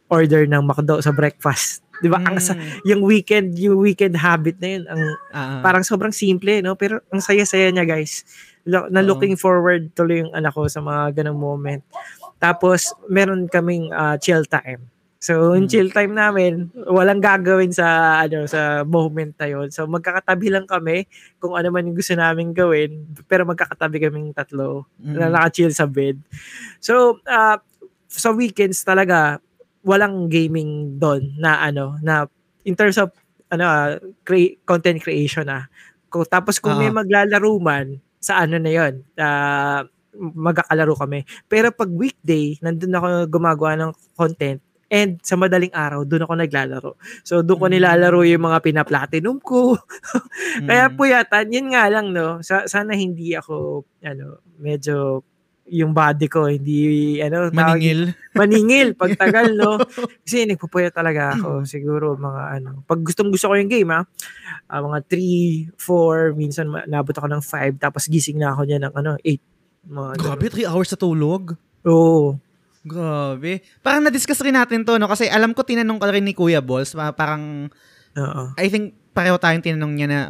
order 0.08 0.48
ng 0.48 0.64
McDo 0.64 1.04
sa 1.04 1.12
breakfast. 1.12 1.84
Di 2.02 2.08
ba? 2.08 2.24
Ang, 2.24 2.40
sa- 2.40 2.56
Mm. 2.56 2.80
yung 2.88 3.02
weekend, 3.04 3.48
yung 3.60 3.76
weekend 3.76 4.16
habit 4.16 4.56
na 4.64 4.68
yun, 4.72 4.84
ang, 4.88 5.02
Ah, 5.30 5.60
parang 5.60 5.84
sobrang 5.84 6.12
simple, 6.12 6.64
no? 6.64 6.72
Pero 6.72 7.04
ang 7.12 7.20
saya-saya 7.20 7.68
niya, 7.68 7.84
guys. 7.84 8.24
Lo- 8.64 8.88
Na 8.88 9.04
Oo. 9.04 9.12
looking 9.12 9.36
forward 9.36 9.92
tuloy 9.92 10.24
yung 10.24 10.32
anak 10.32 10.56
ko 10.56 10.64
sa 10.66 10.80
mga 10.80 11.20
ganong 11.20 11.36
moment. 11.36 11.84
Tapos, 12.44 12.92
meron 13.08 13.48
kaming 13.48 13.88
uh, 13.88 14.20
chill 14.20 14.44
time. 14.44 14.92
So, 15.24 15.56
yung 15.56 15.64
Mm. 15.64 15.72
chill 15.72 15.88
time 15.88 16.12
namin, 16.12 16.68
walang 16.84 17.24
gagawin 17.24 17.72
sa 17.72 18.20
ano 18.20 18.44
sa 18.44 18.84
moment 18.84 19.32
na 19.40 19.48
yun. 19.48 19.72
So, 19.72 19.88
magkakatabi 19.88 20.52
lang 20.52 20.68
kami 20.68 21.08
kung 21.40 21.56
ano 21.56 21.72
man 21.72 21.88
yung 21.88 21.96
gusto 21.96 22.12
namin 22.12 22.52
gawin, 22.52 23.08
pero 23.24 23.48
magkakatabi 23.48 24.04
kaming 24.04 24.36
tatlo 24.36 24.84
mm. 25.00 25.16
na 25.16 25.32
naka-chill 25.32 25.72
sa 25.72 25.88
bed. 25.88 26.20
So, 26.76 27.24
uh, 27.24 27.56
sa 28.04 28.36
weekends 28.36 28.84
talaga, 28.84 29.40
walang 29.80 30.28
gaming 30.28 31.00
doon 31.00 31.40
na 31.40 31.64
ano, 31.64 31.96
na 32.04 32.28
in 32.68 32.76
terms 32.76 33.00
of 33.00 33.08
ano, 33.48 33.64
ah, 33.64 33.96
crea- 34.28 34.60
content 34.68 35.00
creation 35.00 35.48
ah. 35.48 35.72
Kung, 36.12 36.28
tapos 36.28 36.60
kung 36.60 36.76
may 36.76 36.92
Oo. 36.92 37.00
maglalaro 37.00 37.56
man, 37.64 37.96
sa 38.20 38.44
ano 38.44 38.60
na 38.60 38.72
yon 38.72 39.00
ah, 39.16 39.88
magkakalaro 40.16 40.94
kami. 40.94 41.18
Pero 41.44 41.70
pag 41.70 41.88
weekday, 41.88 42.56
nandun 42.58 42.94
ako 42.94 43.06
gumagawa 43.28 43.74
ng 43.76 43.90
content, 44.14 44.58
and 44.86 45.18
sa 45.20 45.34
madaling 45.34 45.72
araw, 45.72 46.02
doon 46.02 46.22
ako 46.22 46.34
naglalaro. 46.36 46.90
So, 47.22 47.42
doon 47.42 47.58
ko 47.58 47.66
Mm. 47.66 47.72
nilalaro 47.74 48.20
yung 48.22 48.44
mga 48.44 48.58
pina-platinum 48.60 49.40
ko, 49.40 49.74
kaya 50.68 50.86
Mm. 50.86 50.94
po 50.94 51.02
yata, 51.04 51.42
yun 51.42 51.72
nga 51.72 51.90
lang, 51.90 52.10
no? 52.10 52.38
Sa, 52.40 52.64
sana 52.64 52.94
hindi 52.94 53.34
ako, 53.34 53.82
ano, 54.00 54.38
medyo 54.56 55.24
yung 55.64 55.96
body 55.96 56.28
ko, 56.28 56.44
hindi, 56.44 57.16
ano, 57.24 57.48
tawag- 57.48 57.80
Maningil. 57.80 58.00
maningil 58.36 58.88
pagtagal, 58.92 59.56
no? 59.56 59.80
Kasi 60.22 60.44
nagpupuyat 60.44 60.92
talaga 60.92 61.32
ako. 61.32 61.64
Siguro 61.64 62.14
mga 62.14 62.60
ano. 62.60 62.84
Pag 62.84 63.00
gustong 63.00 63.32
gusto 63.32 63.48
ko 63.48 63.56
yung 63.56 63.72
game, 63.72 63.88
ha? 63.88 64.04
ah, 64.68 64.80
mga 64.84 64.98
3, 65.08 65.72
4, 65.80 66.36
minsan 66.36 66.68
nabot 66.84 67.16
ako 67.16 67.32
ng 67.32 67.40
5, 67.40 67.80
tapos 67.80 68.06
gising 68.06 68.36
na 68.36 68.52
ako 68.52 68.68
niya 68.68 68.78
ng 68.78 68.92
ano, 68.92 69.16
8. 69.24 69.40
Mga 69.84 70.10
Grabe, 70.16 70.46
3 70.48 70.70
hours 70.70 70.88
sa 70.88 70.98
tulog. 70.98 71.54
Oo. 71.84 72.36
Grabe. 72.84 73.64
Parang 73.80 74.04
na-discuss 74.04 74.44
rin 74.44 74.52
natin 74.52 74.84
to, 74.84 75.00
no? 75.00 75.08
Kasi 75.08 75.28
alam 75.28 75.56
ko 75.56 75.64
tinanong 75.64 75.96
ko 75.96 76.04
rin 76.08 76.24
ni 76.24 76.36
Kuya 76.36 76.60
Balls, 76.60 76.92
pa- 76.92 77.16
parang, 77.16 77.72
Oo. 78.16 78.42
I 78.56 78.68
think 78.68 78.92
pareho 79.16 79.40
tayong 79.40 79.64
tinanong 79.64 79.92
niya 79.96 80.08
na, 80.08 80.20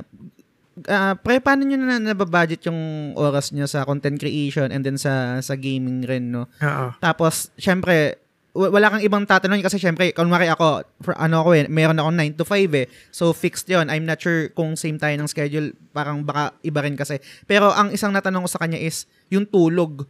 ah 0.86 1.14
pre, 1.14 1.38
paano 1.38 1.62
nyo 1.62 1.78
na 1.78 1.98
nababudget 2.02 2.66
yung 2.66 3.12
oras 3.14 3.54
nyo 3.54 3.66
sa 3.66 3.86
content 3.86 4.18
creation 4.18 4.70
and 4.70 4.82
then 4.82 4.98
sa 4.98 5.38
sa 5.38 5.54
gaming 5.54 6.02
rin, 6.02 6.30
no? 6.30 6.46
Oo. 6.62 6.86
Tapos, 6.98 7.50
syempre, 7.54 8.22
wala 8.54 8.86
kang 8.86 9.02
ibang 9.02 9.26
tatanungin 9.26 9.66
kasi 9.66 9.82
syempre, 9.82 10.14
kunwari 10.14 10.46
ako, 10.46 10.86
for, 11.02 11.18
ano 11.18 11.42
ako 11.42 11.58
eh, 11.58 11.66
meron 11.66 11.98
ako 11.98 12.10
9 12.14 12.38
to 12.38 12.44
5 12.46 12.70
eh. 12.78 12.86
So, 13.10 13.34
fixed 13.34 13.66
yon 13.66 13.90
I'm 13.90 14.06
not 14.06 14.22
sure 14.22 14.46
kung 14.54 14.78
same 14.78 14.94
tayo 14.94 15.18
ng 15.18 15.26
schedule, 15.26 15.74
parang 15.90 16.22
baka 16.22 16.54
iba 16.62 16.78
rin 16.86 16.94
kasi. 16.94 17.18
Pero 17.50 17.74
ang 17.74 17.90
isang 17.90 18.14
natanong 18.14 18.46
ko 18.46 18.50
sa 18.54 18.62
kanya 18.62 18.78
is, 18.78 19.10
yung 19.26 19.42
tulog. 19.50 20.06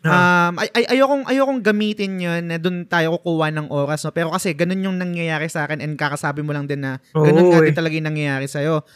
Um, 0.00 0.54
ay, 0.56 0.72
ay, 0.72 0.84
ayokong, 0.96 1.28
ayokong 1.28 1.60
gamitin 1.60 2.16
yun 2.16 2.48
na 2.48 2.56
doon 2.56 2.88
tayo 2.88 3.20
kukuha 3.20 3.52
ng 3.52 3.68
oras. 3.68 4.06
No? 4.06 4.14
Pero 4.14 4.32
kasi 4.32 4.56
ganun 4.56 4.80
yung 4.80 4.96
nangyayari 4.96 5.50
sa 5.50 5.68
akin 5.68 5.84
and 5.84 5.98
kakasabi 5.98 6.40
mo 6.40 6.56
lang 6.56 6.64
din 6.64 6.80
na 6.80 6.96
ganun 7.12 7.44
Oo, 7.44 7.52
nga 7.52 7.60
eh. 7.60 7.66
din 7.68 7.76
talaga 7.76 7.94
yung 7.98 8.08
nangyayari 8.08 8.46
sa'yo. 8.48 8.86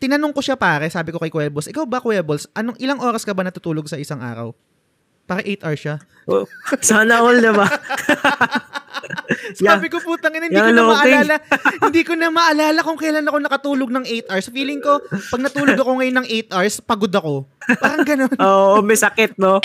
Tinanong 0.00 0.32
ko 0.32 0.40
siya 0.40 0.56
pare, 0.56 0.88
sabi 0.88 1.12
ko 1.12 1.18
kay 1.20 1.28
Kuya 1.28 1.52
Balls, 1.52 1.68
ikaw 1.68 1.84
ba 1.84 2.00
Kuya 2.00 2.24
Balls, 2.24 2.48
anong, 2.56 2.78
ilang 2.80 3.02
oras 3.02 3.26
ka 3.26 3.36
ba 3.36 3.44
natutulog 3.44 3.84
sa 3.90 4.00
isang 4.00 4.22
araw? 4.22 4.54
Para 5.26 5.42
8 5.42 5.66
hours 5.66 5.80
siya. 5.82 5.96
Oh, 6.26 6.46
Sana 6.82 7.22
all, 7.22 7.38
diba? 7.38 7.66
Sabi 9.58 9.86
ko 9.90 10.02
putang 10.02 10.34
ina, 10.34 10.46
hindi 10.50 10.58
Yan, 10.58 10.70
ko 10.70 10.72
na 10.74 10.82
okay. 10.86 10.94
maalala. 10.94 11.36
hindi 11.86 12.02
ko 12.02 12.12
na 12.18 12.28
maalala 12.30 12.80
kung 12.82 12.98
kailan 12.98 13.26
ako 13.26 13.38
nakatulog 13.42 13.90
ng 13.90 14.04
8 14.26 14.30
hours. 14.30 14.46
Feeling 14.50 14.80
ko, 14.82 15.02
pag 15.06 15.42
natulog 15.42 15.78
ako 15.78 15.90
ngayon 15.98 16.16
ng 16.22 16.28
8 16.50 16.54
hours, 16.54 16.74
pagod 16.82 17.12
ako. 17.14 17.46
Parang 17.78 18.06
ganun. 18.06 18.32
Oo, 18.46 18.82
may 18.82 18.98
sakit, 18.98 19.38
no? 19.38 19.62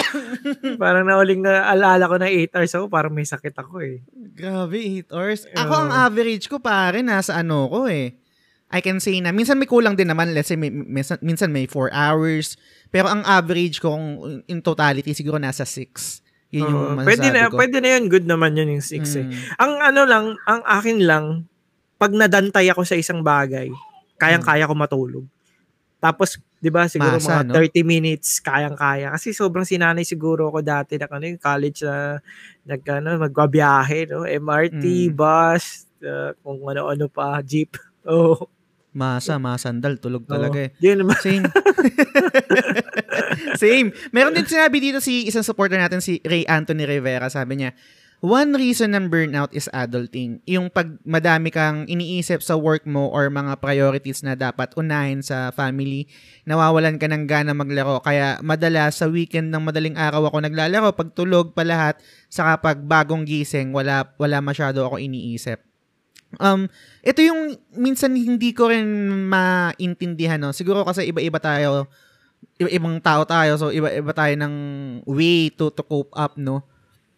parang 0.82 1.06
nauling 1.06 1.42
na 1.42 1.70
alala 1.70 2.10
ko 2.10 2.16
na 2.18 2.30
8 2.30 2.58
hours 2.58 2.74
ako, 2.78 2.86
parang 2.90 3.14
may 3.14 3.26
sakit 3.26 3.56
ako 3.58 3.82
eh. 3.82 4.02
Grabe, 4.34 4.78
8 5.06 5.14
hours. 5.14 5.40
Ako 5.54 5.74
ang 5.88 5.92
average 5.94 6.46
ko 6.50 6.58
pare, 6.62 7.02
nasa 7.02 7.38
ano 7.38 7.70
ko 7.70 7.90
eh. 7.90 8.18
I 8.72 8.80
can 8.80 9.04
say 9.04 9.20
na, 9.20 9.36
minsan 9.36 9.60
may 9.60 9.68
kulang 9.68 10.00
din 10.00 10.08
naman. 10.08 10.32
Let's 10.32 10.48
say, 10.48 10.56
may, 10.56 10.72
minsan, 10.72 11.20
minsan 11.20 11.52
may 11.52 11.68
4 11.68 11.92
hours. 11.92 12.56
Pero 12.92 13.08
ang 13.08 13.24
average 13.24 13.80
ko 13.80 13.96
kung 13.96 14.08
in 14.46 14.60
totality, 14.60 15.16
siguro 15.16 15.40
nasa 15.40 15.64
6. 15.64 16.20
Yun 16.52 16.68
yung 16.68 17.00
masasabi 17.00 17.08
pwede 17.08 17.28
na, 17.32 17.42
ko. 17.48 17.56
pwede 17.56 17.78
na 17.80 17.90
yun. 17.96 18.04
Good 18.12 18.28
naman 18.28 18.52
yun 18.60 18.76
yung 18.76 18.84
6 18.84 19.16
eh. 19.16 19.24
Mm. 19.24 19.34
Ang 19.56 19.74
ano 19.80 20.02
lang, 20.04 20.26
ang 20.44 20.62
akin 20.68 21.00
lang, 21.08 21.26
pag 21.96 22.12
nadantay 22.12 22.68
ako 22.68 22.84
sa 22.84 23.00
isang 23.00 23.24
bagay, 23.24 23.72
kayang-kaya 24.20 24.68
ko 24.68 24.76
matulog. 24.76 25.26
Tapos, 26.02 26.36
'di 26.60 26.70
ba, 26.74 26.90
siguro 26.90 27.16
Masa, 27.22 27.42
mga 27.42 27.44
no? 27.48 27.54
30 27.62 27.86
minutes 27.86 28.42
kayang-kaya 28.42 29.14
kasi 29.14 29.32
sobrang 29.32 29.64
sinanay 29.64 30.02
siguro 30.02 30.50
ako 30.50 30.60
dati 30.66 30.98
na 30.98 31.06
ano, 31.08 31.26
yung 31.30 31.38
college 31.42 31.86
na 31.86 32.18
nag 32.66 32.82
ano, 32.90 33.10
magbabiyahe, 33.22 34.10
no, 34.10 34.26
MRT, 34.26 35.10
Mm. 35.10 35.16
bus, 35.16 35.86
uh, 36.02 36.34
kung 36.42 36.60
ano-ano 36.68 37.06
pa, 37.08 37.40
jeep. 37.42 37.78
Oh, 38.02 38.50
Masa, 38.92 39.40
masandal, 39.40 39.96
tulog 40.04 40.28
talaga 40.28 40.68
eh. 40.68 40.76
Yun 40.84 41.08
naman. 41.08 41.16
Same. 41.24 41.48
Same. 43.64 43.88
Meron 44.12 44.36
din 44.36 44.44
sinabi 44.44 44.84
dito 44.84 45.00
si 45.00 45.32
isang 45.32 45.48
supporter 45.48 45.80
natin, 45.80 46.04
si 46.04 46.20
Ray 46.28 46.44
Anthony 46.44 46.84
Rivera. 46.84 47.32
Sabi 47.32 47.64
niya, 47.64 47.72
one 48.20 48.52
reason 48.52 48.92
ng 48.92 49.08
burnout 49.08 49.56
is 49.56 49.72
adulting. 49.72 50.44
Yung 50.44 50.68
pag 50.68 51.00
madami 51.08 51.56
kang 51.56 51.88
iniisip 51.88 52.44
sa 52.44 52.60
work 52.60 52.84
mo 52.84 53.08
or 53.08 53.32
mga 53.32 53.64
priorities 53.64 54.28
na 54.28 54.36
dapat 54.36 54.76
unahin 54.76 55.24
sa 55.24 55.56
family, 55.56 56.12
nawawalan 56.44 57.00
ka 57.00 57.08
ng 57.08 57.32
gana 57.32 57.56
maglaro. 57.56 58.04
Kaya 58.04 58.44
madalas 58.44 59.00
sa 59.00 59.08
weekend 59.08 59.56
ng 59.56 59.72
madaling 59.72 59.96
araw 59.96 60.28
ako 60.28 60.44
naglalaro. 60.44 60.92
Pag 60.92 61.16
tulog 61.16 61.56
pa 61.56 61.64
lahat, 61.64 61.96
saka 62.28 62.60
pag 62.60 62.78
bagong 62.84 63.24
gising, 63.24 63.72
wala, 63.72 64.04
wala 64.20 64.44
masyado 64.44 64.84
ako 64.84 65.00
iniisip. 65.00 65.71
Um, 66.40 66.72
ito 67.04 67.20
yung 67.20 67.60
minsan 67.76 68.16
hindi 68.16 68.56
ko 68.56 68.72
rin 68.72 68.88
maintindihan, 69.28 70.40
no? 70.40 70.56
Siguro 70.56 70.88
kasi 70.88 71.12
iba-iba 71.12 71.42
tayo, 71.44 71.92
iba-ibang 72.56 73.02
tao 73.04 73.28
tayo, 73.28 73.60
so 73.60 73.68
iba-iba 73.74 74.14
tayo 74.16 74.34
ng 74.40 74.54
way 75.10 75.52
to, 75.52 75.68
to 75.74 75.84
cope 75.84 76.14
up, 76.16 76.40
no? 76.40 76.64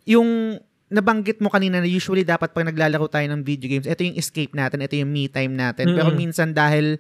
Yung 0.10 0.58
nabanggit 0.90 1.42
mo 1.42 1.50
kanina 1.50 1.82
na 1.82 1.90
usually 1.90 2.22
dapat 2.22 2.54
pag 2.54 2.70
naglalaro 2.70 3.10
tayo 3.10 3.26
ng 3.30 3.42
video 3.42 3.70
games, 3.70 3.90
ito 3.90 4.02
yung 4.06 4.18
escape 4.18 4.54
natin, 4.54 4.82
ito 4.82 4.94
yung 4.98 5.10
me 5.10 5.26
time 5.26 5.54
natin. 5.54 5.94
Pero 5.94 6.14
Mm. 6.14 6.18
minsan 6.18 6.54
dahil 6.54 6.98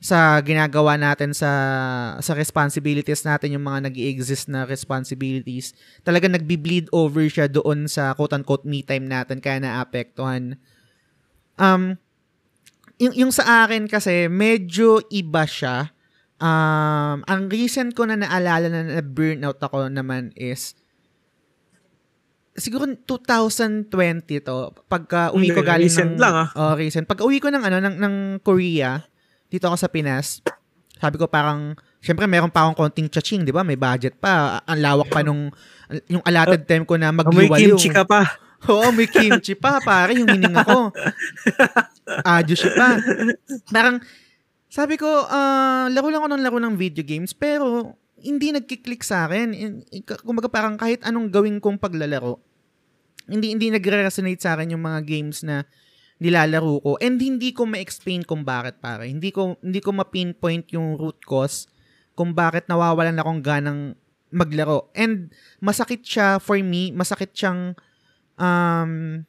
sa 0.00 0.40
ginagawa 0.40 0.96
natin 0.96 1.36
sa 1.36 1.52
sa 2.24 2.32
responsibilities 2.32 3.20
natin 3.20 3.52
yung 3.52 3.68
mga 3.68 3.92
nag 3.92 3.96
exist 4.00 4.48
na 4.48 4.64
responsibilities 4.64 5.76
talaga 6.00 6.24
nagbi-bleed 6.24 6.88
over 6.88 7.28
siya 7.28 7.52
doon 7.52 7.84
sa 7.84 8.16
quote-unquote 8.16 8.64
me 8.64 8.80
time 8.80 9.04
natin 9.04 9.44
kaya 9.44 9.60
naapektuhan 9.60 10.56
um 11.60 11.94
yung, 13.00 13.14
yung 13.14 13.32
sa 13.32 13.64
akin 13.64 13.84
kasi 13.86 14.32
medyo 14.32 15.04
iba 15.12 15.44
siya 15.44 15.92
um 16.40 17.20
ang 17.28 17.52
recent 17.52 17.92
ko 17.92 18.08
na 18.08 18.16
naalala 18.16 18.72
na, 18.72 18.80
na 18.98 19.04
burnout 19.04 19.60
ako 19.60 19.92
naman 19.92 20.32
is 20.34 20.72
siguro 22.56 22.88
2020 22.88 23.86
to 24.40 24.56
pagka 24.88 25.30
uwi 25.36 25.52
ko 25.52 25.60
galing 25.60 25.86
recent 25.86 26.16
ng 26.16 26.20
lang, 26.20 26.34
ah. 26.34 26.48
oh, 26.56 26.74
recent 26.74 27.04
pagka 27.04 27.22
uwi 27.28 27.38
ko 27.38 27.52
ng 27.52 27.62
ano 27.62 27.78
ng, 27.78 27.96
ng 28.00 28.14
Korea 28.40 29.04
dito 29.50 29.66
ako 29.66 29.76
sa 29.76 29.90
Pinas, 29.90 30.38
sabi 31.02 31.18
ko 31.18 31.26
parang, 31.26 31.74
syempre 31.98 32.30
meron 32.30 32.54
pa 32.54 32.64
akong 32.64 32.86
konting 32.86 33.10
chaching, 33.10 33.42
di 33.42 33.50
ba? 33.50 33.66
May 33.66 33.74
budget 33.74 34.16
pa. 34.22 34.62
Ang 34.62 34.78
lawak 34.78 35.10
pa 35.10 35.26
nung, 35.26 35.50
yung 36.06 36.22
allotted 36.22 36.64
time 36.70 36.86
ko 36.86 36.94
na 36.94 37.10
May 37.10 37.26
magliwaliw. 37.26 37.74
kimchi 37.74 37.90
ka 37.90 38.06
pa. 38.06 38.30
Oo, 38.68 38.92
may 38.92 39.08
kimchi 39.08 39.56
pa, 39.56 39.80
pare, 39.80 40.12
yung 40.20 40.28
hininga 40.28 40.62
ko. 40.68 40.92
Adyo 42.26 42.54
siya 42.58 42.72
pa. 42.76 42.88
Parang, 43.72 43.96
sabi 44.68 45.00
ko, 45.00 45.08
ah, 45.30 45.88
laro 45.88 46.12
lang 46.12 46.20
ako 46.20 46.28
ng 46.36 46.42
laro 46.44 46.58
ng 46.60 46.74
video 46.76 47.00
games, 47.00 47.32
pero 47.32 47.96
hindi 48.20 48.52
nagkiklik 48.52 49.00
sa 49.00 49.24
akin. 49.24 49.56
In- 49.56 49.84
in- 49.88 50.04
Kumbaga 50.04 50.52
parang 50.52 50.76
kahit 50.76 51.00
anong 51.08 51.32
gawin 51.32 51.56
kong 51.58 51.80
paglalaro, 51.80 52.36
hindi 53.30 53.54
hindi 53.54 53.70
nagre-resonate 53.72 54.42
sa 54.42 54.58
akin 54.58 54.76
yung 54.76 54.84
mga 54.84 55.00
games 55.06 55.46
na 55.46 55.64
nilalaro 56.20 56.84
ko 56.84 56.92
and 57.00 57.16
hindi 57.16 57.54
ko 57.56 57.64
ma-explain 57.64 58.26
kung 58.26 58.44
bakit 58.44 58.76
pare. 58.82 59.08
Hindi 59.08 59.32
ko 59.32 59.56
hindi 59.64 59.80
ko 59.80 59.96
ma-pinpoint 59.96 60.68
yung 60.76 61.00
root 61.00 61.24
cause 61.24 61.70
kung 62.12 62.36
bakit 62.36 62.68
nawawalan 62.68 63.16
akong 63.16 63.40
ganang 63.40 63.80
maglaro. 64.28 64.92
And 64.92 65.32
masakit 65.64 66.04
siya 66.04 66.36
for 66.42 66.60
me, 66.60 66.92
masakit 66.92 67.32
siyang 67.32 67.72
um, 68.40 69.20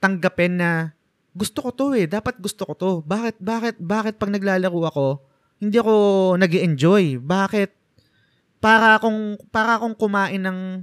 tanggapin 0.00 0.56
na 0.56 0.96
gusto 1.36 1.60
ko 1.60 1.70
to 1.74 1.86
eh, 1.92 2.08
dapat 2.08 2.40
gusto 2.40 2.64
ko 2.64 2.72
to. 2.72 2.90
Bakit, 3.04 3.36
bakit, 3.42 3.76
bakit 3.76 4.14
pag 4.16 4.32
naglalaro 4.32 4.80
ako, 4.88 5.06
hindi 5.60 5.76
ako 5.78 5.94
nag 6.40 6.52
enjoy 6.54 7.20
Bakit? 7.20 7.70
Para 8.64 8.96
akong, 8.96 9.36
para 9.52 9.76
akong 9.76 9.92
kumain 9.92 10.40
ng, 10.40 10.80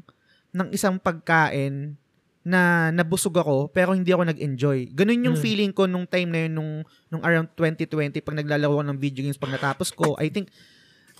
ng 0.54 0.68
isang 0.70 1.02
pagkain 1.02 1.98
na 2.42 2.90
nabusog 2.90 3.38
ako 3.38 3.70
pero 3.70 3.94
hindi 3.94 4.10
ako 4.10 4.26
nag-enjoy. 4.26 4.98
Ganun 4.98 5.26
yung 5.30 5.38
Hmm. 5.38 5.46
feeling 5.46 5.72
ko 5.74 5.86
nung 5.86 6.10
time 6.10 6.30
na 6.30 6.40
yun, 6.46 6.54
nung, 6.58 6.72
nung 7.10 7.22
around 7.22 7.54
2020 7.54 8.18
pag 8.22 8.38
naglalaro 8.38 8.82
ako 8.82 8.84
ng 8.86 8.98
video 8.98 9.22
games 9.26 9.38
pag 9.38 9.54
natapos 9.54 9.94
ko. 9.94 10.18
I 10.18 10.34
think 10.34 10.50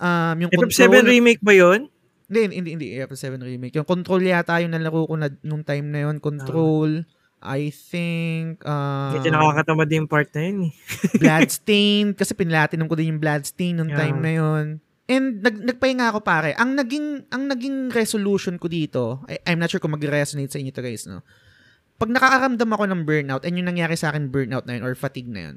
um, 0.02 0.36
yung 0.42 0.50
FF7 0.50 1.06
remake 1.06 1.42
ba 1.42 1.54
yun? 1.54 1.91
Hindi, 2.32 2.56
hindi, 2.56 2.70
hindi. 2.72 2.86
FF7 2.96 3.36
remake. 3.38 3.76
Yung 3.76 3.84
Control 3.84 4.24
yata 4.24 4.56
yung 4.58 4.72
nalaro 4.72 5.04
ko 5.04 5.14
na, 5.14 5.28
nung 5.44 5.60
time 5.60 5.84
na 5.92 6.08
yun. 6.08 6.16
Control, 6.16 7.04
I 7.38 7.68
think, 7.68 8.64
uh, 8.64 9.12
Medyo 9.12 9.28
nakakatamad 9.28 9.86
din 9.86 10.06
yung 10.06 10.10
part 10.10 10.32
na 10.32 10.40
yun 10.40 10.58
eh. 10.66 10.72
Bloodstain. 11.20 12.16
kasi 12.16 12.32
pinlatinum 12.32 12.88
ko 12.88 12.96
din 12.96 13.12
yung 13.12 13.20
Bloodstain 13.20 13.76
nung 13.76 13.92
Yeah. 13.92 14.00
time 14.00 14.18
na 14.18 14.32
yun. 14.32 14.64
And 15.04 15.42
nag, 15.42 15.60
nagpahinga 15.60 16.08
ako 16.08 16.22
pare. 16.24 16.56
Ang 16.56 16.78
naging, 16.78 17.28
ang 17.28 17.50
naging 17.50 17.90
resolution 17.92 18.56
ko 18.56 18.70
dito, 18.70 19.20
I, 19.28 19.52
I'm 19.52 19.60
not 19.60 19.68
sure 19.68 19.82
kung 19.82 19.92
mag-resonate 19.92 20.48
sa 20.48 20.56
inyo 20.56 20.72
to 20.72 20.80
guys, 20.80 21.04
no? 21.04 21.20
Pag 21.98 22.08
nakakaramdam 22.10 22.70
ako 22.72 22.84
ng 22.88 23.02
burnout, 23.04 23.42
and 23.44 23.54
yung 23.54 23.68
nangyari 23.68 23.94
sa 23.94 24.08
akin 24.08 24.30
burnout 24.30 24.64
na 24.64 24.78
yun, 24.78 24.82
or 24.82 24.94
fatigue 24.94 25.28
na 25.28 25.50
yun, 25.50 25.56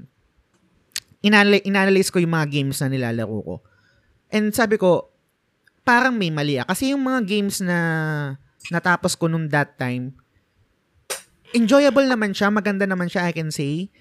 inali- 1.21 1.63
inanalyze 1.63 2.09
ko 2.09 2.21
yung 2.21 2.33
mga 2.33 2.49
games 2.51 2.77
na 2.81 2.89
nilalaro 2.89 3.39
ko. 3.41 3.55
And 4.29 4.51
sabi 4.51 4.77
ko, 4.77 5.13
parang 5.85 6.17
may 6.17 6.33
mali 6.33 6.57
ah. 6.57 6.65
Kasi 6.65 6.91
yung 6.91 7.05
mga 7.05 7.21
games 7.23 7.61
na 7.61 7.77
natapos 8.73 9.13
ko 9.13 9.29
nung 9.29 9.45
that 9.53 9.77
time, 9.77 10.17
enjoyable 11.53 12.03
naman 12.03 12.33
siya, 12.33 12.49
maganda 12.49 12.89
naman 12.89 13.07
siya, 13.07 13.29
I 13.29 13.33
can 13.37 13.53
say. 13.53 13.93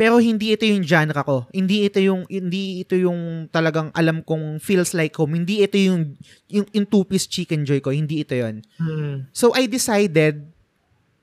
Pero 0.00 0.16
hindi 0.16 0.56
ito 0.56 0.64
yung 0.64 0.80
genre 0.80 1.20
ko. 1.20 1.44
Hindi 1.52 1.84
ito 1.84 2.00
yung 2.00 2.24
hindi 2.24 2.80
ito 2.80 2.96
yung 2.96 3.52
talagang 3.52 3.92
alam 3.92 4.24
kong 4.24 4.56
feels 4.56 4.96
like 4.96 5.12
home. 5.12 5.36
Hindi 5.36 5.60
ito 5.60 5.76
yung 5.76 6.16
yung, 6.48 6.64
yung 6.72 6.86
two-piece 6.88 7.28
chicken 7.28 7.68
joy 7.68 7.84
ko. 7.84 7.92
Hindi 7.92 8.24
ito 8.24 8.32
'yon. 8.32 8.64
Hmm. 8.80 9.28
So 9.36 9.52
I 9.52 9.68
decided 9.68 10.48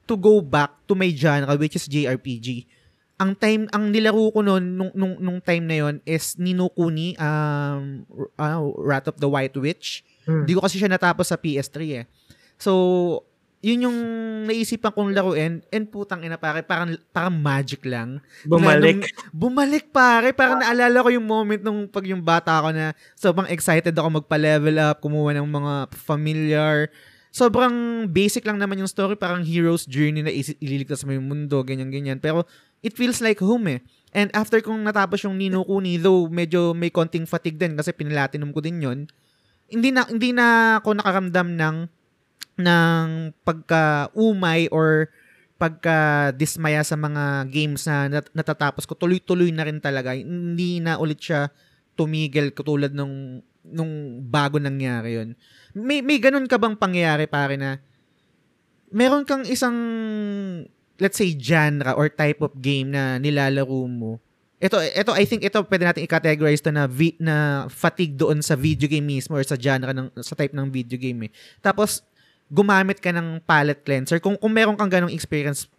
to 0.06 0.13
go 0.13 0.45
back 0.45 0.86
to 0.86 0.93
my 0.93 1.10
genre 1.10 1.58
which 1.58 1.73
is 1.73 1.89
JRPG. 1.89 2.69
Ang 3.17 3.34
time 3.34 3.65
ang 3.73 3.89
nilaro 3.89 4.30
ko 4.30 4.45
noon 4.45 4.77
nung, 4.77 4.91
nung 4.93 5.17
nung 5.17 5.39
time 5.41 5.65
na 5.65 5.75
'yon 5.82 5.95
is 6.06 6.38
Nino 6.38 6.69
Kuni 6.69 7.17
um 7.17 8.06
uh, 8.38 8.62
Wrath 8.77 9.10
of 9.10 9.17
the 9.17 9.25
White 9.25 9.58
Witch. 9.58 10.06
Hmm. 10.30 10.45
Hindi 10.45 10.53
ko 10.53 10.62
kasi 10.62 10.77
siya 10.77 10.91
natapos 10.91 11.34
sa 11.34 11.38
PS3 11.41 11.77
eh. 11.97 12.06
So 12.62 12.71
yun 13.58 13.89
yung 13.89 13.97
naisipan 14.45 14.93
kong 14.93 15.17
laruin 15.17 15.65
and 15.73 15.86
putang 15.89 16.21
ina 16.21 16.38
pare 16.38 16.62
parang 16.62 16.93
parang 17.10 17.34
magic 17.34 17.82
lang 17.89 18.21
Bumalik. 18.45 19.01
na 19.01 19.10
nung- 19.10 19.34
bumalik 19.34 19.89
pare. 19.89 20.30
Parang 20.32 20.62
naalala 20.62 21.01
ko 21.01 21.10
yung 21.10 21.25
moment 21.25 21.62
nung 21.65 21.89
pag 21.89 22.06
yung 22.06 22.21
bata 22.21 22.62
ako 22.62 22.69
na 22.69 22.93
sobrang 23.17 23.49
excited 23.49 23.97
ako 23.97 24.21
magpa-level 24.21 24.77
up, 24.77 25.01
kumuha 25.01 25.34
ng 25.41 25.49
mga 25.49 25.73
familiar. 25.97 26.93
Sobrang 27.34 28.08
basic 28.10 28.45
lang 28.45 28.62
naman 28.62 28.77
yung 28.77 28.89
story. 28.89 29.17
Parang 29.17 29.41
hero's 29.41 29.89
journey 29.89 30.21
na 30.21 30.34
ililigtas 30.34 31.01
mo 31.06 31.13
yung 31.13 31.25
mundo, 31.25 31.62
ganyan-ganyan. 31.62 32.17
Pero 32.17 32.45
it 32.88 32.95
feels 32.95 33.19
like 33.19 33.43
home 33.43 33.67
eh. 33.67 33.84
And 34.15 34.32
after 34.32 34.63
kong 34.63 34.88
natapos 34.88 35.28
yung 35.28 35.36
Nino 35.36 35.67
Kuni, 35.67 36.00
though 36.00 36.32
medyo 36.32 36.71
may 36.71 36.88
konting 36.88 37.28
fatigue 37.28 37.60
din 37.60 37.76
kasi 37.76 37.91
pinlatinum 37.91 38.56
ko 38.56 38.63
din 38.63 38.80
yon 38.80 39.00
hindi 39.67 39.91
na 39.91 40.08
hindi 40.08 40.32
na 40.32 40.80
ako 40.80 40.95
nakaramdam 40.95 41.60
ng 41.60 41.78
ng 42.58 43.08
pagka-umay 43.43 44.71
or 44.71 45.12
pagka-dismaya 45.58 46.86
sa 46.86 46.97
mga 46.97 47.50
games 47.50 47.86
na 47.89 48.10
nat- 48.10 48.34
natatapos 48.34 48.86
ko, 48.86 48.93
tuloy-tuloy 48.93 49.50
na 49.50 49.65
rin 49.65 49.82
talaga. 49.82 50.13
Hindi 50.13 50.82
na 50.82 51.02
ulit 51.02 51.21
siya 51.21 51.50
tumigil 51.97 52.54
katulad 52.54 52.93
nung, 52.93 53.41
nung 53.65 54.21
bago 54.26 54.62
nangyari 54.62 55.17
yun. 55.17 55.34
May, 55.73 56.06
may 56.06 56.21
ganun 56.21 56.45
ka 56.45 56.62
bang 56.62 56.78
pangyayari 56.78 57.26
pare 57.26 57.58
na 57.58 57.82
meron 58.93 59.26
kang 59.26 59.43
isang 59.50 59.78
let's 60.97 61.17
say 61.17 61.33
genre 61.33 61.93
or 61.93 62.10
type 62.10 62.41
of 62.41 62.53
game 62.57 62.91
na 62.91 63.17
nilalaro 63.17 63.86
mo. 63.86 64.17
Ito 64.57 64.81
ito 64.81 65.13
I 65.13 65.25
think 65.25 65.45
ito 65.45 65.62
pwede 65.62 65.86
natin 65.86 66.01
i-categorize 66.01 66.65
to 66.65 66.73
na 66.73 66.89
vi, 66.89 67.13
na 67.21 67.65
fatigue 67.69 68.17
doon 68.17 68.41
sa 68.41 68.57
video 68.57 68.89
game 68.89 69.05
mismo 69.05 69.38
or 69.38 69.45
sa 69.45 69.53
genre 69.53 69.93
ng 69.93 70.10
sa 70.19 70.33
type 70.33 70.51
ng 70.51 70.65
video 70.67 70.97
game 70.97 71.29
eh. 71.29 71.31
Tapos 71.62 72.01
gumamit 72.49 72.97
ka 72.97 73.13
ng 73.13 73.43
palette 73.45 73.86
cleanser. 73.86 74.17
Kung 74.17 74.33
kung 74.33 74.49
meron 74.49 74.73
kang 74.73 74.89
ganong 74.89 75.13
experience, 75.13 75.69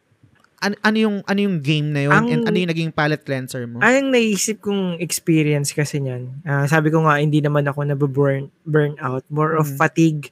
an, 0.62 0.78
ano 0.84 0.94
yung 0.94 1.16
ano 1.26 1.40
yung 1.42 1.58
game 1.58 1.90
na 1.90 2.06
yun 2.06 2.14
Ang- 2.14 2.30
and 2.30 2.42
ano 2.46 2.54
yung 2.54 2.70
naging 2.70 2.92
palette 2.94 3.26
cleanser 3.26 3.66
mo? 3.66 3.82
Ang 3.82 4.14
naisip 4.14 4.62
kong 4.62 5.02
experience 5.02 5.74
kasi 5.74 5.98
niyan, 5.98 6.44
ah, 6.46 6.70
sabi 6.70 6.94
ko 6.94 7.02
nga, 7.02 7.18
hindi 7.18 7.42
naman 7.42 7.66
ako 7.66 7.82
nababurn 7.82 8.46
burn 8.62 8.94
out. 9.02 9.26
More 9.26 9.58
of 9.58 9.66
Mm. 9.66 9.74
fatigue. 9.74 10.30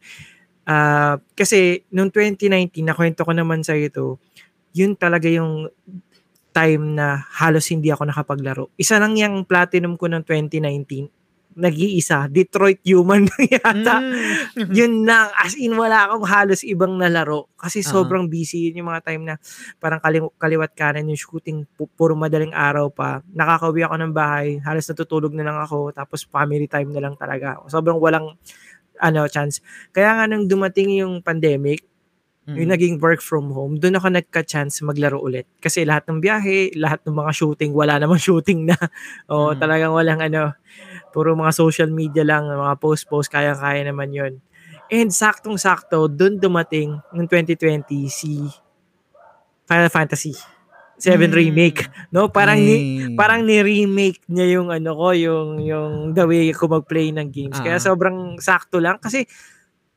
Ah, 0.62 1.22
kasi, 1.34 1.86
noong 1.90 2.10
2019, 2.10 2.82
nakwento 2.82 3.22
ko 3.22 3.30
naman 3.30 3.62
sa 3.62 3.74
ito, 3.74 4.18
yun 4.76 4.92
talaga 4.92 5.24
yung 5.26 5.72
time 6.52 6.84
na 6.92 7.24
halos 7.36 7.68
hindi 7.68 7.88
ako 7.88 8.04
nakapaglaro. 8.04 8.72
Isa 8.76 8.96
lang 8.96 9.16
yung 9.16 9.44
platinum 9.44 9.96
ko 9.96 10.08
ng 10.08 10.24
2019, 10.24 11.08
nag-iisa, 11.56 12.28
Detroit 12.28 12.84
Human 12.84 13.24
yata. 13.52 14.00
Mm. 14.56 14.72
yun 14.72 15.08
lang, 15.08 15.32
as 15.36 15.56
in 15.56 15.72
wala 15.72 16.04
akong 16.04 16.24
halos 16.24 16.60
ibang 16.60 16.96
nalaro. 16.96 17.48
Kasi 17.56 17.80
Ah. 17.80 17.88
sobrang 17.88 18.28
busy. 18.28 18.68
Yun 18.68 18.84
yung 18.84 18.88
mga 18.88 19.04
time 19.04 19.24
na 19.24 19.34
parang 19.76 20.00
kali- 20.00 20.32
kaliwat 20.36 20.76
kanan 20.76 21.08
yung 21.08 21.16
shooting. 21.16 21.64
Pu- 21.76 21.88
puro 21.88 22.12
madaling 22.12 22.52
araw 22.52 22.92
pa. 22.92 23.24
Nakakauwi 23.32 23.88
ako 23.88 23.96
ng 24.04 24.12
bahay. 24.12 24.60
Halos 24.60 24.84
natutulog 24.84 25.32
na 25.32 25.48
lang 25.48 25.56
ako. 25.56 25.96
Tapos 25.96 26.28
family 26.28 26.68
time 26.68 26.92
na 26.92 27.00
lang 27.00 27.16
talaga 27.16 27.56
sobrang 27.68 27.96
walang 27.96 28.36
ano 28.96 29.24
chance. 29.28 29.60
Kaya 29.92 30.12
nga 30.12 30.24
nung 30.24 30.44
dumating 30.44 30.92
yung 30.92 31.20
pandemic 31.20 31.84
Mm. 32.46 32.56
yung 32.62 32.70
naging 32.70 32.96
work 33.02 33.18
from 33.18 33.50
home, 33.50 33.74
doon 33.76 33.98
ako 33.98 34.06
nagka-chance 34.06 34.78
maglaro 34.86 35.18
ulit. 35.18 35.50
Kasi 35.58 35.82
lahat 35.82 36.06
ng 36.06 36.22
biyahe, 36.22 36.70
lahat 36.78 37.02
ng 37.02 37.14
mga 37.14 37.32
shooting, 37.34 37.74
wala 37.74 37.98
namang 38.02 38.22
shooting 38.22 38.70
na. 38.70 38.78
o 39.26 39.50
Mm. 39.50 39.58
talagang 39.58 39.92
walang 39.92 40.22
ano, 40.22 40.54
puro 41.10 41.34
mga 41.34 41.50
social 41.50 41.90
media 41.90 42.22
lang, 42.22 42.46
mga 42.46 42.78
post-post, 42.78 43.30
kaya-kaya 43.30 43.82
naman 43.82 44.14
yon 44.14 44.32
And 44.86 45.10
saktong-sakto, 45.10 46.06
doon 46.06 46.38
dumating 46.38 46.94
ng 47.10 47.26
2020 47.26 48.06
si 48.06 48.46
Final 49.66 49.90
Fantasy 49.90 50.34
7 50.96 51.28
Mm. 51.28 51.36
Remake. 51.36 51.80
No? 52.08 52.32
Parang 52.32 52.56
ni, 52.56 53.04
Mm. 53.04 53.20
parang 53.20 53.44
ni-remake 53.44 54.22
niya 54.32 54.56
yung 54.56 54.72
ano 54.72 54.96
ko, 54.96 55.12
yung 55.12 55.60
yung 55.60 56.16
the 56.16 56.24
way 56.24 56.48
ko 56.56 56.70
mag-play 56.70 57.12
ng 57.12 57.28
games. 57.28 57.60
Kaya 57.60 57.76
Ah. 57.76 57.84
sobrang 57.84 58.40
sakto 58.40 58.80
lang 58.80 58.96
kasi 58.96 59.28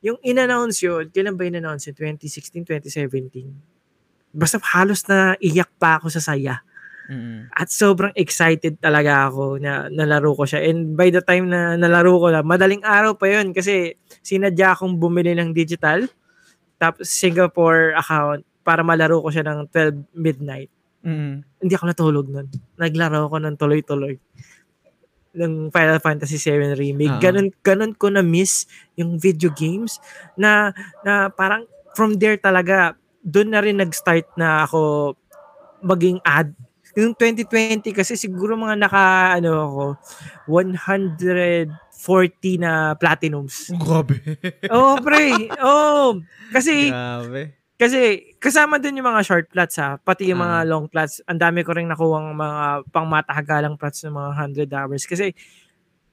yung 0.00 0.18
in-announce 0.24 0.80
yun, 0.80 1.08
kailan 1.12 1.36
ba 1.36 1.44
in-announce 1.44 1.92
yun? 1.92 1.96
2016, 1.96 2.64
2017. 2.64 3.52
Basta 4.32 4.56
halos 4.76 5.04
na 5.08 5.36
iyak 5.40 5.68
pa 5.76 6.00
ako 6.00 6.08
sa 6.08 6.22
saya. 6.22 6.64
Mm. 7.10 7.50
At 7.50 7.68
sobrang 7.74 8.14
excited 8.14 8.78
talaga 8.78 9.26
ako 9.26 9.58
na 9.58 9.90
nalaro 9.90 10.30
ko 10.32 10.46
siya. 10.46 10.62
And 10.62 10.94
by 10.94 11.10
the 11.10 11.20
time 11.20 11.50
na 11.50 11.74
nalaro 11.74 12.16
ko 12.22 12.30
na, 12.30 12.40
madaling 12.46 12.86
araw 12.86 13.18
pa 13.18 13.26
yun 13.26 13.50
kasi 13.50 13.98
sinadya 14.22 14.78
akong 14.78 14.94
bumili 14.94 15.34
ng 15.34 15.50
digital 15.50 16.06
tapos 16.78 17.10
Singapore 17.10 17.98
account 17.98 18.46
para 18.62 18.86
malaro 18.86 19.20
ko 19.20 19.28
siya 19.28 19.44
ng 19.44 19.68
12 19.68 20.16
midnight 20.16 20.70
Mm. 21.00 21.40
hindi 21.64 21.72
ako 21.72 21.84
natulog 21.88 22.28
nun. 22.28 22.44
Naglaro 22.76 23.24
ako 23.32 23.40
ng 23.40 23.56
tuloy-tuloy 23.56 24.20
ng 25.36 25.70
Final 25.70 25.98
Fantasy 26.02 26.38
7 26.38 26.74
remake. 26.74 27.16
Oo. 27.18 27.22
Ganun, 27.22 27.48
ganun 27.62 27.92
ko 27.94 28.10
na 28.10 28.22
miss 28.22 28.66
yung 28.98 29.18
video 29.18 29.50
games 29.54 30.02
na, 30.34 30.74
na 31.06 31.30
parang 31.30 31.66
from 31.94 32.18
there 32.18 32.38
talaga, 32.38 32.98
doon 33.20 33.52
na 33.52 33.60
rin 33.60 33.78
nag-start 33.78 34.26
na 34.34 34.64
ako 34.64 35.12
maging 35.84 36.18
ad 36.24 36.52
Yung 36.98 37.14
2020 37.14 37.94
kasi 37.94 38.18
siguro 38.18 38.58
mga 38.58 38.74
naka, 38.74 39.38
ano 39.38 39.50
ako, 39.62 39.84
140 40.50 41.70
na 42.58 42.98
platinums. 42.98 43.70
Grabe. 43.78 44.18
Oh, 44.66 44.98
pre. 44.98 45.46
Oh, 45.62 46.18
kasi, 46.50 46.90
Grabe. 46.90 47.59
Kasi 47.80 48.36
kasama 48.36 48.76
dun 48.76 49.00
yung 49.00 49.08
mga 49.08 49.24
short 49.24 49.46
plots 49.48 49.80
ha, 49.80 49.96
pati 49.96 50.28
yung 50.28 50.44
mga 50.44 50.58
Ah. 50.62 50.68
long 50.68 50.84
plots. 50.86 51.24
Ang 51.24 51.40
dami 51.40 51.64
ko 51.64 51.72
rin 51.72 51.88
nakuha 51.88 52.20
mga 52.20 52.60
pangmatahagalang 52.92 53.80
plots 53.80 54.04
ng 54.04 54.12
mga 54.12 54.28
100 54.36 54.70
hours. 54.76 55.08
Kasi 55.08 55.32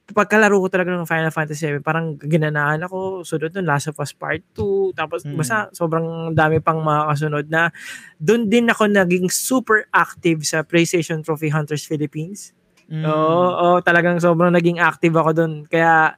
pagkalaro 0.07 0.55
ko 0.63 0.68
talaga 0.72 0.95
ng 0.95 1.03
Final 1.03 1.36
Fantasy 1.36 1.68
7, 1.68 1.84
parang 1.84 2.15
ginanaan 2.15 2.80
ako. 2.88 3.28
Sunod 3.28 3.51
nun, 3.51 3.68
Last 3.68 3.91
of 3.91 3.99
Us 3.99 4.15
Part 4.15 4.39
2. 4.55 4.95
Tapos 4.95 5.28
Mm. 5.28 5.36
basta 5.36 5.68
sobrang 5.76 6.32
dami 6.32 6.63
pang 6.63 6.80
mga 6.80 7.11
kasunod 7.11 7.45
na 7.51 7.68
doon 8.15 8.47
din 8.47 8.72
ako 8.72 8.88
naging 8.88 9.28
super 9.28 9.84
active 9.91 10.47
sa 10.47 10.63
PlayStation 10.63 11.20
Trophy 11.20 11.51
Hunters 11.51 11.84
Philippines. 11.84 12.55
Mm. 12.88 13.03
Oo, 13.03 13.43
oo, 13.51 13.78
talagang 13.84 14.15
sobrang 14.24 14.47
naging 14.47 14.80
active 14.80 15.11
ako 15.11 15.36
doon. 15.36 15.53
Kaya 15.68 16.15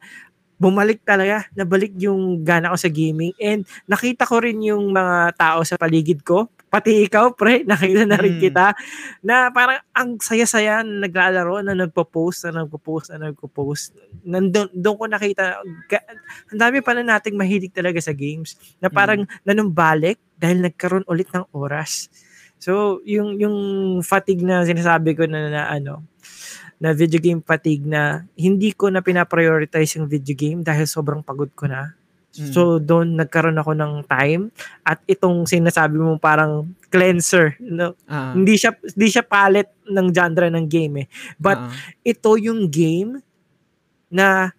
bumalik 0.60 1.01
talaga, 1.07 1.47
nabalik 1.55 1.95
yung 1.95 2.43
gana 2.43 2.70
ko 2.70 2.78
sa 2.78 2.91
gaming 2.91 3.32
and 3.39 3.64
nakita 3.88 4.28
ko 4.28 4.43
rin 4.43 4.60
yung 4.60 4.91
mga 4.91 5.34
tao 5.39 5.64
sa 5.64 5.80
paligid 5.80 6.22
ko. 6.22 6.51
Pati 6.70 7.07
ikaw, 7.10 7.34
pre, 7.34 7.64
nakita 7.72 8.05
na 8.05 8.20
rin 8.20 8.38
Mm. 8.38 8.43
kita 8.45 8.78
na 9.26 9.49
parang 9.49 9.82
ang 9.89 10.22
saya-saya 10.22 10.86
na 10.86 11.07
naglalaro, 11.07 11.66
na 11.66 11.74
nagpo-post, 11.74 12.45
na 12.45 12.62
nagpo-post, 12.62 13.10
na 13.16 13.32
nagpo-post. 13.32 13.97
Nandun, 14.22 14.70
doon 14.76 14.95
ko 14.99 15.05
nakita, 15.10 15.64
ga, 15.89 15.99
ang 16.53 16.60
dami 16.60 16.86
pala 16.86 17.01
nating 17.01 17.34
mahilig 17.34 17.74
talaga 17.74 17.97
sa 17.97 18.14
games 18.14 18.53
na 18.78 18.91
parang 18.93 19.26
nanumbalik 19.41 20.22
dahil 20.38 20.62
nagkaroon 20.62 21.07
ulit 21.10 21.32
ng 21.34 21.49
oras. 21.55 22.12
So, 22.60 22.99
yung 23.07 23.39
yung 23.39 23.57
fatigue 24.03 24.43
na 24.43 24.68
sinasabi 24.68 25.16
ko 25.16 25.24
na, 25.26 25.47
na 25.47 25.62
ano, 25.72 26.03
na 26.80 26.96
video 26.96 27.20
game 27.20 27.44
fatigue 27.44 27.84
na 27.84 28.24
hindi 28.40 28.72
ko 28.72 28.88
na 28.88 29.04
pinaprioritize 29.04 30.00
yung 30.00 30.08
video 30.08 30.34
game 30.34 30.60
dahil 30.64 30.88
sobrang 30.88 31.20
pagod 31.20 31.52
ko 31.52 31.68
na. 31.68 31.92
Mm. 32.40 32.54
So, 32.56 32.80
doon 32.80 33.20
nagkaroon 33.20 33.60
ako 33.60 33.76
ng 33.76 33.94
time 34.08 34.54
at 34.88 35.04
itong 35.10 35.44
sinasabi 35.44 36.00
mo 36.00 36.16
parang 36.16 36.72
cleanser, 36.88 37.60
no? 37.60 38.00
Ah. 38.08 38.32
Hindi 38.32 38.56
siya 38.56 38.72
hindi 38.80 39.08
siya 39.12 39.28
palette 39.28 39.76
ng 39.92 40.08
genre 40.16 40.48
ng 40.48 40.66
game 40.72 40.96
eh. 41.04 41.08
But 41.36 41.60
Ah. 41.60 41.74
ito 42.06 42.32
yung 42.40 42.72
game 42.72 43.20
na 44.08 44.56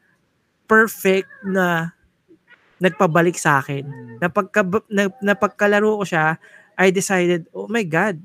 perfect 0.69 1.31
na 1.43 1.97
nagpabalik 2.81 3.37
sa 3.37 3.61
akin. 3.61 3.85
Mm. 3.85 4.17
Na, 4.19 4.27
pagka, 4.33 4.65
na, 4.89 5.13
na 5.21 5.35
pagkalaro 5.37 6.01
ko 6.01 6.05
siya, 6.09 6.41
I 6.81 6.89
decided, 6.89 7.45
oh 7.53 7.69
my 7.69 7.85
God, 7.85 8.17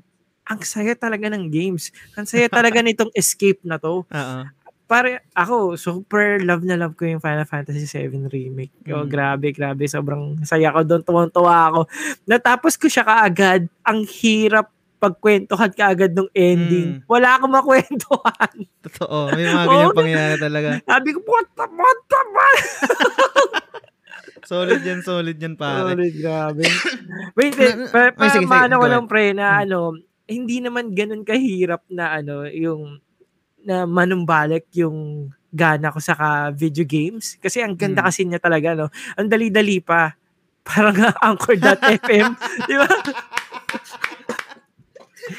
ang 0.46 0.60
saya 0.62 0.94
talaga 0.94 1.26
ng 1.26 1.46
games. 1.46 1.90
Ang 2.14 2.24
saya 2.24 2.46
talaga 2.46 2.78
nitong 2.86 3.10
escape 3.12 3.60
na 3.62 3.76
to. 3.76 4.02
Oo. 4.02 4.38
Pare, 4.86 5.26
ako, 5.34 5.74
super 5.74 6.38
love 6.38 6.62
na 6.62 6.78
love 6.78 6.94
ko 6.94 7.02
yung 7.04 7.18
Final 7.18 7.42
Fantasy 7.42 7.84
7 7.84 8.30
Remake. 8.30 8.70
Oh, 8.88 9.02
Mm. 9.02 9.10
grabe, 9.10 9.50
grabe. 9.50 9.82
Sobrang 9.84 10.38
saya 10.40 10.70
ko 10.70 10.80
doon. 10.80 11.02
Tuwang-tuwa 11.02 11.56
ako. 11.68 11.80
Natapos 12.24 12.78
ko 12.78 12.86
siya 12.86 13.02
kaagad. 13.02 13.66
Ang 13.82 14.06
hirap 14.06 14.70
pagkwentuhan 14.96 15.74
kaagad 15.74 16.14
ng 16.14 16.30
ending. 16.32 16.88
Mm. 16.96 17.04
Wala 17.04 17.34
akong 17.34 17.50
makwentuhan. 17.52 18.54
Totoo. 18.86 19.34
May 19.34 19.44
mga 19.44 19.64
ganyan 19.66 19.90
Oo. 19.90 19.98
pangyayari 19.98 20.36
talaga. 20.38 20.68
Sabi 20.80 21.08
ko, 21.10 21.18
what 21.26 21.46
the, 21.52 21.66
what 21.66 21.98
the, 22.06 22.20
what? 22.30 22.60
Solid 24.46 24.78
yan, 24.78 25.02
solid 25.02 25.34
yan, 25.34 25.58
pare. 25.58 25.90
Solid, 25.90 26.14
grabe. 26.14 26.62
Wait, 27.34 27.58
na- 27.58 27.90
pa, 27.90 28.14
pa, 28.14 28.22
ay, 28.22 28.30
sige, 28.30 28.46
sige, 28.46 28.46
maano 28.46 28.78
ko 28.78 28.86
lang, 28.86 29.04
pre, 29.10 29.34
na 29.34 29.50
Hmm. 29.50 29.62
ano, 29.66 29.78
hindi 30.26 30.58
naman 30.58 30.90
ganun 30.90 31.22
kahirap 31.22 31.86
na 31.88 32.12
ano, 32.12 32.44
yung 32.44 32.98
na 33.62 33.82
manumbalik 33.82 34.66
yung 34.72 35.30
gana 35.50 35.88
ko 35.88 35.98
sa 35.98 36.12
ka- 36.12 36.52
video 36.52 36.82
games. 36.82 37.34
Kasi 37.36 37.58
ang 37.58 37.74
ganda 37.74 38.02
Hmm. 38.02 38.08
kasi 38.08 38.22
niya 38.22 38.38
talaga, 38.38 38.74
no? 38.74 38.86
Ang 39.14 39.26
dali-dali 39.26 39.80
pa. 39.80 40.14
Parang 40.62 40.94
anchor.fm. 41.24 42.28
di 42.62 42.74
ba? 42.74 42.86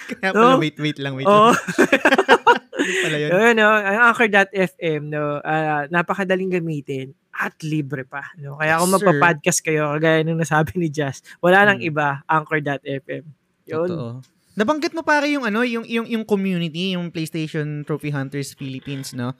Kaya 0.09 0.31
No? 0.31 0.55
pala, 0.55 0.59
wait, 0.59 0.75
wait 0.77 0.99
lang, 0.99 1.15
wait 1.15 1.23
Oo. 1.23 1.51
lang. 1.51 1.55
Pala 3.03 3.15
yun. 3.17 3.29
Yun, 3.29 3.53
no? 3.55 3.69
Ang 3.69 3.97
anchor.fm, 4.05 5.01
no? 5.05 5.39
ah, 5.41 5.87
napakadaling 5.87 6.51
gamitin 6.53 7.11
at 7.31 7.55
libre 7.61 8.03
pa. 8.03 8.31
No? 8.35 8.55
Kaya 8.55 8.79
kung 8.79 8.91
magpa-podcast 8.91 9.59
kayo, 9.61 9.95
kagaya 9.95 10.23
nung 10.23 10.39
nasabi 10.39 10.75
ni 10.75 10.87
Jazz, 10.87 11.23
wala 11.37 11.63
nang 11.63 11.79
Hmm. 11.79 11.87
iba, 11.87 12.07
anchor.fm. 12.25 13.23
Yun. 13.65 13.87
Totoo. 13.87 14.36
Nabanggit 14.57 14.97
mo 14.97 15.05
pare 15.05 15.29
yung 15.29 15.45
ano, 15.45 15.61
yung 15.61 15.85
yung 15.85 16.09
yung 16.09 16.25
community, 16.25 16.97
yung 16.97 17.13
PlayStation 17.13 17.85
Trophy 17.85 18.09
Hunters 18.09 18.57
Philippines, 18.57 19.13
no? 19.13 19.37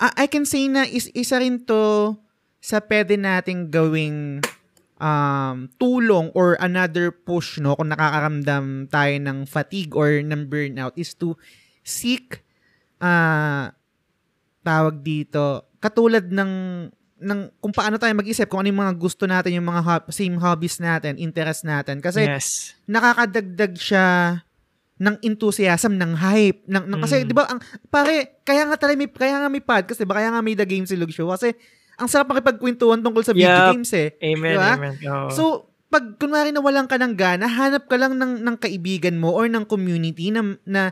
I, 0.00 0.24
I 0.24 0.26
can 0.32 0.48
say 0.48 0.64
na 0.64 0.88
is, 0.88 1.12
isa 1.12 1.36
rin 1.36 1.60
to 1.68 2.16
sa 2.56 2.80
pwede 2.80 3.20
nating 3.20 3.68
gawing 3.68 4.40
um, 4.96 5.68
tulong 5.76 6.32
or 6.32 6.56
another 6.56 7.12
push, 7.12 7.60
no? 7.60 7.76
Kung 7.76 7.92
nakakaramdam 7.92 8.88
tayo 8.88 9.14
ng 9.20 9.44
fatigue 9.44 9.92
or 9.92 10.24
ng 10.24 10.48
burnout 10.48 10.96
is 10.96 11.12
to 11.12 11.36
seek 11.84 12.40
ah 13.04 13.76
tawag 14.64 15.04
dito, 15.04 15.68
katulad 15.84 16.32
ng 16.32 16.52
ng 17.24 17.40
kung 17.58 17.72
paano 17.72 17.96
tayo 17.96 18.12
mag-isip, 18.12 18.44
kung 18.46 18.60
ano 18.60 18.68
yung 18.68 18.82
mga 18.84 18.94
gusto 19.00 19.24
natin, 19.24 19.56
yung 19.56 19.64
mga 19.64 19.82
hob- 19.82 20.12
same 20.12 20.36
hobbies 20.36 20.76
natin, 20.78 21.16
interest 21.16 21.64
natin. 21.64 22.04
Kasi 22.04 22.28
yes. 22.28 22.76
nakakadagdag 22.84 23.72
siya 23.80 24.06
ng 24.94 25.18
enthusiasm, 25.26 25.98
ng 25.98 26.12
hype, 26.14 26.62
ng, 26.70 26.84
ng 26.86 27.00
kasi 27.02 27.24
Mm. 27.24 27.26
'di 27.26 27.34
ba 27.34 27.50
ang 27.50 27.58
pare 27.90 28.38
kaya 28.46 28.62
nga 28.70 28.78
talaga 28.78 28.94
may 28.94 29.10
kaya 29.10 29.42
nga 29.42 29.50
may 29.50 29.64
podcast, 29.64 29.98
'di 29.98 30.06
ba? 30.06 30.22
Kaya 30.22 30.30
nga 30.30 30.38
may 30.38 30.54
The 30.54 30.62
Game 30.62 30.86
Silog 30.86 31.10
Show 31.10 31.26
kasi 31.34 31.50
ang 31.98 32.06
sarap 32.06 32.30
makipagkwentuhan 32.30 33.02
tungkol 33.02 33.26
sa 33.26 33.34
video 33.34 33.50
Yup. 33.50 33.74
games 33.74 33.90
eh. 33.90 34.14
Amen, 34.22 34.54
Diba? 34.54 34.72
amen. 34.78 34.94
Oo. 35.02 35.28
So, 35.30 35.42
pag 35.90 36.18
kunwari 36.18 36.50
nawalan 36.50 36.86
ka 36.86 36.98
ng 36.98 37.14
gana, 37.14 37.46
hanap 37.46 37.86
ka 37.86 37.96
lang 37.98 38.18
ng 38.18 38.42
ng 38.42 38.56
kaibigan 38.58 39.18
mo 39.18 39.34
or 39.34 39.46
ng 39.50 39.66
community 39.66 40.30
na 40.30 40.42
na 40.62 40.82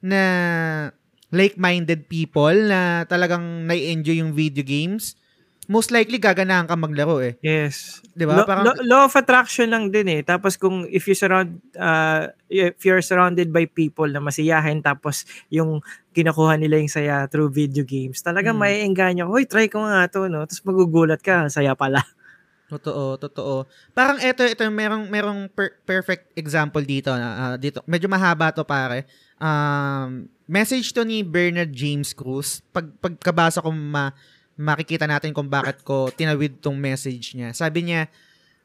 na 0.00 0.20
like-minded 1.28 2.06
people 2.06 2.54
na 2.54 3.04
talagang 3.04 3.66
nai-enjoy 3.66 4.20
yung 4.20 4.32
video 4.32 4.62
games. 4.62 5.16
Most 5.66 5.90
likely 5.90 6.16
gaganahan 6.16 6.64
ka 6.64 6.74
maglaro 6.74 7.18
eh. 7.18 7.34
yes. 7.42 7.98
'Di 8.14 8.22
ba? 8.22 8.38
Law, 8.38 8.46
Parang 8.46 8.64
law- 8.64 8.80
law 8.86 9.02
of 9.04 9.14
attraction 9.14 9.66
lang 9.66 9.90
din 9.90 10.06
eh. 10.08 10.22
Tapos 10.22 10.54
kung 10.54 10.86
if 10.86 11.04
you 11.04 11.14
surround 11.14 11.58
uh, 11.74 12.30
if 12.46 12.78
you're 12.80 13.02
surrounded 13.02 13.50
by 13.50 13.66
people 13.66 14.06
na 14.06 14.22
masiyahin 14.22 14.78
tapos 14.78 15.26
yung 15.50 15.82
kinakuha 16.10 16.54
nila 16.54 16.78
yung 16.78 16.88
saya 16.88 17.26
through 17.26 17.50
video 17.50 17.82
games, 17.82 18.22
talagang 18.22 18.54
Mm. 18.54 18.62
may 18.62 18.74
engganyo. 18.80 19.26
Hoy, 19.26 19.44
try 19.44 19.66
ko 19.66 19.82
nga 19.82 20.06
to, 20.06 20.30
no? 20.30 20.46
Tapos 20.46 20.62
magugulat 20.62 21.18
ka, 21.18 21.50
saya 21.50 21.74
pala. 21.74 22.00
Totoo, 22.66 23.14
totoo. 23.16 23.62
Parang 23.94 24.18
ito, 24.18 24.42
ito, 24.42 24.58
merong, 24.66 25.06
merong 25.06 25.46
per- 25.46 25.78
perfect 25.82 26.34
example 26.34 26.82
dito. 26.82 27.14
na 27.14 27.28
ah, 27.28 27.54
dito. 27.54 27.78
Medyo 27.86 28.10
mahaba 28.10 28.50
to 28.50 28.66
pare. 28.66 29.06
Um, 29.38 30.26
message 30.46 30.90
to 30.90 31.06
ni 31.06 31.22
Bernard 31.22 31.70
James 31.70 32.10
Cruz. 32.10 32.66
Pag, 32.74 32.90
pagkabasa 32.98 33.62
ko 33.62 33.70
ma, 33.70 34.10
makikita 34.56 35.04
natin 35.04 35.36
kung 35.36 35.46
bakit 35.46 35.84
ko 35.84 36.08
tinawid 36.08 36.58
tong 36.64 36.80
message 36.80 37.36
niya. 37.36 37.52
Sabi 37.52 37.92
niya, 37.92 38.08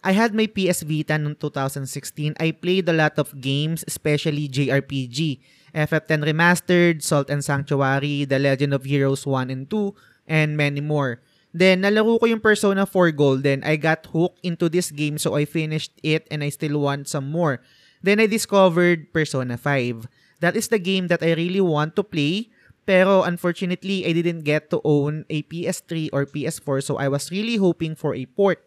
I 0.02 0.18
had 0.18 0.34
my 0.34 0.50
PS 0.50 0.82
Vita 0.82 1.14
noong 1.14 1.38
2016. 1.38 2.34
I 2.42 2.50
played 2.58 2.90
a 2.90 2.96
lot 2.96 3.22
of 3.22 3.38
games, 3.38 3.86
especially 3.86 4.50
JRPG. 4.50 5.38
FF10 5.78 6.26
Remastered, 6.26 7.06
Salt 7.06 7.30
and 7.30 7.46
Sanctuary, 7.46 8.26
The 8.26 8.42
Legend 8.42 8.74
of 8.74 8.84
Heroes 8.84 9.30
1 9.30 9.54
and 9.54 9.70
2, 9.70 9.94
and 10.26 10.58
many 10.58 10.82
more. 10.82 11.22
Then, 11.54 11.84
nalaro 11.84 12.18
ko 12.18 12.26
yung 12.26 12.42
Persona 12.42 12.88
4 12.88 13.12
Golden. 13.12 13.62
I 13.62 13.76
got 13.76 14.08
hooked 14.10 14.40
into 14.42 14.72
this 14.72 14.90
game 14.90 15.20
so 15.20 15.36
I 15.36 15.46
finished 15.46 15.92
it 16.02 16.26
and 16.32 16.42
I 16.44 16.50
still 16.50 16.80
want 16.82 17.12
some 17.12 17.30
more. 17.30 17.62
Then, 18.02 18.20
I 18.20 18.26
discovered 18.26 19.14
Persona 19.14 19.60
5. 19.60 20.08
That 20.42 20.58
is 20.58 20.74
the 20.74 20.82
game 20.82 21.14
that 21.14 21.22
I 21.22 21.38
really 21.38 21.62
want 21.62 21.94
to 22.00 22.04
play. 22.04 22.50
Pero 22.86 23.22
unfortunately, 23.22 24.06
I 24.06 24.12
didn't 24.12 24.42
get 24.42 24.74
to 24.74 24.82
own 24.84 25.26
a 25.30 25.46
PS3 25.46 26.10
or 26.12 26.26
PS4 26.26 26.82
so 26.82 26.98
I 26.98 27.08
was 27.08 27.30
really 27.30 27.58
hoping 27.58 27.94
for 27.94 28.16
a 28.18 28.26
port. 28.26 28.66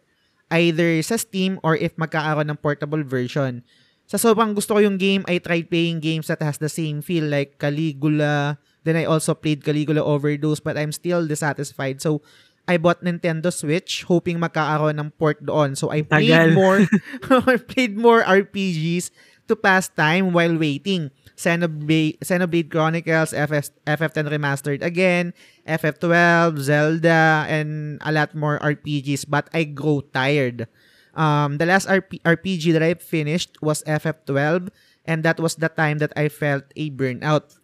Either 0.49 1.01
sa 1.01 1.17
Steam 1.17 1.59
or 1.65 1.75
if 1.75 1.97
magkakaroon 1.97 2.47
ng 2.53 2.61
portable 2.61 3.01
version. 3.03 3.65
Sa 4.05 4.21
sobrang 4.21 4.53
gusto 4.53 4.77
ko 4.77 4.79
yung 4.79 5.01
game, 5.01 5.25
I 5.25 5.41
tried 5.41 5.67
playing 5.67 5.99
games 5.99 6.29
that 6.29 6.39
has 6.45 6.61
the 6.61 6.69
same 6.69 7.01
feel 7.01 7.25
like 7.25 7.57
Caligula. 7.57 8.61
Then 8.85 9.01
I 9.01 9.09
also 9.09 9.33
played 9.33 9.65
Caligula 9.65 10.05
Overdose 10.05 10.61
but 10.61 10.77
I'm 10.77 10.93
still 10.93 11.25
dissatisfied. 11.25 11.99
So 11.99 12.21
I 12.69 12.77
bought 12.77 13.01
Nintendo 13.01 13.53
Switch 13.53 14.05
hoping 14.05 14.37
magkakaroon 14.41 14.97
ng 15.01 15.09
port 15.17 15.41
doon. 15.41 15.73
So 15.73 15.89
I 15.89 16.01
played 16.01 16.29
Tagal. 16.29 16.53
more 16.53 16.79
I 17.49 17.57
played 17.57 17.97
more 17.97 18.21
RPGs 18.21 19.09
to 19.47 19.55
pass 19.55 19.87
time 19.89 20.33
while 20.33 20.55
waiting. 20.57 21.11
Xenoblade, 21.35 22.17
Xenoblade 22.23 22.71
Chronicles, 22.71 23.35
FF, 23.35 23.75
FF10 23.83 24.31
Remastered 24.31 24.81
again, 24.81 25.33
FF12, 25.67 26.59
Zelda, 26.59 27.45
and 27.49 27.99
a 28.05 28.11
lot 28.11 28.33
more 28.33 28.59
RPGs, 28.59 29.25
but 29.27 29.49
I 29.53 29.65
grow 29.65 30.01
tired. 30.01 30.67
Um, 31.13 31.57
the 31.57 31.65
last 31.65 31.87
RP, 31.87 32.21
RPG 32.23 32.73
that 32.73 32.83
I 32.83 32.93
finished 32.95 33.55
was 33.61 33.83
FF12, 33.83 34.69
And 35.05 35.21
that 35.21 35.39
was 35.39 35.55
the 35.55 35.69
time 35.69 35.99
that 35.99 36.11
I 36.17 36.29
felt 36.29 36.65
a 36.75 36.89
burnout. 36.89 37.61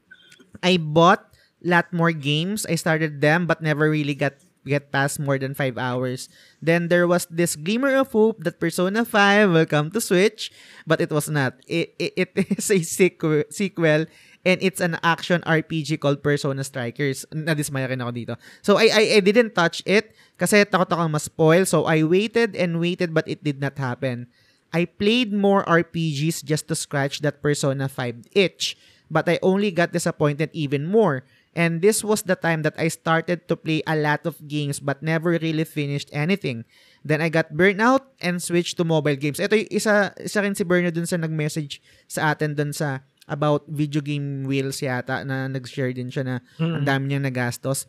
I 0.61 0.77
bought 0.77 1.25
a 1.65 1.67
lot 1.67 1.91
more 1.91 2.11
games. 2.11 2.69
I 2.69 2.75
started 2.75 3.21
them 3.21 3.47
but 3.47 3.61
never 3.61 3.89
really 3.89 4.13
got 4.13 4.38
get 4.66 4.91
past 4.91 5.20
more 5.20 5.38
than 5.38 5.53
5 5.53 5.78
hours. 5.78 6.30
Then 6.62 6.88
there 6.88 7.07
was 7.07 7.28
this 7.30 7.55
glimmer 7.55 7.95
of 7.95 8.12
hope 8.12 8.43
that 8.43 8.59
Persona 8.59 9.05
5 9.05 9.51
will 9.51 9.66
come 9.66 9.91
to 9.91 10.01
Switch, 10.01 10.51
but 10.86 11.01
it 11.01 11.12
was 11.12 11.30
not. 11.30 11.57
It, 11.68 11.95
it, 11.97 12.14
it 12.18 12.32
is 12.57 12.72
a 12.72 12.82
sequel, 12.84 13.43
sequel 13.49 14.05
and 14.45 14.57
it's 14.62 14.82
an 14.82 14.97
action 15.03 15.41
RPG 15.45 15.99
called 15.99 16.24
Persona 16.24 16.64
Strikers. 16.64 17.26
Nadismaya 17.34 17.89
rin 17.89 18.01
ako 18.01 18.12
dito. 18.12 18.34
So 18.62 18.78
I, 18.78 18.89
I, 18.89 19.03
I 19.18 19.22
didn't 19.22 19.53
touch 19.53 19.82
it 19.86 20.14
kasi 20.38 20.66
takot 20.66 20.89
ako 20.89 21.07
ma-spoil. 21.09 21.66
So 21.66 21.86
I 21.86 22.03
waited 22.03 22.55
and 22.55 22.82
waited 22.82 23.14
but 23.14 23.28
it 23.28 23.43
did 23.43 23.62
not 23.62 23.78
happen. 23.78 24.28
I 24.72 24.86
played 24.88 25.36
more 25.36 25.68
RPGs 25.68 26.43
just 26.47 26.68
to 26.72 26.76
scratch 26.76 27.20
that 27.22 27.43
Persona 27.43 27.91
5 27.91 28.32
itch, 28.32 28.80
but 29.12 29.28
I 29.28 29.38
only 29.43 29.70
got 29.70 29.91
disappointed 29.91 30.49
even 30.53 30.88
more 30.88 31.28
And 31.52 31.84
this 31.84 31.99
was 31.99 32.24
the 32.24 32.39
time 32.39 32.64
that 32.64 32.80
I 32.80 32.88
started 32.88 33.52
to 33.52 33.60
play 33.60 33.84
a 33.84 33.95
lot 33.95 34.24
of 34.24 34.39
games 34.47 34.80
but 34.80 35.04
never 35.04 35.36
really 35.36 35.68
finished 35.68 36.08
anything. 36.16 36.64
Then 37.04 37.20
I 37.20 37.28
got 37.28 37.52
burnout 37.52 38.08
and 38.24 38.39
switched 38.39 38.80
to 38.80 38.88
mobile 38.88 39.20
games. 39.20 39.39
Ito 39.39 39.60
yung 39.60 39.72
isa, 39.72 40.16
isa 40.16 40.39
rin 40.39 40.56
si 40.56 40.64
Bernard 40.64 40.95
dun 40.95 41.10
sa 41.10 41.20
nag-message 41.20 41.84
sa 42.08 42.32
atin 42.32 42.56
dun 42.56 42.72
sa 42.72 43.04
about 43.28 43.68
video 43.68 43.99
game 43.99 44.47
wheels 44.47 44.80
yata 44.80 45.28
na 45.28 45.52
nag-share 45.52 45.91
din 45.91 46.08
siya 46.08 46.24
na 46.24 46.36
mm-hmm. 46.56 46.82
ang 46.82 46.86
dami 46.88 47.04
niyang 47.12 47.28
nagastos. 47.28 47.88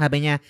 Sabi 0.00 0.24
niya, 0.24 0.40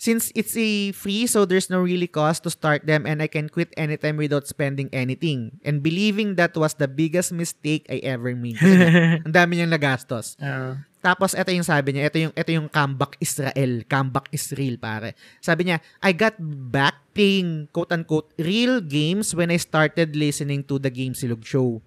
since 0.00 0.32
it's 0.32 0.56
a 0.56 0.96
free 0.96 1.28
so 1.28 1.44
there's 1.44 1.68
no 1.68 1.84
really 1.84 2.08
cost 2.08 2.40
to 2.44 2.50
start 2.50 2.88
them 2.88 3.04
and 3.04 3.20
I 3.20 3.28
can 3.28 3.52
quit 3.52 3.68
anytime 3.76 4.16
without 4.16 4.48
spending 4.48 4.88
anything. 4.96 5.60
And 5.68 5.84
believing 5.84 6.40
that 6.40 6.56
was 6.56 6.80
the 6.80 6.88
biggest 6.88 7.28
mistake 7.36 7.84
I 7.92 8.00
ever 8.08 8.32
made. 8.32 8.56
ang 9.28 9.36
dami 9.36 9.60
niyang 9.60 9.76
nagastos. 9.76 10.40
Uh. 10.40 10.80
Tapos 11.00 11.32
ito 11.32 11.48
yung 11.48 11.64
sabi 11.64 11.96
niya, 11.96 12.12
ito 12.12 12.18
yung 12.20 12.34
ito 12.36 12.50
yung 12.52 12.68
comeback 12.68 13.16
Israel, 13.24 13.72
comeback 13.88 14.28
Israel 14.36 14.76
pare. 14.76 15.16
Sabi 15.40 15.68
niya, 15.68 15.80
I 16.04 16.12
got 16.12 16.36
back 16.68 17.00
playing 17.16 17.72
quote 17.72 17.92
unquote 17.92 18.28
real 18.36 18.84
games 18.84 19.32
when 19.32 19.48
I 19.48 19.56
started 19.56 20.12
listening 20.12 20.64
to 20.68 20.76
the 20.76 20.92
Game 20.92 21.16
Silog 21.16 21.42
show. 21.42 21.80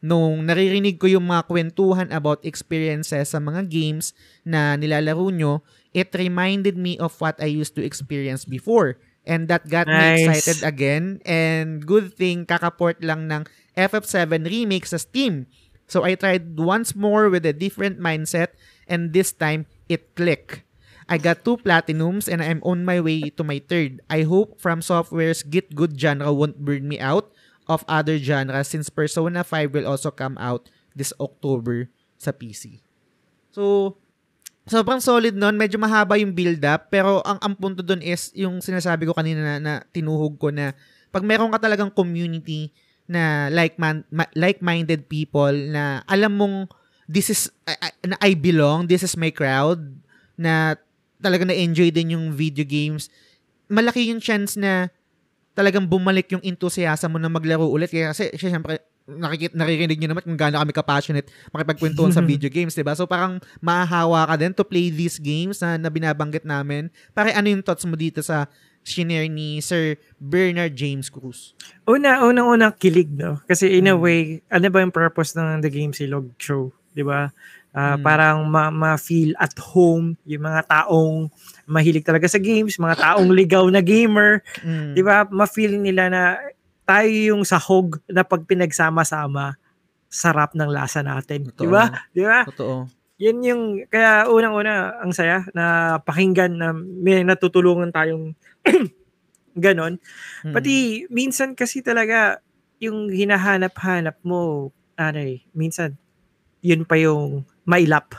Nung 0.00 0.48
naririnig 0.48 0.96
ko 0.96 1.10
yung 1.10 1.28
mga 1.28 1.44
kwentuhan 1.50 2.08
about 2.14 2.40
experiences 2.46 3.36
sa 3.36 3.38
mga 3.42 3.68
games 3.68 4.16
na 4.46 4.78
nilalaro 4.78 5.28
nyo, 5.28 5.60
it 5.92 6.08
reminded 6.16 6.78
me 6.78 6.96
of 6.96 7.12
what 7.20 7.36
I 7.42 7.50
used 7.50 7.76
to 7.76 7.84
experience 7.84 8.48
before. 8.48 8.96
And 9.28 9.50
that 9.52 9.68
got 9.68 9.84
nice. 9.84 10.24
me 10.24 10.32
excited 10.32 10.64
again. 10.64 11.20
And 11.28 11.84
good 11.84 12.16
thing, 12.16 12.48
kakaport 12.48 13.04
lang 13.04 13.28
ng 13.28 13.44
FF7 13.76 14.48
remake 14.48 14.88
sa 14.88 14.96
Steam 14.96 15.44
So 15.90 16.06
I 16.06 16.14
tried 16.14 16.54
once 16.54 16.94
more 16.94 17.26
with 17.26 17.42
a 17.42 17.50
different 17.50 17.98
mindset 17.98 18.54
and 18.86 19.10
this 19.10 19.34
time 19.34 19.66
it 19.90 20.14
clicked. 20.14 20.62
I 21.10 21.18
got 21.18 21.42
two 21.42 21.58
platinums 21.58 22.30
and 22.30 22.38
I'm 22.38 22.62
on 22.62 22.86
my 22.86 23.02
way 23.02 23.34
to 23.34 23.42
my 23.42 23.58
third. 23.58 23.98
I 24.06 24.22
hope 24.22 24.62
From 24.62 24.78
Software's 24.86 25.42
Git 25.42 25.74
Good 25.74 25.98
genre 25.98 26.30
won't 26.30 26.62
burn 26.62 26.86
me 26.86 27.02
out 27.02 27.34
of 27.66 27.82
other 27.90 28.22
genres 28.22 28.70
since 28.70 28.86
Persona 28.86 29.42
5 29.42 29.74
will 29.74 29.90
also 29.90 30.14
come 30.14 30.38
out 30.38 30.70
this 30.94 31.10
October 31.18 31.90
sa 32.14 32.30
PC. 32.30 32.78
So, 33.50 33.98
sobrang 34.70 35.02
solid 35.02 35.34
nun. 35.34 35.58
Medyo 35.58 35.82
mahaba 35.82 36.14
yung 36.14 36.30
build-up. 36.30 36.94
Pero 36.94 37.18
ang, 37.26 37.42
ang 37.42 37.58
punto 37.58 37.82
dun 37.82 37.98
is 37.98 38.30
yung 38.38 38.62
sinasabi 38.62 39.10
ko 39.10 39.14
kanina 39.14 39.42
na, 39.42 39.54
na 39.58 39.74
tinuhog 39.90 40.38
ko 40.38 40.54
na 40.54 40.70
pag 41.10 41.26
meron 41.26 41.50
ka 41.50 41.58
talagang 41.58 41.90
community 41.90 42.70
na 43.10 43.50
like 43.50 43.74
man 43.74 44.06
ma, 44.14 44.22
like-minded 44.38 45.10
people 45.10 45.50
na 45.50 46.06
alam 46.06 46.30
mong 46.38 46.56
this 47.10 47.26
is 47.26 47.50
I, 47.66 47.90
I, 47.90 47.90
I 48.22 48.30
belong, 48.38 48.86
this 48.86 49.02
is 49.02 49.18
my 49.18 49.34
crowd 49.34 49.82
na 50.38 50.78
talaga 51.18 51.42
na 51.42 51.58
enjoy 51.58 51.90
din 51.90 52.14
yung 52.14 52.30
video 52.30 52.62
games. 52.62 53.10
Malaki 53.66 54.06
yung 54.14 54.22
chance 54.22 54.54
na 54.54 54.94
talagang 55.58 55.90
bumalik 55.90 56.30
yung 56.30 56.40
enthusiasm 56.46 57.10
mo 57.10 57.18
na 57.18 57.26
maglaro 57.26 57.66
ulit 57.66 57.90
kaya 57.90 58.14
kasi 58.14 58.30
syempre 58.38 58.78
nakikita 59.10 59.58
naririnig 59.58 59.98
niyo 59.98 60.14
naman 60.14 60.22
kung 60.22 60.38
gaano 60.38 60.62
kami 60.62 60.70
ka-passionate 60.70 61.26
makipagkwentuhan 61.50 62.14
sa 62.14 62.22
video 62.30 62.46
games, 62.46 62.78
'di 62.78 62.86
ba? 62.86 62.94
So 62.94 63.10
parang 63.10 63.42
mahahawa 63.58 64.22
ka 64.30 64.34
din 64.38 64.54
to 64.54 64.62
play 64.62 64.94
these 64.94 65.18
games 65.18 65.58
na, 65.58 65.74
na 65.74 65.90
binabanggit 65.90 66.46
namin. 66.46 66.86
Pare 67.10 67.34
ano 67.34 67.50
yung 67.50 67.66
thoughts 67.66 67.82
mo 67.82 67.98
dito 67.98 68.22
sa 68.22 68.46
shinare 68.84 69.28
ni 69.28 69.60
Sir 69.60 69.96
Bernard 70.18 70.74
James 70.76 71.08
Cruz? 71.08 71.52
Una, 71.84 72.24
unang-una 72.24 72.72
kilig, 72.74 73.12
no? 73.12 73.40
Kasi 73.44 73.78
in 73.78 73.90
a 73.90 73.94
hmm. 73.94 74.02
way, 74.02 74.20
ano 74.48 74.66
ba 74.68 74.82
yung 74.82 74.94
purpose 74.94 75.36
ng 75.36 75.62
The 75.62 75.70
Game 75.70 75.92
Silog 75.92 76.32
Show? 76.40 76.72
Di 76.90 77.06
ba? 77.06 77.30
Uh, 77.70 77.94
mm. 77.94 78.02
Parang 78.02 78.50
ma- 78.50 78.74
ma-feel 78.74 79.30
at 79.38 79.54
home 79.62 80.18
yung 80.26 80.42
mga 80.42 80.66
taong 80.66 81.30
mahilig 81.70 82.02
talaga 82.02 82.26
sa 82.26 82.42
games, 82.42 82.82
mga 82.82 82.98
taong 82.98 83.30
ligaw 83.30 83.62
na 83.70 83.78
gamer. 83.78 84.42
Mm. 84.66 84.98
Di 84.98 85.02
ba? 85.06 85.22
Ma-feel 85.30 85.78
nila 85.78 86.10
na 86.10 86.22
tayo 86.82 87.06
yung 87.06 87.46
sahog 87.46 88.02
na 88.10 88.26
pag 88.26 88.42
pinagsama-sama, 88.42 89.54
sarap 90.10 90.58
ng 90.58 90.66
lasa 90.66 91.06
natin. 91.06 91.54
Di 91.54 91.70
ba? 91.70 92.10
Di 92.10 92.26
ba? 92.26 92.42
Totoo. 92.50 92.90
Yan 93.20 93.44
yung, 93.44 93.62
kaya 93.92 94.24
unang-una, 94.32 94.96
ang 94.96 95.12
saya 95.12 95.44
na 95.52 95.96
pakinggan 96.00 96.56
na 96.56 96.72
may 96.72 97.20
natutulungan 97.20 97.92
tayong 97.92 98.32
Ganon. 99.60 100.00
Hmm. 100.40 100.54
Pati 100.56 101.04
minsan 101.12 101.52
kasi 101.52 101.84
talaga 101.84 102.40
yung 102.80 103.12
hinahanap-hanap 103.12 104.16
mo, 104.24 104.72
ano 104.96 105.18
eh, 105.20 105.44
minsan 105.52 106.00
yun 106.64 106.88
pa 106.88 106.96
yung 106.96 107.44
mailap. 107.68 108.16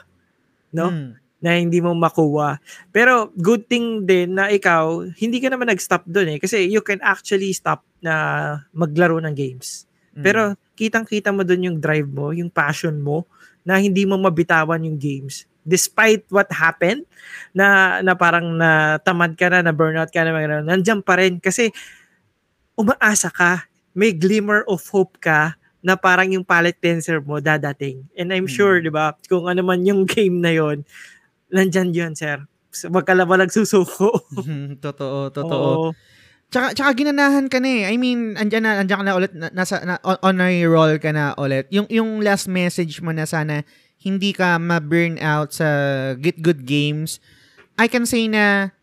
No? 0.70 0.94
Hmm. 0.94 1.18
Na 1.42 1.58
hindi 1.58 1.82
mo 1.82 1.98
makuha. 1.98 2.62
Pero 2.94 3.34
good 3.34 3.66
thing 3.66 4.06
din 4.06 4.38
na 4.38 4.54
ikaw, 4.54 5.02
hindi 5.18 5.42
ka 5.42 5.50
naman 5.50 5.74
nag-stop 5.74 6.06
doon 6.06 6.38
eh. 6.38 6.40
Kasi 6.42 6.70
you 6.70 6.86
can 6.86 7.02
actually 7.02 7.50
stop 7.58 7.82
na 8.06 8.62
maglaro 8.70 9.18
ng 9.18 9.34
games. 9.34 9.90
Hmm. 10.14 10.22
Pero 10.22 10.42
kitang-kita 10.78 11.34
mo 11.34 11.42
doon 11.42 11.74
yung 11.74 11.78
drive 11.82 12.10
mo, 12.10 12.30
yung 12.30 12.54
passion 12.54 13.02
mo, 13.02 13.26
na 13.66 13.78
hindi 13.78 14.06
mo 14.06 14.18
mabitawan 14.18 14.82
yung 14.84 14.98
games. 14.98 15.46
Despite 15.62 16.26
what 16.34 16.50
happened 16.50 17.06
na 17.54 18.00
na 18.02 18.18
parang 18.18 18.58
na 18.58 18.98
tamad 19.06 19.38
ka 19.38 19.50
na 19.54 19.62
na 19.62 19.74
burnout 19.74 20.10
ka 20.10 20.26
na 20.26 20.34
mga 20.34 20.66
nandiyan 20.66 21.06
pa 21.06 21.22
rin. 21.22 21.38
Kasi 21.38 21.70
umaasa 22.74 23.30
ka 23.30 23.70
may 23.94 24.16
glimmer 24.16 24.66
of 24.66 24.82
hope 24.90 25.22
ka 25.22 25.54
na 25.82 25.98
parang 25.98 26.30
yung 26.34 26.46
palette 26.46 26.82
cleanser 26.82 27.22
mo 27.22 27.38
dadating. 27.42 28.06
And 28.18 28.34
I'm 28.34 28.50
sure 28.50 28.82
hmm. 28.82 28.90
'di 28.90 28.92
ba 28.94 29.14
kung 29.30 29.46
ano 29.46 29.62
man 29.62 29.86
yung 29.86 30.06
game 30.10 30.42
na 30.42 30.54
yon 30.54 30.86
nandiyan 31.54 31.94
yun 31.94 32.14
sir. 32.18 32.42
Wag 32.90 33.04
ka 33.04 33.14
lang 33.14 33.28
nagsusuko 33.28 34.26
totoo 34.86 35.30
totoo. 35.30 35.92
Oo. 35.94 36.11
Tsaka, 36.52 36.76
tsaka 36.76 36.92
ginanahan 37.00 37.48
ka 37.48 37.64
na 37.64 37.70
eh. 37.72 37.84
I 37.88 37.96
mean, 37.96 38.36
andyan 38.36 38.68
na, 38.68 38.84
andyan 38.84 39.00
ka 39.00 39.06
na 39.08 39.16
ulit, 39.16 39.32
nasa, 39.56 39.80
na, 39.88 39.96
on, 40.04 40.20
on 40.20 40.38
roll 40.68 41.00
ka 41.00 41.16
na 41.16 41.32
ulit. 41.40 41.72
Yung, 41.72 41.88
yung 41.88 42.20
last 42.20 42.52
message 42.52 43.00
mo 43.00 43.16
na 43.16 43.24
sana, 43.24 43.64
hindi 44.04 44.36
ka 44.36 44.60
ma-burn 44.60 45.16
out 45.24 45.56
sa 45.56 45.68
Get 46.20 46.44
Good 46.44 46.68
Games, 46.68 47.24
I 47.80 47.88
can 47.88 48.04
say 48.04 48.28
na 48.28 48.76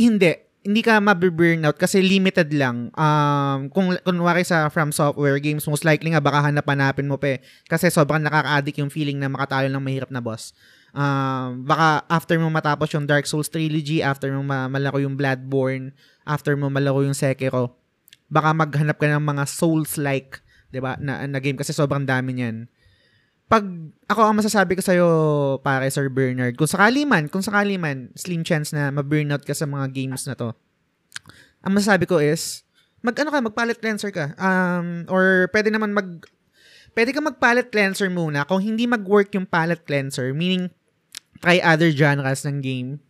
hindi. 0.00 0.32
Hindi 0.62 0.80
ka 0.80 1.02
ma-burn 1.02 1.66
out 1.66 1.76
kasi 1.76 2.00
limited 2.00 2.54
lang. 2.56 2.88
Um, 2.94 3.68
kung 3.68 3.92
kunwari 4.06 4.46
sa 4.46 4.70
From 4.72 4.94
Software 4.94 5.42
games, 5.42 5.66
most 5.66 5.84
likely 5.84 6.14
nga 6.14 6.22
baka 6.24 6.48
hanap-hanapin 6.48 7.04
mo 7.04 7.18
pa 7.18 7.36
eh. 7.36 7.38
Kasi 7.68 7.92
sobrang 7.92 8.22
nakaka-addict 8.22 8.78
yung 8.80 8.88
feeling 8.94 9.18
na 9.20 9.28
makatalo 9.28 9.68
ng 9.68 9.82
mahirap 9.82 10.08
na 10.08 10.22
boss. 10.22 10.54
Um, 10.94 11.66
baka 11.66 12.06
after 12.06 12.38
mo 12.38 12.46
matapos 12.48 12.94
yung 12.94 13.10
Dark 13.10 13.26
Souls 13.26 13.50
trilogy, 13.50 14.00
after 14.06 14.30
mo 14.30 14.46
ma- 14.46 14.70
malako 14.70 15.02
yung 15.02 15.18
Bloodborne, 15.18 15.90
after 16.26 16.54
mo 16.54 16.72
malako 16.72 17.06
yung 17.06 17.16
Sekiro, 17.16 17.76
baka 18.32 18.54
maghanap 18.56 18.96
ka 18.96 19.06
ng 19.06 19.22
mga 19.22 19.44
Souls-like, 19.48 20.42
'di 20.72 20.80
ba, 20.80 20.96
na, 20.98 21.26
na 21.26 21.38
game 21.42 21.58
kasi 21.58 21.74
sobrang 21.74 22.06
dami 22.06 22.36
niyan 22.36 22.70
pag 23.52 23.68
ako 24.08 24.20
ang 24.24 24.40
masasabi 24.40 24.72
ko 24.72 24.80
sa 24.80 24.96
iyo 24.96 25.08
pare 25.60 25.84
Sir 25.92 26.08
Bernard, 26.08 26.56
kung 26.56 26.64
sakali 26.64 27.04
man, 27.04 27.28
kung 27.28 27.44
sakali 27.44 27.76
man 27.76 28.08
slim 28.16 28.40
chance 28.40 28.72
na 28.72 28.88
ma-burnout 28.88 29.44
ka 29.44 29.52
sa 29.52 29.68
mga 29.68 29.92
games 29.92 30.24
na 30.24 30.32
to. 30.32 30.56
Ang 31.60 31.76
masasabi 31.76 32.08
ko 32.08 32.16
is 32.16 32.64
mag 33.04 33.12
ano 33.20 33.28
ka, 33.28 33.44
mag 33.44 33.52
palette 33.52 33.84
cleanser 33.84 34.08
ka. 34.08 34.32
Um 34.40 35.04
or 35.12 35.52
pwede 35.52 35.68
naman 35.68 35.92
mag 35.92 36.24
pwede 36.96 37.12
ka 37.12 37.20
mag 37.20 37.36
palette 37.36 37.68
cleanser 37.68 38.08
muna. 38.08 38.48
Kung 38.48 38.64
hindi 38.64 38.88
mag-work 38.88 39.36
yung 39.36 39.44
palette 39.44 39.84
cleanser, 39.84 40.32
meaning 40.32 40.72
try 41.44 41.60
other 41.60 41.92
genres 41.92 42.48
ng 42.48 42.64
game. 42.64 43.04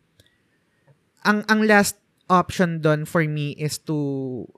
Ang 1.23 1.47
ang 1.47 1.63
last 1.63 2.02
option 2.33 2.81
doon 2.81 3.05
for 3.05 3.21
me 3.29 3.53
is 3.61 3.77
to 3.77 3.97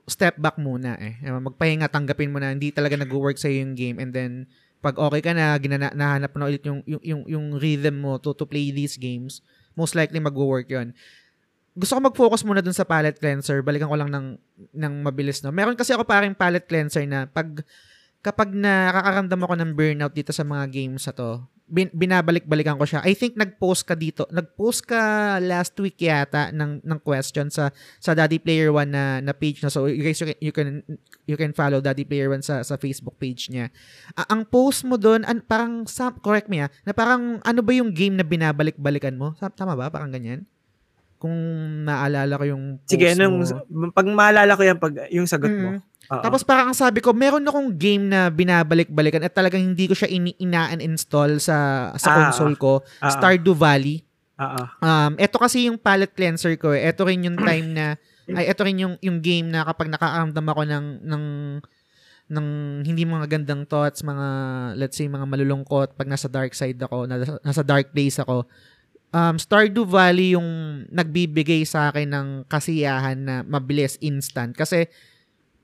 step 0.06 0.38
back 0.38 0.54
muna 0.54 0.94
eh. 1.02 1.18
Magpahinga, 1.26 1.90
tanggapin 1.90 2.30
mo 2.30 2.38
na 2.38 2.54
hindi 2.54 2.70
talaga 2.70 2.94
nag-work 2.94 3.34
sa 3.34 3.50
yung 3.50 3.74
game 3.74 3.98
and 3.98 4.14
then 4.14 4.46
pag 4.78 4.94
okay 4.94 5.24
ka 5.24 5.32
na, 5.34 5.58
ginana, 5.58 5.90
nahanap 5.90 6.30
na 6.38 6.46
ulit 6.46 6.62
yung, 6.62 6.84
yung, 6.86 7.02
yung, 7.02 7.22
yung 7.26 7.46
rhythm 7.58 8.04
mo 8.04 8.20
to, 8.22 8.36
to 8.36 8.46
play 8.46 8.70
these 8.70 8.94
games, 8.94 9.42
most 9.74 9.98
likely 9.98 10.22
mag-work 10.22 10.70
yon 10.70 10.94
gusto 11.74 11.98
ko 11.98 12.00
mag-focus 12.06 12.46
muna 12.46 12.62
dun 12.62 12.76
sa 12.76 12.86
palette 12.86 13.18
cleanser. 13.18 13.58
Balikan 13.58 13.90
ko 13.90 13.98
lang 13.98 14.06
ng, 14.06 14.38
ng 14.70 14.94
mabilis, 15.02 15.42
no? 15.42 15.50
Meron 15.50 15.74
kasi 15.74 15.90
ako 15.90 16.06
parang 16.06 16.30
palette 16.30 16.70
cleanser 16.70 17.02
na 17.02 17.26
pag 17.26 17.66
kapag 18.22 18.54
nakakaramdam 18.54 19.42
ako 19.42 19.54
ng 19.58 19.70
burnout 19.74 20.14
dito 20.14 20.30
sa 20.30 20.46
mga 20.46 20.70
games 20.70 21.02
na 21.04 21.12
to, 21.12 21.42
bin, 21.64 21.88
binabalik-balikan 21.96 22.76
ko 22.76 22.84
siya. 22.84 23.00
I 23.02 23.16
think 23.16 23.40
nag-post 23.40 23.88
ka 23.88 23.96
dito. 23.96 24.28
Nag-post 24.28 24.84
ka 24.84 25.36
last 25.40 25.72
week 25.80 25.96
yata 26.00 26.52
ng 26.52 26.84
ng 26.84 26.98
question 27.00 27.48
sa 27.48 27.72
sa 27.98 28.12
Daddy 28.12 28.36
Player 28.36 28.68
1 28.68 28.84
na 28.88 29.04
na 29.24 29.32
page 29.32 29.64
na. 29.64 29.72
So 29.72 29.88
you 29.88 30.04
guys 30.04 30.20
you 30.20 30.28
can 30.28 30.38
you 30.40 30.52
can, 30.52 30.68
you 31.24 31.36
can 31.40 31.52
follow 31.56 31.80
Daddy 31.80 32.04
Player 32.04 32.28
1 32.28 32.44
sa 32.44 32.60
sa 32.60 32.76
Facebook 32.76 33.16
page 33.16 33.48
niya. 33.48 33.72
A- 34.14 34.28
ang 34.28 34.44
post 34.44 34.84
mo 34.84 35.00
doon 35.00 35.24
an, 35.24 35.40
parang 35.40 35.88
correct 36.20 36.52
me 36.52 36.64
ah, 36.64 36.70
na 36.84 36.92
parang 36.92 37.40
ano 37.40 37.60
ba 37.64 37.72
yung 37.72 37.90
game 37.90 38.14
na 38.14 38.24
binabalik-balikan 38.24 39.16
mo? 39.16 39.32
Tama 39.36 39.74
ba? 39.74 39.88
Parang 39.88 40.12
ganyan? 40.12 40.44
Kung 41.24 41.36
naalala 41.82 42.36
ko 42.36 42.44
yung 42.44 42.76
post 42.78 42.92
Sige, 42.92 43.16
anong, 43.16 43.48
mo. 43.64 43.88
pag 43.90 44.04
maalala 44.04 44.52
ko 44.52 44.62
yan, 44.62 44.76
pag, 44.76 45.08
yung 45.08 45.24
sagot 45.24 45.48
mo. 45.48 45.70
Mm. 45.72 45.80
Oo. 46.04 46.20
Tapos 46.20 46.44
parang 46.44 46.68
ang 46.68 46.76
sabi 46.76 47.00
ko, 47.00 47.16
meron 47.16 47.40
akong 47.40 47.72
game 47.72 48.04
na 48.04 48.28
binabalik-balikan 48.28 49.24
at 49.24 49.32
talagang 49.32 49.64
hindi 49.64 49.88
ko 49.88 49.96
siya 49.96 50.12
in- 50.12 50.36
ina-install 50.36 51.40
sa 51.40 51.56
sa 51.96 52.08
Ah, 52.12 52.16
console 52.20 52.60
ko, 52.60 52.84
Ah, 53.00 53.08
ah. 53.08 53.12
Stardew 53.16 53.56
Valley. 53.56 54.04
Oo. 54.36 54.62
Um, 54.78 55.16
ito 55.16 55.40
kasi 55.40 55.64
yung 55.64 55.80
palette 55.80 56.12
cleanser 56.12 56.60
ko. 56.60 56.76
eh. 56.76 56.84
Ito 56.84 57.08
rin 57.08 57.24
yung 57.24 57.40
time 57.48 57.72
na 57.72 57.96
ay 58.26 58.48
ito 58.48 58.60
rin 58.60 58.76
yung 58.76 58.94
yung 59.00 59.20
game 59.20 59.48
na 59.48 59.64
kapag 59.64 59.88
nakakaramdam 59.88 60.44
ako 60.44 60.62
ng 60.64 60.86
ng 61.02 61.24
ng 62.26 62.46
hindi 62.82 63.04
mga 63.04 63.28
gandang 63.28 63.64
thoughts, 63.64 64.00
mga 64.00 64.26
let's 64.76 64.96
say 64.96 65.04
mga 65.04 65.24
malulungkot 65.24 65.92
pag 65.92 66.08
nasa 66.08 66.24
dark 66.24 66.52
side 66.52 66.80
ako, 66.80 67.04
nasa, 67.04 67.36
nasa 67.40 67.60
dark 67.60 67.92
place 67.92 68.16
ako. 68.16 68.48
Um, 69.14 69.38
Stardew 69.38 69.86
Valley 69.86 70.34
yung 70.34 70.82
nagbibigay 70.90 71.62
sa 71.62 71.94
akin 71.94 72.10
ng 72.10 72.28
kasiyahan 72.50 73.14
na 73.14 73.34
mabilis, 73.46 73.94
instant. 74.02 74.50
Kasi 74.58 74.90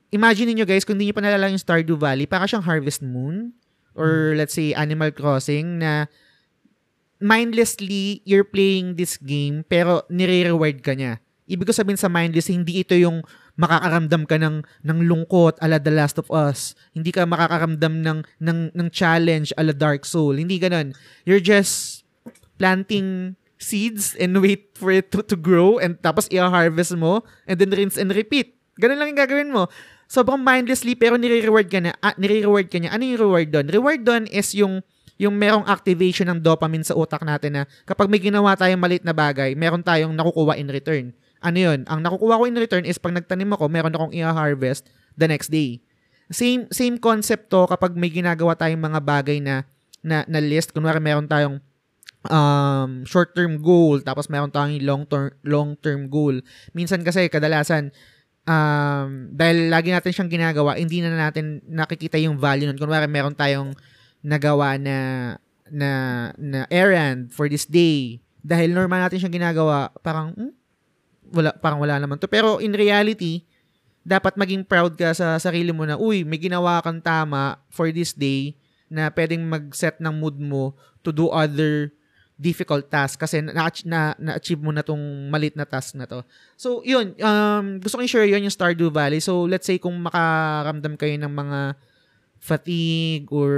imagine 0.07 0.55
niyo 0.55 0.63
guys, 0.63 0.87
kung 0.87 0.95
hindi 0.95 1.11
niyo 1.11 1.19
pa 1.19 1.23
nalala 1.23 1.51
yung 1.51 1.59
Stardew 1.59 1.99
Valley, 1.99 2.23
para 2.23 2.47
siyang 2.47 2.63
Harvest 2.63 3.03
Moon 3.03 3.51
or 3.91 4.39
let's 4.39 4.55
say 4.55 4.71
Animal 4.71 5.11
Crossing 5.11 5.83
na 5.83 6.07
mindlessly 7.19 8.23
you're 8.23 8.47
playing 8.47 8.95
this 8.95 9.19
game 9.19 9.67
pero 9.67 10.07
nire-reward 10.07 10.79
ka 10.79 10.95
niya. 10.95 11.19
Ibig 11.51 11.67
ko 11.67 11.75
sabihin 11.75 11.99
sa 11.99 12.07
mindless, 12.07 12.47
hindi 12.47 12.79
ito 12.79 12.95
yung 12.95 13.19
makakaramdam 13.59 14.23
ka 14.23 14.39
ng, 14.39 14.63
ng 14.63 14.99
lungkot 15.03 15.59
ala 15.59 15.75
The 15.75 15.91
Last 15.91 16.15
of 16.15 16.31
Us. 16.31 16.71
Hindi 16.95 17.11
ka 17.11 17.27
makakaramdam 17.27 17.99
ng, 17.99 18.19
ng, 18.39 18.59
ng 18.71 18.87
challenge 18.95 19.51
ala 19.59 19.75
Dark 19.75 20.07
Soul. 20.07 20.39
Hindi 20.39 20.55
ganun. 20.55 20.95
You're 21.27 21.43
just 21.43 22.07
planting 22.55 23.35
seeds 23.61 24.17
and 24.17 24.33
wait 24.41 24.73
for 24.73 24.89
it 24.89 25.13
to, 25.13 25.21
to 25.21 25.37
grow 25.37 25.77
and 25.77 26.01
tapos 26.01 26.25
i-harvest 26.33 26.97
mo 26.97 27.21
and 27.45 27.61
then 27.61 27.69
rinse 27.69 27.95
and 27.95 28.09
repeat. 28.11 28.57
Ganun 28.81 28.97
lang 28.97 29.13
yung 29.13 29.21
gagawin 29.21 29.49
mo. 29.53 29.69
Sobrang 30.09 30.41
mindlessly 30.41 30.97
pero 30.97 31.15
nire-reward 31.15 31.69
ka 31.69 31.79
na, 31.79 31.93
ah, 32.01 32.17
nire-reward 32.17 32.67
ka 32.67 32.81
niya. 32.81 32.91
Ano 32.91 33.05
yung 33.05 33.21
reward 33.21 33.47
doon? 33.53 33.65
Reward 33.69 34.01
doon 34.01 34.23
is 34.27 34.51
yung 34.57 34.81
yung 35.21 35.37
merong 35.37 35.69
activation 35.69 36.25
ng 36.33 36.41
dopamine 36.41 36.81
sa 36.81 36.97
utak 36.97 37.21
natin 37.21 37.61
na 37.61 37.63
kapag 37.85 38.09
may 38.09 38.17
ginawa 38.17 38.57
tayong 38.57 38.81
maliit 38.81 39.05
na 39.05 39.13
bagay, 39.13 39.53
meron 39.53 39.85
tayong 39.85 40.09
nakukuha 40.17 40.57
in 40.57 40.65
return. 40.65 41.05
Ano 41.45 41.61
yun? 41.61 41.85
Ang 41.85 42.01
nakukuha 42.01 42.41
ko 42.41 42.43
in 42.49 42.57
return 42.57 42.83
is 42.89 42.97
pag 42.97 43.13
nagtanim 43.13 43.53
ako, 43.53 43.69
meron 43.69 43.93
akong 43.93 44.13
i-harvest 44.17 44.89
the 45.13 45.29
next 45.29 45.53
day. 45.53 45.77
Same 46.33 46.65
same 46.73 46.97
concept 46.97 47.53
to 47.53 47.69
kapag 47.69 47.93
may 47.93 48.09
ginagawa 48.09 48.57
tayong 48.57 48.81
mga 48.81 48.99
bagay 49.03 49.37
na 49.37 49.69
na, 50.01 50.25
na 50.25 50.41
list. 50.41 50.73
Kunwari 50.73 50.97
meron 50.97 51.29
tayong 51.29 51.61
um, 52.27 53.07
short-term 53.07 53.57
goal 53.61 53.97
tapos 54.03 54.29
meron 54.29 54.53
tayong 54.53 54.81
long-term 54.83 55.33
long-term 55.41 56.11
goal. 56.11 56.37
Minsan 56.75 57.01
kasi 57.01 57.31
kadalasan 57.31 57.89
um, 58.45 59.31
dahil 59.33 59.71
lagi 59.71 59.89
natin 59.89 60.11
siyang 60.13 60.31
ginagawa, 60.31 60.77
hindi 60.77 61.01
na 61.01 61.13
natin 61.13 61.61
nakikita 61.65 62.21
yung 62.21 62.37
value 62.37 62.69
nun. 62.69 62.77
Kunwari 62.77 63.09
meron 63.09 63.33
tayong 63.33 63.73
nagawa 64.21 64.77
na 64.77 64.97
na 65.71 65.91
na 66.35 66.67
errand 66.67 67.31
for 67.31 67.47
this 67.47 67.65
day 67.65 68.19
dahil 68.43 68.75
normal 68.75 69.07
natin 69.07 69.23
siyang 69.23 69.37
ginagawa 69.39 69.89
parang 70.03 70.35
hmm, 70.35 70.53
wala 71.31 71.55
parang 71.57 71.79
wala 71.79 71.95
naman 71.95 72.19
to 72.19 72.27
pero 72.27 72.59
in 72.59 72.75
reality 72.75 73.47
dapat 74.03 74.35
maging 74.35 74.67
proud 74.67 74.99
ka 74.99 75.15
sa 75.15 75.39
sarili 75.39 75.71
mo 75.71 75.87
na 75.87 75.95
uy 75.95 76.27
may 76.27 76.37
ginawa 76.41 76.83
kang 76.83 76.99
tama 76.99 77.61
for 77.71 77.87
this 77.93 78.11
day 78.11 78.57
na 78.91 79.07
pwedeng 79.15 79.47
mag-set 79.47 79.95
ng 80.03 80.11
mood 80.11 80.35
mo 80.35 80.75
to 80.99 81.15
do 81.15 81.31
other 81.31 81.95
difficult 82.41 82.89
task 82.89 83.21
kasi 83.21 83.45
na, 83.45 83.69
na, 83.85 84.17
na-achieve 84.17 84.57
mo 84.57 84.73
na 84.73 84.81
tong 84.81 85.29
malit 85.29 85.53
na 85.53 85.61
task 85.61 85.93
na 85.93 86.09
to. 86.09 86.25
So, 86.57 86.81
yun. 86.81 87.13
Um, 87.21 87.77
gusto 87.77 88.01
ko 88.01 88.03
i-share 88.03 88.25
yun 88.25 88.41
yung 88.41 88.53
Stardew 88.53 88.89
Valley. 88.89 89.21
So, 89.21 89.45
let's 89.45 89.69
say 89.69 89.77
kung 89.77 90.01
makaramdam 90.01 90.97
kayo 90.97 91.21
ng 91.21 91.29
mga 91.29 91.59
fatigue 92.41 93.29
or 93.29 93.53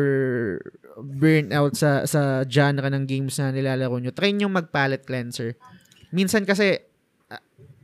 burnout 0.99 1.79
sa 1.79 2.03
sa 2.03 2.43
genre 2.43 2.91
ng 2.91 3.07
games 3.07 3.39
na 3.39 3.55
nilalaro 3.55 3.95
nyo, 4.03 4.11
try 4.11 4.35
nyo 4.35 4.51
mag-palette 4.51 5.07
cleanser. 5.07 5.55
Minsan 6.11 6.43
kasi, 6.43 6.83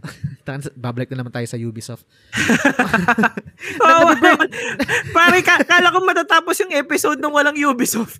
babalik 0.80 1.12
na 1.12 1.22
naman 1.22 1.34
tayo 1.34 1.46
sa 1.46 1.60
Ubisoft. 1.60 2.08
Oo, 3.86 4.10
Pare, 5.18 5.40
ka, 5.44 5.62
kala 5.68 5.94
ko 5.94 6.00
matatapos 6.04 6.56
yung 6.66 6.74
episode 6.74 7.20
nung 7.20 7.36
walang 7.36 7.58
Ubisoft. 7.58 8.20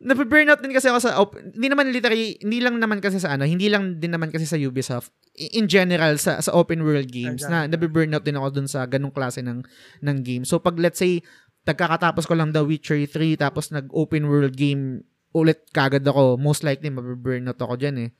Nababurnout 0.00 0.64
din 0.64 0.72
kasi 0.72 0.88
ako 0.88 0.98
sa, 1.04 1.20
op- 1.20 1.36
hindi 1.36 1.68
naman 1.68 1.92
literally, 1.92 2.40
hindi 2.40 2.64
lang 2.64 2.80
naman 2.80 3.04
kasi 3.04 3.20
sa 3.20 3.36
ano, 3.36 3.44
hindi 3.44 3.68
lang 3.68 4.00
din 4.00 4.16
naman 4.16 4.32
kasi 4.32 4.48
sa 4.48 4.56
Ubisoft. 4.56 5.12
In 5.36 5.68
general, 5.68 6.16
sa, 6.16 6.40
sa 6.40 6.56
open 6.56 6.80
world 6.80 7.12
games, 7.12 7.44
na 7.44 7.68
nababurnout 7.68 8.24
din 8.24 8.40
ako 8.40 8.48
dun 8.48 8.68
sa 8.68 8.88
ganung 8.88 9.12
klase 9.12 9.44
ng, 9.44 9.60
ng 10.00 10.18
game. 10.24 10.44
So 10.48 10.56
pag 10.56 10.80
let's 10.80 10.96
say, 10.96 11.20
nagkakatapos 11.68 12.24
ko 12.24 12.32
lang 12.32 12.56
The 12.56 12.64
Witcher 12.64 12.96
3, 13.04 13.36
tapos 13.36 13.68
nag-open 13.68 14.24
world 14.24 14.56
game 14.56 15.04
ulit 15.30 15.68
kagad 15.70 16.02
ako, 16.02 16.40
most 16.40 16.66
likely 16.66 16.90
mababurnout 16.90 17.60
ako 17.60 17.76
dyan 17.78 18.08
eh. 18.08 18.10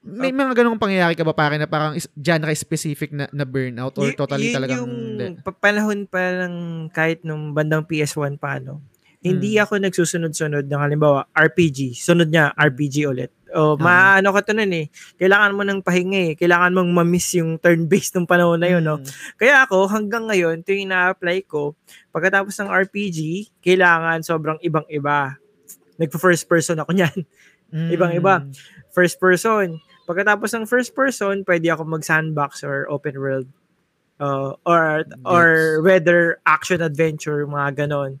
May 0.00 0.32
mga 0.32 0.56
ganung 0.56 0.80
pangyayari 0.80 1.12
ka 1.12 1.20
ba 1.22 1.36
pare 1.36 1.60
na 1.60 1.68
parang 1.68 1.92
genre 2.16 2.52
specific 2.54 3.12
na, 3.12 3.28
na 3.30 3.44
burnout 3.44 3.92
or 3.94 4.08
Y- 4.08 4.16
totally 4.16 4.48
yun 4.48 4.56
talagang 4.56 4.78
yung 4.80 4.92
hindi? 5.20 5.26
pa- 5.44 5.52
panahon 5.54 6.08
pa 6.08 6.20
ng 6.40 6.54
kahit 6.88 7.20
nung 7.20 7.52
bandang 7.52 7.84
PS1 7.84 8.40
pa, 8.40 8.56
no? 8.56 8.80
Hindi 9.20 9.54
Hmm. 9.54 9.68
ako 9.68 9.72
nagsusunod-sunod 9.78 10.64
ng 10.64 10.80
halimbawa, 10.80 11.28
RPG. 11.30 11.92
Sunod 11.92 12.32
niya, 12.32 12.56
RPG 12.56 13.04
ulit. 13.04 13.28
O, 13.52 13.76
Ah. 13.76 14.16
maano 14.16 14.32
ka 14.32 14.40
to 14.40 14.56
nun 14.56 14.72
eh. 14.72 14.88
Kailangan 15.20 15.52
mo 15.52 15.60
ng 15.60 15.84
pahinga 15.84 16.20
eh. 16.22 16.34
Kailangan 16.34 16.72
mong 16.72 16.90
ma-miss 16.90 17.36
yung 17.36 17.60
turn-based 17.60 18.16
ng 18.16 18.24
panahon 18.24 18.56
na 18.56 18.72
yun, 18.72 18.80
no? 18.80 18.96
Mm. 18.96 19.04
Kaya 19.36 19.68
ako, 19.68 19.84
hanggang 19.86 20.24
ngayon, 20.24 20.64
ito 20.64 20.72
yung 20.72 20.88
na-apply 20.88 21.44
ko, 21.44 21.76
pagkatapos 22.08 22.56
ng 22.56 22.72
RPG, 22.72 23.18
kailangan 23.60 24.24
sobrang 24.24 24.56
ibang-iba. 24.60 25.36
Nagpo-first 25.98 26.48
person 26.48 26.80
ako 26.80 26.88
niyan. 26.96 27.16
Mm. 27.68 27.90
Ibang-iba. 27.92 28.48
First 28.90 29.20
person. 29.20 29.76
Pagkatapos 30.10 30.50
ng 30.58 30.66
first 30.66 30.90
person, 30.90 31.46
pwede 31.46 31.70
ako 31.70 31.86
mag-sandbox 31.86 32.66
or 32.66 32.90
open 32.90 33.14
world. 33.14 33.46
Uh, 34.18 34.58
or 34.66 35.06
or 35.22 35.78
whether 35.86 36.42
action 36.44 36.82
adventure, 36.82 37.46
mga 37.46 37.86
ganon. 37.86 38.18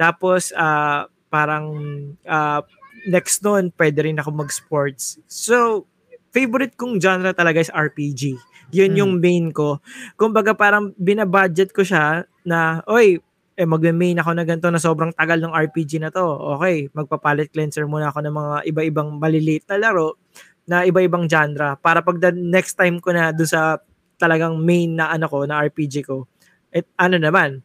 Tapos, 0.00 0.50
ah, 0.56 1.06
parang 1.28 1.76
ah, 2.24 2.64
next 3.04 3.44
nun, 3.44 3.68
pwede 3.76 4.00
rin 4.08 4.16
ako 4.16 4.32
mag-sports. 4.32 5.20
So, 5.28 5.84
favorite 6.32 6.74
kong 6.80 7.04
genre 7.04 7.36
talaga 7.36 7.60
is 7.60 7.70
RPG. 7.70 8.40
Yun 8.74 8.96
Mm. 8.96 8.98
yung 8.98 9.12
main 9.20 9.46
ko. 9.52 9.78
Kumbaga 10.18 10.56
parang 10.56 10.90
binabudget 10.98 11.70
ko 11.70 11.86
siya 11.86 12.26
na, 12.42 12.82
oy, 12.90 13.20
eh 13.56 13.64
magme-main 13.64 14.18
ako 14.20 14.30
na 14.36 14.44
ganito 14.44 14.68
na 14.68 14.82
sobrang 14.82 15.14
tagal 15.14 15.40
ng 15.40 15.54
RPG 15.54 16.02
na 16.02 16.10
to. 16.10 16.26
Okay, 16.58 16.90
magpapalit 16.92 17.54
cleanser 17.54 17.86
muna 17.86 18.10
ako 18.10 18.20
ng 18.26 18.34
mga 18.34 18.54
iba-ibang 18.68 19.16
maliliit 19.16 19.64
na 19.70 19.78
laro 19.78 20.18
na 20.66 20.82
iba-ibang 20.82 21.30
genre 21.30 21.78
para 21.78 22.02
pag 22.02 22.18
the 22.18 22.34
next 22.34 22.74
time 22.74 22.98
ko 22.98 23.14
na 23.14 23.30
doon 23.30 23.48
sa 23.48 23.78
talagang 24.18 24.58
main 24.58 24.98
na 24.98 25.14
ano 25.14 25.30
ko, 25.30 25.46
na 25.46 25.62
RPG 25.62 26.02
ko, 26.02 26.26
et 26.74 26.84
ano 26.98 27.16
naman, 27.16 27.62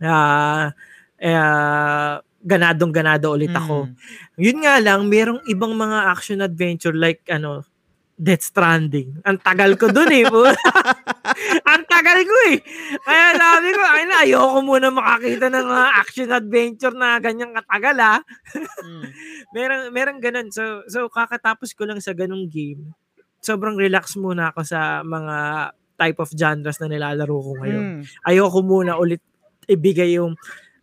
ah 0.00 0.72
eh, 1.20 2.16
ganadong 2.40 2.92
ganado 2.92 3.36
ulit 3.36 3.52
ako. 3.52 3.84
Mm. 3.84 3.94
Yun 4.40 4.58
nga 4.64 4.74
lang, 4.80 5.00
merong 5.12 5.44
ibang 5.44 5.76
mga 5.76 5.98
action 6.08 6.40
adventure 6.40 6.96
like 6.96 7.20
ano, 7.28 7.60
Death 8.16 8.52
Stranding. 8.52 9.20
Ang 9.24 9.40
tagal 9.40 9.76
ko 9.76 9.92
dun 9.92 10.12
eh. 10.12 10.24
Ang 11.66 11.82
tagal 11.86 12.18
ko 12.22 12.36
eh. 12.52 12.58
Kaya 13.02 13.26
sabi 13.36 13.68
ko, 13.72 13.82
ay 13.82 14.04
na, 14.06 14.16
ayoko 14.24 14.58
muna 14.62 14.88
makakita 14.90 15.46
ng 15.48 15.66
mga 15.66 15.86
action 15.96 16.28
adventure 16.30 16.94
na 16.96 17.18
ganyang 17.18 17.52
katagal 17.56 17.96
ah. 18.00 18.20
Mm. 18.80 19.04
Meron, 19.52 19.80
meron 19.92 20.18
ganun. 20.24 20.48
So, 20.50 20.82
so 20.88 21.06
kakatapos 21.12 21.76
ko 21.76 21.84
lang 21.84 22.00
sa 22.00 22.16
ganung 22.16 22.48
game, 22.48 22.96
sobrang 23.44 23.76
relax 23.76 24.16
muna 24.16 24.50
ako 24.52 24.64
sa 24.64 25.04
mga 25.04 25.36
type 26.00 26.18
of 26.18 26.32
genres 26.32 26.80
na 26.80 26.88
nilalaro 26.88 27.36
ko 27.44 27.52
ngayon 27.60 27.84
Mm. 27.84 28.02
ayoko 28.24 28.64
muna 28.64 28.96
ulit 28.96 29.20
ibigay 29.68 30.16
yung 30.16 30.32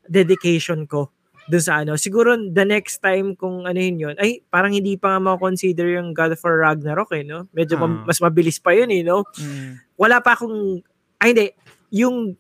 dedication 0.06 0.86
ko 0.86 1.10
dun 1.48 1.64
sa 1.64 1.82
ano. 1.82 1.96
Siguro 1.96 2.36
the 2.36 2.68
next 2.68 3.00
time 3.00 3.34
kung 3.34 3.64
ano 3.64 3.80
yun 3.80 3.98
yun, 3.98 4.16
ay 4.20 4.44
parang 4.52 4.76
hindi 4.76 5.00
pa 5.00 5.16
nga 5.16 5.24
mako-consider 5.24 5.96
yung 5.96 6.12
God 6.12 6.36
of 6.36 6.44
War 6.44 6.60
Ragnarok 6.68 7.16
eh, 7.16 7.24
no? 7.24 7.48
Medyo 7.56 7.80
Ah. 7.80 8.04
mas 8.04 8.20
mabilis 8.20 8.60
pa 8.60 8.76
yun 8.76 8.92
eh, 8.92 9.02
no? 9.02 9.24
Mm. 9.40 9.80
Wala 9.96 10.20
pa 10.20 10.36
akong, 10.36 10.84
ay 11.24 11.28
hindi, 11.32 11.48
yung 11.96 12.36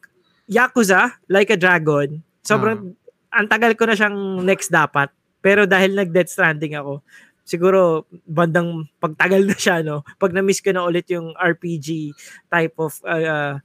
Yakuza, 0.47 1.19
Like 1.27 1.55
a 1.55 1.59
Dragon, 1.59 2.19
sobrang, 2.43 2.95
ang 3.31 3.47
tagal 3.47 3.75
ko 3.75 3.83
na 3.87 3.95
siyang 3.95 4.43
next 4.43 4.71
dapat. 4.71 5.11
Pero 5.43 5.63
dahil 5.67 5.95
nag-Death 5.95 6.31
Stranding 6.31 6.75
ako, 6.75 7.03
siguro 7.47 8.03
bandang 8.27 8.91
pagtagal 8.99 9.47
na 9.47 9.55
siya, 9.55 9.79
no? 9.83 10.03
Pag 10.19 10.35
na-miss 10.35 10.59
ko 10.59 10.75
na 10.75 10.83
ulit 10.83 11.07
yung 11.07 11.31
RPG 11.35 12.11
type 12.51 12.75
of 12.75 12.99
uh, 13.07 13.55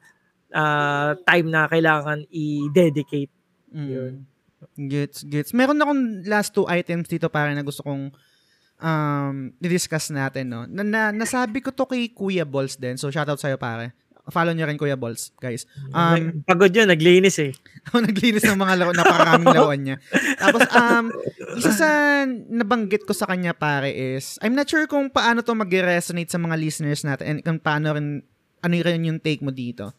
uh, 0.55 1.11
time 1.26 1.47
na 1.51 1.66
kailangan 1.66 2.22
i-dedicate. 2.30 3.30
Mm. 3.74 3.88
Yun. 3.90 4.14
Gets, 4.78 5.26
gets. 5.26 5.50
Meron 5.52 5.80
akong 5.82 6.22
last 6.26 6.54
two 6.54 6.66
items 6.70 7.10
dito 7.10 7.26
para 7.28 7.50
na 7.52 7.66
gusto 7.66 7.82
kong 7.82 8.14
um, 8.82 9.36
i-discuss 9.62 10.10
natin, 10.10 10.50
no? 10.50 10.62
Na, 10.66 10.82
na, 10.82 11.00
nasabi 11.14 11.62
ko 11.62 11.70
to 11.70 11.86
kay 11.86 12.10
Kuya 12.10 12.42
Balls 12.44 12.76
din. 12.76 12.98
So, 12.98 13.08
shoutout 13.08 13.38
sa'yo, 13.38 13.56
pare. 13.56 13.94
Follow 14.30 14.54
nyo 14.54 14.70
rin 14.70 14.78
Kuya 14.78 14.94
Balls, 14.94 15.34
guys. 15.42 15.66
Um, 15.90 16.46
Pagod 16.46 16.70
yun, 16.70 16.86
naglinis 16.86 17.42
eh. 17.42 17.50
naglinis 17.94 18.46
ng 18.46 18.58
mga 18.58 18.74
laro, 18.78 18.94
napakaraming 18.94 19.50
laruan 19.56 19.80
niya. 19.82 19.96
Tapos, 20.38 20.62
um, 20.70 21.10
isa 21.58 21.72
sa 21.74 21.88
nabanggit 22.30 23.02
ko 23.02 23.14
sa 23.14 23.26
kanya, 23.26 23.50
pare, 23.50 23.90
is, 23.90 24.38
I'm 24.38 24.54
not 24.54 24.70
sure 24.70 24.86
kung 24.86 25.10
paano 25.10 25.42
to 25.42 25.54
mag-resonate 25.58 26.30
sa 26.30 26.38
mga 26.38 26.54
listeners 26.54 27.02
natin 27.02 27.24
and 27.26 27.38
kung 27.42 27.58
paano 27.58 27.98
rin, 27.98 28.22
ano 28.62 28.74
rin 28.78 29.10
yung 29.10 29.18
take 29.18 29.42
mo 29.42 29.50
dito. 29.50 29.90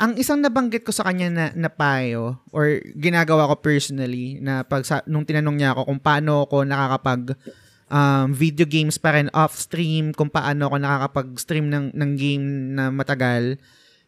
Ang 0.00 0.16
isang 0.18 0.40
nabanggit 0.40 0.82
ko 0.82 0.90
sa 0.90 1.04
kanya 1.04 1.28
na, 1.28 1.46
na 1.52 1.70
payo 1.70 2.40
or 2.50 2.80
ginagawa 2.96 3.50
ko 3.52 3.60
personally 3.60 4.40
na 4.40 4.64
pag 4.64 4.82
sa, 4.82 5.04
nung 5.04 5.22
tinanong 5.22 5.56
niya 5.60 5.76
ako 5.76 5.92
kung 5.92 6.00
paano 6.00 6.48
ako 6.48 6.56
nakakapag 6.64 7.36
um, 7.92 8.32
video 8.32 8.64
games 8.64 8.96
pa 8.96 9.12
rin 9.12 9.28
off 9.36 9.54
stream, 9.60 10.16
kung 10.16 10.32
paano 10.32 10.72
ako 10.72 10.76
nakakapag-stream 10.80 11.68
ng, 11.68 11.86
ng 11.92 12.10
game 12.16 12.44
na 12.74 12.88
matagal 12.88 13.60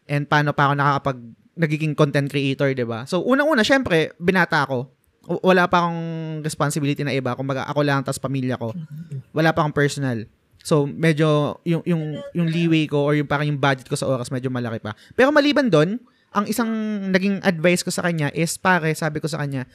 and 0.09 0.25
paano 0.25 0.51
pa 0.51 0.69
ako 0.69 0.73
nakakapag 0.73 1.19
nagiging 1.55 1.95
content 1.95 2.27
creator, 2.27 2.75
'di 2.75 2.83
ba? 2.83 3.07
So 3.07 3.23
unang-una, 3.23 3.63
syempre, 3.63 4.11
binata 4.19 4.67
ako. 4.67 4.91
Wala 5.41 5.65
pa 5.65 5.81
akong 5.81 6.01
responsibility 6.45 7.01
na 7.01 7.15
iba. 7.15 7.33
Kumbaga 7.33 7.65
ako 7.65 7.81
lang 7.81 8.05
tas 8.05 8.21
pamilya 8.21 8.61
ko. 8.61 8.77
Wala 9.33 9.55
pa 9.55 9.65
akong 9.65 9.73
personal. 9.73 10.29
So 10.65 10.89
medyo 10.89 11.61
yung 11.61 11.85
yung 11.85 12.17
yung 12.33 12.47
leeway 12.49 12.89
ko 12.89 13.05
or 13.05 13.13
yung 13.13 13.29
parang 13.29 13.45
yung 13.45 13.61
budget 13.61 13.85
ko 13.85 13.93
sa 13.93 14.09
oras 14.09 14.33
medyo 14.33 14.49
malaki 14.49 14.81
pa. 14.81 14.97
Pero 15.13 15.29
maliban 15.29 15.69
doon, 15.69 16.01
ang 16.33 16.49
isang 16.49 16.67
naging 17.13 17.37
advice 17.45 17.85
ko 17.85 17.93
sa 17.93 18.01
kanya 18.01 18.33
is 18.33 18.57
pare, 18.57 18.89
sabi 18.97 19.21
ko 19.21 19.29
sa 19.29 19.45
kanya, 19.45 19.69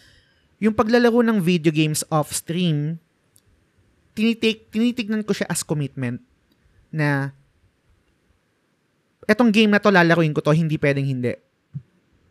yung 0.58 0.74
paglalaro 0.74 1.22
ng 1.22 1.38
video 1.38 1.70
games 1.70 2.02
off 2.10 2.34
stream, 2.34 2.98
tinitik 4.18 4.66
tinitignan 4.74 5.22
ko 5.22 5.30
siya 5.30 5.46
as 5.46 5.62
commitment 5.62 6.18
na 6.90 7.30
etong 9.30 9.54
game 9.54 9.70
na 9.70 9.78
to 9.78 9.94
lalaruin 9.94 10.34
ko 10.34 10.42
to, 10.42 10.50
hindi 10.50 10.74
pwedeng 10.74 11.06
hindi. 11.06 11.38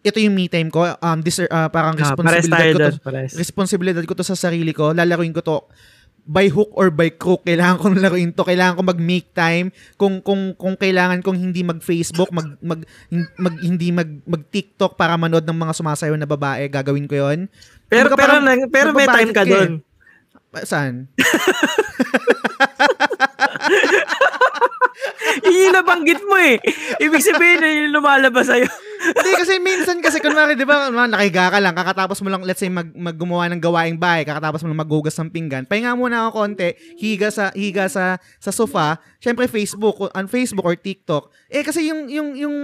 Ito 0.03 0.19
yung 0.19 0.35
me 0.35 0.51
time 0.51 0.67
ko, 0.67 0.83
um 0.99 1.23
this 1.23 1.39
uh, 1.39 1.71
parang 1.71 1.95
Ah, 1.95 2.11
tayo 2.11 2.71
ko 2.75 2.79
to 2.91 2.91
responsibilidad 3.39 4.03
ko 4.03 4.19
to 4.19 4.27
sa 4.27 4.35
sarili 4.35 4.75
ko, 4.75 4.91
lalaruin 4.91 5.31
ko 5.31 5.39
to 5.39 5.63
by 6.29 6.45
hook 6.45 6.69
or 6.77 6.93
by 6.93 7.09
crook, 7.09 7.41
kailangan 7.41 7.81
kong 7.81 7.97
laruin 7.97 8.29
to, 8.29 8.45
kailangan 8.45 8.77
ko 8.77 8.85
mag-make 8.85 9.33
time, 9.33 9.73
kung 9.97 10.21
kung 10.21 10.53
kung 10.53 10.77
kailangan 10.77 11.25
kong 11.25 11.41
hindi 11.41 11.65
mag-Facebook, 11.65 12.29
mag, 12.29 12.53
mag, 12.61 12.85
mag 13.41 13.55
hindi 13.57 13.89
mag 13.89 14.21
mag-TikTok 14.29 14.93
para 14.93 15.17
manood 15.17 15.41
ng 15.41 15.57
mga 15.57 15.73
sumasayaw 15.73 16.13
na 16.13 16.29
babae, 16.29 16.69
gagawin 16.69 17.09
ko 17.09 17.17
'yon. 17.17 17.49
Pero, 17.89 18.13
Kumbaga 18.13 18.13
pero, 18.13 18.29
parang 18.29 18.45
nag- 18.45 18.69
pero 18.69 18.89
may 18.93 19.09
time 19.09 19.33
ka 19.33 19.41
ka 19.41 19.43
eh. 19.43 19.49
doon. 19.49 19.71
Saan? 20.61 21.09
Yun 25.45 25.65
yung 25.69 25.75
nabanggit 25.75 26.21
mo 26.25 26.35
eh. 26.35 26.59
Ibig 26.99 27.23
sabihin 27.23 27.59
na 27.61 27.69
yung 27.69 27.93
lumalabas 27.95 28.47
sa'yo. 28.47 28.67
Hindi 28.99 29.31
kasi 29.31 29.53
minsan 29.63 30.03
kasi 30.03 30.19
kunwari 30.19 30.59
'di 30.59 30.67
ba, 30.67 30.91
nakahiga 30.91 31.47
ka 31.47 31.63
lang, 31.63 31.71
kakatapos 31.71 32.19
mo 32.19 32.27
lang 32.27 32.43
let's 32.43 32.59
say 32.59 32.67
mag, 32.67 32.91
maggumawa 32.91 33.47
ng 33.47 33.63
gawaing 33.63 33.95
bahay, 33.95 34.27
kakatapos 34.27 34.59
mo 34.59 34.67
lang 34.67 34.83
maghugas 34.83 35.15
ng 35.15 35.31
pinggan. 35.31 35.63
Pahinga 35.63 35.95
muna 35.95 36.27
ako 36.27 36.43
konti, 36.43 36.75
higa 36.99 37.31
sa 37.31 37.47
higa 37.55 37.87
sa 37.87 38.19
sa 38.43 38.51
sofa, 38.51 38.99
syempre 39.23 39.47
Facebook, 39.47 40.11
on 40.11 40.27
Facebook 40.27 40.67
or 40.67 40.75
TikTok. 40.75 41.31
Eh 41.47 41.63
kasi 41.63 41.87
yung 41.87 42.11
yung 42.11 42.35
yung 42.35 42.55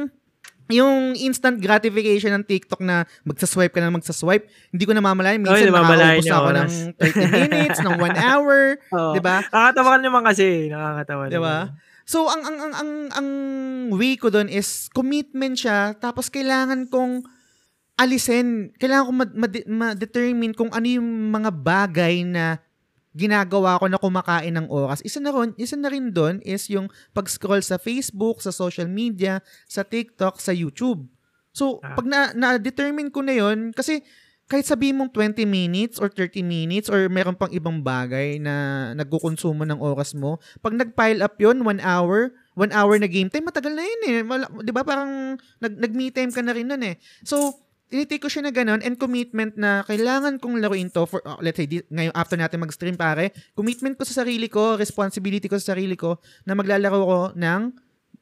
yung 0.65 1.13
instant 1.21 1.61
gratification 1.61 2.33
ng 2.35 2.43
TikTok 2.43 2.81
na 2.81 3.05
magsaswipe 3.21 3.69
ka 3.69 3.79
na 3.79 3.93
magsaswipe, 3.93 4.49
hindi 4.73 4.83
ko 4.83 4.97
namamalayan. 4.97 5.37
Minsan 5.37 5.69
namamalayan 5.69 6.19
nakakaubos 6.19 6.33
ako 6.33 6.47
oras. 6.49 6.71
ng 6.73 6.91
30 6.97 7.37
minutes, 7.37 7.77
ng 7.85 7.95
1 8.01 8.27
hour, 8.27 8.59
Oo. 8.97 9.13
'di 9.13 9.21
ba? 9.21 9.35
Nakakatawa 9.45 9.87
ka 9.87 9.97
naman 10.01 10.21
kasi. 10.25 10.47
Nakakatawa 10.67 11.23
Di 11.29 11.39
ba? 11.39 11.57
So 12.05 12.29
ang 12.29 12.45
ang 12.45 12.57
ang 12.61 12.73
ang 12.73 12.91
ang 13.11 13.29
way 13.97 14.13
ko 14.13 14.29
doon 14.29 14.45
is 14.45 14.87
commitment 14.93 15.57
siya 15.57 15.97
tapos 15.97 16.29
kailangan 16.29 16.85
kong 16.85 17.25
alisin, 17.95 18.75
kailangan 18.75 19.05
kong 19.09 19.19
ma- 19.19 19.39
ma- 19.47 19.67
ma-determine 19.89 20.53
kung 20.53 20.69
ano 20.69 20.85
yung 20.85 21.31
mga 21.31 21.49
bagay 21.49 22.27
na 22.27 22.59
ginagawa 23.15 23.79
ko 23.79 23.87
na 23.87 23.95
kumakain 23.95 24.51
ng 24.51 24.67
oras. 24.67 24.99
Isa 25.07 25.23
na 25.23 25.31
ron, 25.31 25.55
isa 25.55 25.79
na 25.79 25.87
rin 25.87 26.11
doon 26.11 26.43
is 26.43 26.67
yung 26.67 26.91
pag-scroll 27.15 27.63
sa 27.63 27.79
Facebook, 27.79 28.43
sa 28.43 28.51
social 28.51 28.91
media, 28.91 29.39
sa 29.71 29.87
TikTok, 29.87 30.35
sa 30.43 30.51
YouTube. 30.51 31.07
So, 31.55 31.79
Ah. 31.79 31.95
pag 31.95 32.03
na, 32.03 32.35
na-determine 32.35 33.07
ko 33.07 33.23
na 33.23 33.31
yon 33.31 33.71
kasi 33.71 34.03
kahit 34.45 34.65
sabihin 34.69 35.01
mong 35.01 35.09
20 35.09 35.41
minutes 35.49 35.97
or 35.97 36.05
30 36.05 36.45
minutes 36.45 36.85
or 36.85 37.09
meron 37.09 37.33
pang 37.33 37.49
ibang 37.49 37.81
bagay 37.81 38.37
na 38.37 38.93
nagkukonsumo 38.93 39.65
ng 39.65 39.81
oras 39.81 40.13
mo, 40.13 40.37
pag 40.61 40.77
nag-pile 40.77 41.25
up 41.25 41.33
yon 41.41 41.65
one 41.65 41.81
hour, 41.81 42.29
one 42.53 42.69
hour 42.69 42.93
na 43.01 43.09
game 43.09 43.25
time, 43.25 43.49
matagal 43.49 43.73
na 43.73 43.81
yun 43.81 44.01
eh. 44.05 44.21
Di 44.61 44.69
ba 44.69 44.85
parang 44.85 45.33
nag, 45.57 45.73
nag-me 45.81 46.13
time 46.13 46.29
ka 46.29 46.45
na 46.45 46.53
rin 46.53 46.69
nun 46.69 46.83
eh. 46.85 47.01
So, 47.25 47.57
tinitake 47.89 48.21
ko 48.21 48.29
siya 48.29 48.45
na 48.45 48.53
ganun 48.53 48.85
and 48.85 49.01
commitment 49.01 49.57
na 49.57 49.81
kailangan 49.89 50.37
kong 50.37 50.61
laruin 50.61 50.93
to 50.93 51.09
for, 51.09 51.25
oh, 51.25 51.41
let's 51.41 51.57
say, 51.57 51.65
di, 51.65 51.81
ngayon 51.89 52.13
after 52.13 52.37
natin 52.37 52.61
mag-stream 52.61 52.93
pare, 52.93 53.33
commitment 53.57 53.97
ko 53.97 54.05
sa 54.05 54.21
sarili 54.21 54.45
ko, 54.45 54.77
responsibility 54.77 55.49
ko 55.49 55.57
sa 55.57 55.73
sarili 55.73 55.97
ko 55.97 56.21
na 56.45 56.53
maglalaro 56.53 57.01
ko 57.01 57.19
ng 57.33 57.61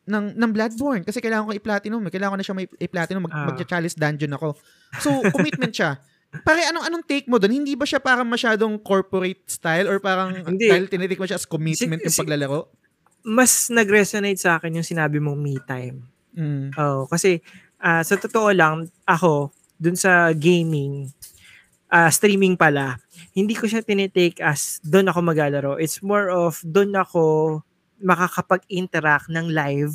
ng 0.03 0.36
ng 0.36 0.51
Bloodborne 0.51 1.03
kasi 1.07 1.24
kailangan 1.24 1.47
ko 1.47 1.53
i-platinum, 1.55 2.03
eh. 2.03 2.11
kailangan 2.11 2.36
ko 2.36 2.39
na 2.39 2.45
siya 2.47 2.55
may 2.59 2.67
i-platinum, 2.80 3.24
mag, 3.24 3.32
Ah. 3.32 3.47
magcha-chalice 3.51 3.95
dungeon 3.95 4.36
ako. 4.36 4.55
So, 4.99 5.19
commitment 5.32 5.71
siya. 5.71 5.99
Pare, 6.41 6.65
anong 6.65 6.89
anong 6.89 7.05
take 7.05 7.29
mo 7.29 7.38
doon? 7.38 7.61
Hindi 7.61 7.77
ba 7.77 7.86
siya 7.86 8.01
parang 8.01 8.25
masyadong 8.25 8.81
corporate 8.81 9.45
style 9.45 9.86
or 9.86 10.01
parang 10.01 10.34
Hindi. 10.34 10.65
dahil 10.65 10.89
tinitake 10.89 11.21
mo 11.21 11.29
siya 11.29 11.38
as 11.38 11.45
commitment 11.45 12.01
Si- 12.01 12.07
yung 12.09 12.15
si- 12.17 12.21
paglalaro? 12.25 12.73
Mas 13.23 13.69
nag-resonate 13.69 14.41
sa 14.41 14.57
akin 14.57 14.81
yung 14.81 14.88
sinabi 14.88 15.21
mong 15.21 15.38
me 15.38 15.55
time. 15.63 16.03
Mm. 16.34 16.73
Oh, 16.75 17.05
kasi 17.05 17.39
ah, 17.77 18.01
sa 18.01 18.17
totoo 18.17 18.49
lang, 18.49 18.89
ako, 19.05 19.53
dun 19.77 19.93
sa 19.93 20.34
gaming, 20.34 21.13
ah, 21.88 22.09
streaming 22.09 22.57
pala, 22.57 22.97
hindi 23.38 23.53
ko 23.53 23.69
siya 23.69 23.86
tinitake 23.86 24.41
as 24.41 24.81
doon 24.81 25.07
ako 25.07 25.19
maglalaro. 25.21 25.77
It's 25.77 26.01
more 26.01 26.34
of 26.34 26.57
doon 26.65 26.97
ako 26.97 27.61
makakapag-interact 28.01 29.29
ng 29.29 29.53
live 29.53 29.93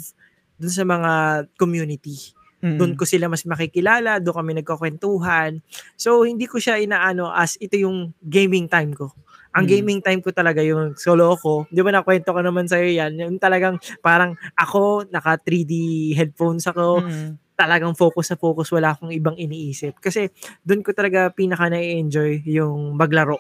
dun 0.57 0.73
sa 0.73 0.87
mga 0.87 1.11
community. 1.59 2.33
Mm. 2.59 2.75
Doon 2.79 2.93
ko 2.99 3.07
sila 3.07 3.31
mas 3.31 3.47
makikilala, 3.47 4.19
doon 4.19 4.37
kami 4.43 4.53
nagkakwentuhan. 4.59 5.63
So, 5.95 6.27
hindi 6.27 6.51
ko 6.51 6.59
siya 6.59 6.83
inaano 6.83 7.31
as 7.31 7.55
ito 7.63 7.79
yung 7.79 8.11
gaming 8.19 8.67
time 8.67 8.95
ko. 8.99 9.15
Ang 9.55 9.65
Mm. 9.65 9.71
gaming 9.71 10.01
time 10.03 10.21
ko 10.21 10.31
talaga 10.35 10.61
yung 10.61 10.99
solo 10.99 11.39
ko. 11.39 11.65
Di 11.71 11.81
ba 11.81 11.95
nakwento 11.95 12.35
ko 12.35 12.41
naman 12.43 12.67
sa'yo 12.67 12.91
yan? 12.91 13.15
Yung 13.17 13.39
talagang 13.39 13.79
parang 14.03 14.35
ako, 14.59 15.07
naka 15.09 15.39
3D 15.41 15.73
headphones 16.19 16.67
ako, 16.67 17.01
Mm. 17.01 17.39
talagang 17.59 17.95
focus 17.95 18.35
sa 18.35 18.37
focus, 18.39 18.71
wala 18.75 18.95
akong 18.95 19.11
ibang 19.11 19.35
iniisip. 19.35 19.99
Kasi 19.99 20.31
doon 20.63 20.83
ko 20.83 20.91
talaga 20.95 21.31
pinaka 21.31 21.67
na-enjoy 21.71 22.43
yung 22.47 22.95
maglaro. 22.99 23.39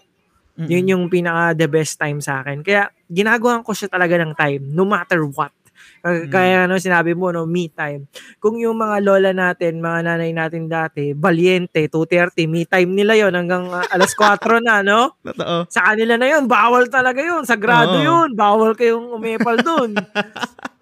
Mm. 0.58 0.66
Yun 0.66 0.90
yung 0.90 1.04
pinaka 1.06 1.54
the 1.54 1.70
best 1.70 1.98
time 2.02 2.18
sa 2.18 2.42
akin. 2.42 2.66
Kaya 2.66 2.90
ginagawa 3.06 3.62
ko 3.62 3.70
siya 3.74 3.86
talaga 3.90 4.18
ng 4.18 4.34
time, 4.34 4.62
no 4.74 4.82
matter 4.86 5.22
what. 5.22 5.54
Kaya, 5.98 6.18
Mm. 6.18 6.30
kaya 6.30 6.56
ano 6.64 6.74
sinabi 6.76 7.12
mo, 7.12 7.28
no, 7.28 7.42
me 7.44 7.68
time. 7.68 8.06
Kung 8.38 8.56
yung 8.56 8.76
mga 8.76 9.02
lola 9.02 9.30
natin, 9.32 9.78
mga 9.78 10.00
nanay 10.06 10.30
natin 10.30 10.66
dati, 10.66 11.10
valiente, 11.12 11.86
2.30, 11.86 12.46
me 12.46 12.62
time 12.62 12.90
nila 12.90 13.14
yon 13.14 13.34
hanggang 13.34 13.66
uh, 13.66 13.82
alas 13.88 14.14
4 14.14 14.62
na, 14.62 14.80
no? 14.80 15.12
Totoo. 15.26 15.66
Sa 15.66 15.90
kanila 15.90 16.14
na 16.14 16.26
yun, 16.28 16.46
bawal 16.46 16.86
talaga 16.86 17.18
yun. 17.18 17.42
Sagrado 17.42 17.98
Oo. 17.98 18.04
yun. 18.04 18.28
Bawal 18.32 18.72
kayong 18.72 19.10
umepal 19.16 19.58
dun. 19.58 19.98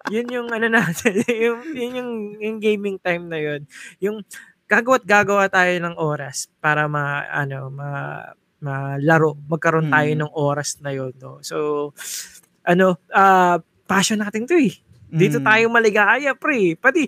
yun 0.07 0.27
yung 0.29 0.47
ano 0.47 0.67
natin, 0.69 1.19
yung, 1.45 1.59
yun 1.73 1.91
yung, 1.97 2.11
yung 2.39 2.57
gaming 2.61 2.95
time 2.97 3.27
na 3.27 3.37
yun. 3.37 3.61
Yung 3.99 4.23
gagawa't 4.67 5.03
gagawa 5.03 5.47
tayo 5.47 5.71
ng 5.77 5.95
oras 5.95 6.47
para 6.59 6.85
ma, 6.85 7.23
ano, 7.25 7.67
ma, 7.67 7.89
malaro. 8.57 9.37
Magkaroon 9.47 9.87
tayo 9.87 10.11
Mm. 10.11 10.19
ng 10.23 10.31
oras 10.33 10.79
na 10.79 10.89
yun. 10.89 11.13
No? 11.15 11.37
So, 11.41 11.91
ano, 12.63 12.97
ah 13.09 13.57
passion 13.87 14.19
natin 14.19 14.43
to 14.43 14.59
eh. 14.59 14.75
Dito 15.07 15.37
Mm. 15.37 15.45
tayo 15.45 15.65
maligaya, 15.67 16.31
pre. 16.33 16.73
Pati, 16.73 17.07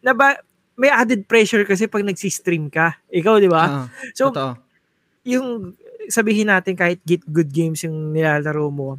na 0.00 0.12
ba, 0.12 0.38
may 0.74 0.88
added 0.88 1.24
pressure 1.24 1.62
kasi 1.62 1.84
pag 1.84 2.00
nagsi-stream 2.00 2.66
ka. 2.66 2.96
Ikaw, 3.06 3.34
di 3.36 3.46
ba? 3.46 3.64
Ah, 3.64 3.86
so, 4.12 4.30
totoo. 4.30 4.56
yung 5.22 5.76
sabihin 6.06 6.48
natin 6.48 6.72
kahit 6.72 6.98
get 7.04 7.20
good 7.24 7.48
games 7.48 7.84
yung 7.84 8.10
nilalaro 8.10 8.66
mo, 8.66 8.96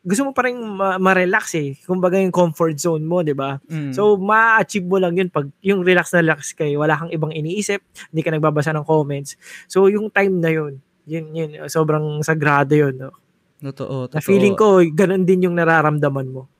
gusto 0.00 0.20
mo 0.20 0.30
pa 0.30 0.44
rin 0.44 0.54
ma- 0.54 1.00
ma-relax 1.00 1.56
eh. 1.56 1.80
Kumbaga 1.80 2.20
yung 2.20 2.28
comfort 2.28 2.76
zone 2.76 3.00
mo, 3.00 3.24
di 3.24 3.32
ba? 3.32 3.56
Mm. 3.64 3.90
So, 3.90 4.20
ma-achieve 4.20 4.84
mo 4.84 5.00
lang 5.00 5.16
yun 5.16 5.32
pag 5.32 5.48
yung 5.60 5.80
relax 5.80 6.12
na 6.12 6.20
relax 6.20 6.52
kayo, 6.52 6.76
wala 6.76 6.92
kang 6.94 7.08
ibang 7.08 7.32
iniisip, 7.32 7.80
hindi 8.12 8.20
ka 8.20 8.30
nagbabasa 8.30 8.70
ng 8.70 8.84
comments. 8.84 9.40
So, 9.64 9.88
yung 9.88 10.12
time 10.12 10.36
na 10.36 10.52
yun, 10.52 10.76
yun, 11.04 11.32
yun, 11.32 11.50
sobrang 11.66 12.20
sagrado 12.20 12.76
yun. 12.76 12.96
No? 12.98 13.16
totoo, 13.62 14.04
Na 14.04 14.20
totoo. 14.20 14.28
feeling 14.28 14.52
ko, 14.52 14.84
ganun 14.84 15.24
din 15.24 15.48
yung 15.48 15.56
nararamdaman 15.56 16.28
mo. 16.28 16.52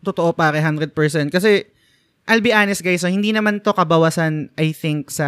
Totoo 0.00 0.32
pare 0.32 0.58
100% 0.58 0.92
kasi 1.28 1.66
I'll 2.24 2.44
be 2.44 2.52
honest 2.52 2.84
guys, 2.84 3.00
so 3.00 3.08
hindi 3.08 3.32
naman 3.32 3.64
to 3.64 3.72
kabawasan 3.72 4.52
I 4.52 4.70
think 4.70 5.08
sa 5.08 5.24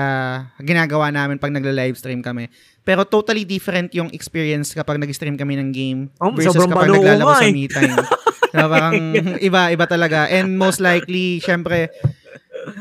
ginagawa 0.60 1.08
namin 1.08 1.40
pag 1.40 1.48
nagla-live 1.48 1.96
stream 1.96 2.20
kami. 2.20 2.52
Pero 2.80 3.08
totally 3.08 3.48
different 3.48 3.88
yung 3.92 4.12
experience 4.12 4.76
kapag 4.76 5.00
nag-stream 5.00 5.32
kami 5.32 5.56
ng 5.56 5.72
game 5.72 6.00
Oh, 6.20 6.28
versus 6.28 6.52
kapag 6.52 6.92
naglalaro 6.92 7.40
sa 7.40 7.48
eh. 7.48 7.52
me 7.52 7.64
time. 7.66 7.96
Diba, 8.50 8.66
parang 8.66 8.94
iba 9.40 9.60
iba 9.70 9.86
talaga 9.86 10.26
and 10.26 10.52
most 10.52 10.76
likely 10.76 11.38
syempre 11.38 11.86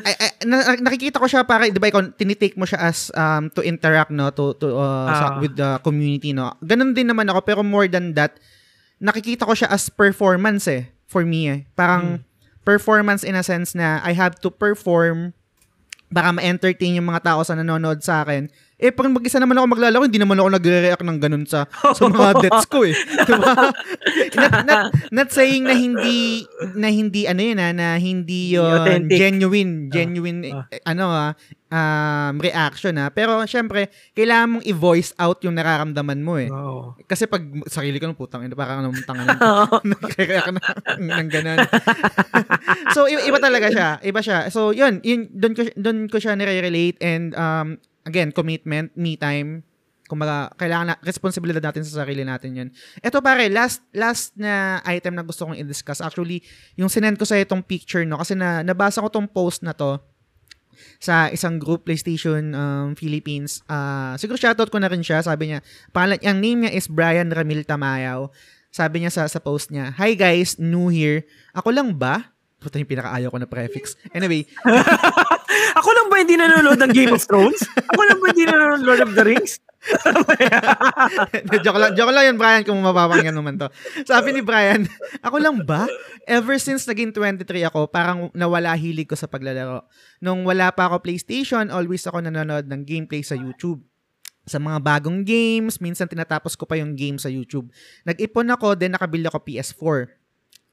I, 0.01 0.11
I, 0.11 0.27
na, 0.43 0.57
nakikita 0.75 1.15
ko 1.15 1.29
siya 1.29 1.45
para 1.45 1.63
'di 1.63 1.77
ba 1.77 1.87
ikaw 1.87 2.03
tinitake 2.11 2.57
mo 2.57 2.65
siya 2.65 2.83
as 2.83 3.13
um 3.13 3.47
to 3.47 3.61
interact 3.61 4.09
no 4.09 4.27
to 4.29 4.51
to 4.57 4.75
uh, 4.75 5.07
sa- 5.07 5.37
Ah. 5.37 5.39
with 5.39 5.53
the 5.53 5.79
community 5.79 6.33
no. 6.33 6.51
Ganun 6.59 6.91
din 6.91 7.05
naman 7.05 7.29
ako 7.29 7.39
pero 7.41 7.61
more 7.61 7.85
than 7.85 8.11
that 8.11 8.35
nakikita 8.97 9.45
ko 9.45 9.53
siya 9.53 9.69
as 9.69 9.87
performance 9.87 10.67
eh 10.67 10.89
for 11.09 11.25
me 11.25 11.49
eh. 11.49 11.59
Parang 11.73 12.21
performance 12.61 13.25
in 13.25 13.33
a 13.33 13.41
sense 13.41 13.73
na 13.73 13.97
I 14.05 14.13
have 14.13 14.37
to 14.45 14.53
perform 14.53 15.33
baka 16.09 16.33
ma-entertain 16.33 16.97
yung 16.97 17.05
mga 17.05 17.21
tao 17.21 17.39
sa 17.45 17.53
nanonood 17.53 18.01
sa 18.01 18.25
akin. 18.25 18.49
Eh, 18.81 18.89
pag 18.89 19.11
mag-isa 19.13 19.37
naman 19.37 19.61
ako 19.61 19.77
maglalaro, 19.77 20.09
hindi 20.09 20.17
naman 20.17 20.41
ako 20.41 20.49
nagre-react 20.57 21.05
ng 21.05 21.19
ganun 21.21 21.45
sa, 21.45 21.69
sa 21.69 22.09
mga 22.09 22.33
deaths 22.49 22.65
ko 22.65 22.81
eh. 22.81 22.97
Diba? 23.29 23.53
not, 24.39 24.53
not, 24.65 24.81
not 25.13 25.29
saying 25.29 25.69
na 25.69 25.77
hindi, 25.77 26.49
na 26.73 26.89
hindi, 26.89 27.29
ano 27.29 27.41
yun 27.43 27.61
ah, 27.61 27.73
na 27.75 27.87
hindi 28.01 28.57
yun 28.57 28.65
Authentic. 28.73 29.21
genuine, 29.21 29.73
genuine, 29.93 30.39
Ah. 30.49 30.65
eh, 30.73 30.81
ano 30.81 31.13
ah, 31.13 31.31
um, 31.69 32.35
reaction 32.41 32.97
ah. 32.97 33.09
Pero, 33.13 33.39
syempre, 33.45 33.89
kailangan 34.17 34.59
mong 34.59 34.65
i-voice 34.65 35.13
out 35.15 35.39
yung 35.45 35.55
nararamdaman 35.55 36.19
mo 36.19 36.35
eh. 36.41 36.49
Oo. 36.49 36.97
Kasi 37.05 37.29
pag 37.29 37.41
sarili 37.69 38.01
ko 38.01 38.09
ng 38.09 38.17
putang 38.17 38.45
ina, 38.45 38.57
parang 38.57 38.83
anong 38.83 39.05
tangan 39.05 39.37
Nagre-react 39.89 40.53
na 40.53 40.61
ng 40.97 41.29
ganun. 41.29 41.59
so 42.95 43.05
iba, 43.05 43.21
iba 43.23 43.39
talaga 43.39 43.67
siya. 43.69 43.89
Iba 44.01 44.19
siya. 44.19 44.49
So 44.49 44.73
yun, 44.75 44.99
yun 45.05 45.29
doon 45.31 45.53
ko 45.55 45.61
doon 45.77 45.97
ko 46.09 46.17
siya 46.17 46.35
nire-relate 46.35 46.97
and 46.99 47.37
um 47.37 47.77
again, 48.09 48.33
commitment, 48.33 48.93
me 48.97 49.15
time. 49.15 49.61
Kumbaga, 50.09 50.49
kailangan 50.57 50.85
na, 50.89 50.95
responsibilidad 51.05 51.61
natin 51.61 51.85
sa 51.85 52.01
sarili 52.01 52.25
natin 52.25 52.57
yun. 52.57 52.69
Ito 52.97 53.21
pare, 53.21 53.45
last 53.45 53.85
last 53.93 54.33
na 54.33 54.81
item 54.81 55.13
na 55.13 55.21
gusto 55.21 55.45
kong 55.45 55.61
i-discuss. 55.61 56.01
Actually, 56.01 56.41
yung 56.73 56.89
sinend 56.89 57.21
ko 57.21 57.29
sa 57.29 57.37
itong 57.37 57.61
picture, 57.61 58.01
no? 58.09 58.17
Kasi 58.17 58.33
na, 58.33 58.65
nabasa 58.65 59.05
ko 59.05 59.13
tong 59.13 59.29
post 59.29 59.61
na 59.61 59.69
to 59.69 60.01
sa 60.99 61.31
isang 61.31 61.57
group 61.57 61.87
PlayStation 61.87 62.55
um, 62.55 62.95
Philippines. 62.95 63.61
Ah, 63.67 64.15
siguro 64.19 64.39
shoutout 64.39 64.71
ko 64.71 64.77
na 64.79 64.89
rin 64.91 65.03
siya. 65.03 65.23
Sabi 65.23 65.51
niya, 65.51 65.59
pangalan, 65.91 66.19
ang 66.23 66.39
name 66.39 66.59
niya 66.67 66.71
is 66.75 66.87
Brian 66.87 67.31
Ramil 67.31 67.63
Tamayaw. 67.63 68.31
Sabi 68.69 69.01
niya 69.01 69.11
sa, 69.11 69.23
sa 69.25 69.41
post 69.41 69.73
niya, 69.73 69.95
Hi 69.97 70.13
guys, 70.13 70.61
new 70.61 70.93
here. 70.93 71.25
Ako 71.57 71.73
lang 71.73 71.97
ba? 71.97 72.35
Puta 72.59 72.75
yung 72.75 72.91
pinakaayaw 72.91 73.31
ko 73.31 73.39
na 73.39 73.47
prefix. 73.47 73.95
Anyway, 74.11 74.43
Ako 75.49 75.89
lang 75.93 76.07
ba 76.13 76.15
hindi 76.21 76.35
nanonood 76.37 76.77
ng 76.77 76.93
Game 76.93 77.13
of 77.13 77.23
Thrones? 77.25 77.61
Ako 77.93 78.01
lang 78.05 78.17
ba 78.21 78.25
hindi 78.29 78.45
nanonood 78.45 78.79
ng 78.81 78.87
Lord 78.87 79.01
of 79.01 79.11
the 79.17 79.25
Rings? 79.25 79.57
joke 81.63 81.79
lang, 81.79 81.95
joke 81.95 82.11
lang 82.11 82.25
yun, 82.29 82.37
Brian, 82.37 82.63
kung 82.67 82.77
mapapakinggan 82.83 83.33
naman 83.33 83.55
to. 83.55 83.71
Sabi 84.03 84.35
ni 84.35 84.43
Brian, 84.43 84.85
ako 85.23 85.39
lang 85.39 85.63
ba? 85.63 85.87
Ever 86.27 86.59
since 86.59 86.83
naging 86.85 87.15
23 87.15 87.47
ako, 87.71 87.87
parang 87.87 88.27
nawala 88.35 88.75
hilig 88.75 89.09
ko 89.09 89.15
sa 89.15 89.25
paglalaro. 89.25 89.87
Nung 90.19 90.43
wala 90.43 90.69
pa 90.75 90.91
ako 90.91 91.01
PlayStation, 91.01 91.71
always 91.71 92.03
ako 92.05 92.21
nanonood 92.21 92.67
ng 92.67 92.81
gameplay 92.83 93.23
sa 93.23 93.33
YouTube. 93.39 93.81
Sa 94.49 94.57
mga 94.57 94.81
bagong 94.81 95.23
games, 95.23 95.77
minsan 95.79 96.09
tinatapos 96.09 96.57
ko 96.57 96.65
pa 96.65 96.75
yung 96.75 96.97
game 96.97 97.15
sa 97.21 97.29
YouTube. 97.31 97.69
Nag-ipon 98.03 98.49
ako, 98.51 98.75
then 98.75 98.97
nakabili 98.97 99.29
ako 99.29 99.41
PS4 99.45 100.18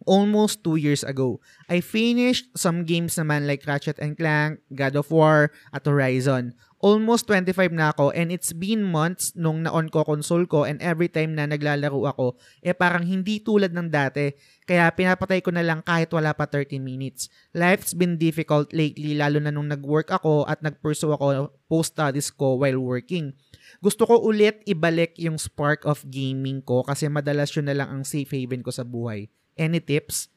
almost 0.07 0.63
two 0.63 0.79
years 0.79 1.03
ago. 1.03 1.43
I 1.69 1.83
finished 1.83 2.49
some 2.55 2.87
games 2.87 3.19
naman 3.19 3.45
like 3.45 3.67
Ratchet 3.67 3.99
and 3.99 4.15
Clank, 4.15 4.63
God 4.73 4.95
of 4.97 5.11
War, 5.11 5.51
at 5.75 5.85
Horizon. 5.85 6.55
Almost 6.79 7.27
25 7.27 7.75
na 7.75 7.91
ako 7.91 8.15
and 8.15 8.31
it's 8.31 8.55
been 8.55 8.85
months 8.85 9.35
nung 9.35 9.67
na-on 9.67 9.91
ko 9.91 10.07
console 10.07 10.47
ko 10.47 10.63
and 10.63 10.79
every 10.79 11.11
time 11.11 11.35
na 11.35 11.49
naglalaro 11.49 11.99
ako, 12.07 12.39
eh 12.63 12.77
parang 12.77 13.03
hindi 13.03 13.43
tulad 13.43 13.75
ng 13.75 13.91
dati. 13.91 14.31
Kaya 14.63 14.87
pinapatay 14.95 15.43
ko 15.43 15.51
na 15.51 15.67
lang 15.67 15.83
kahit 15.83 16.13
wala 16.15 16.31
pa 16.37 16.47
30 16.47 16.79
minutes. 16.79 17.27
Life's 17.57 17.97
been 17.97 18.21
difficult 18.21 18.71
lately 18.71 19.19
lalo 19.19 19.43
na 19.43 19.51
nung 19.51 19.67
nag-work 19.67 20.15
ako 20.15 20.47
at 20.47 20.63
nag-pursue 20.63 21.11
ako 21.11 21.51
post-studies 21.67 22.31
ko 22.31 22.61
while 22.61 22.79
working. 22.79 23.35
Gusto 23.83 24.07
ko 24.07 24.23
ulit 24.23 24.63
ibalik 24.69 25.19
yung 25.19 25.41
spark 25.41 25.83
of 25.89 26.05
gaming 26.07 26.63
ko 26.63 26.87
kasi 26.87 27.11
madalas 27.11 27.51
yun 27.57 27.67
na 27.67 27.75
lang 27.75 27.89
ang 27.91 28.03
safe 28.07 28.31
haven 28.31 28.63
ko 28.63 28.71
sa 28.71 28.87
buhay. 28.87 29.27
Any 29.57 29.81
tips? 29.81 30.29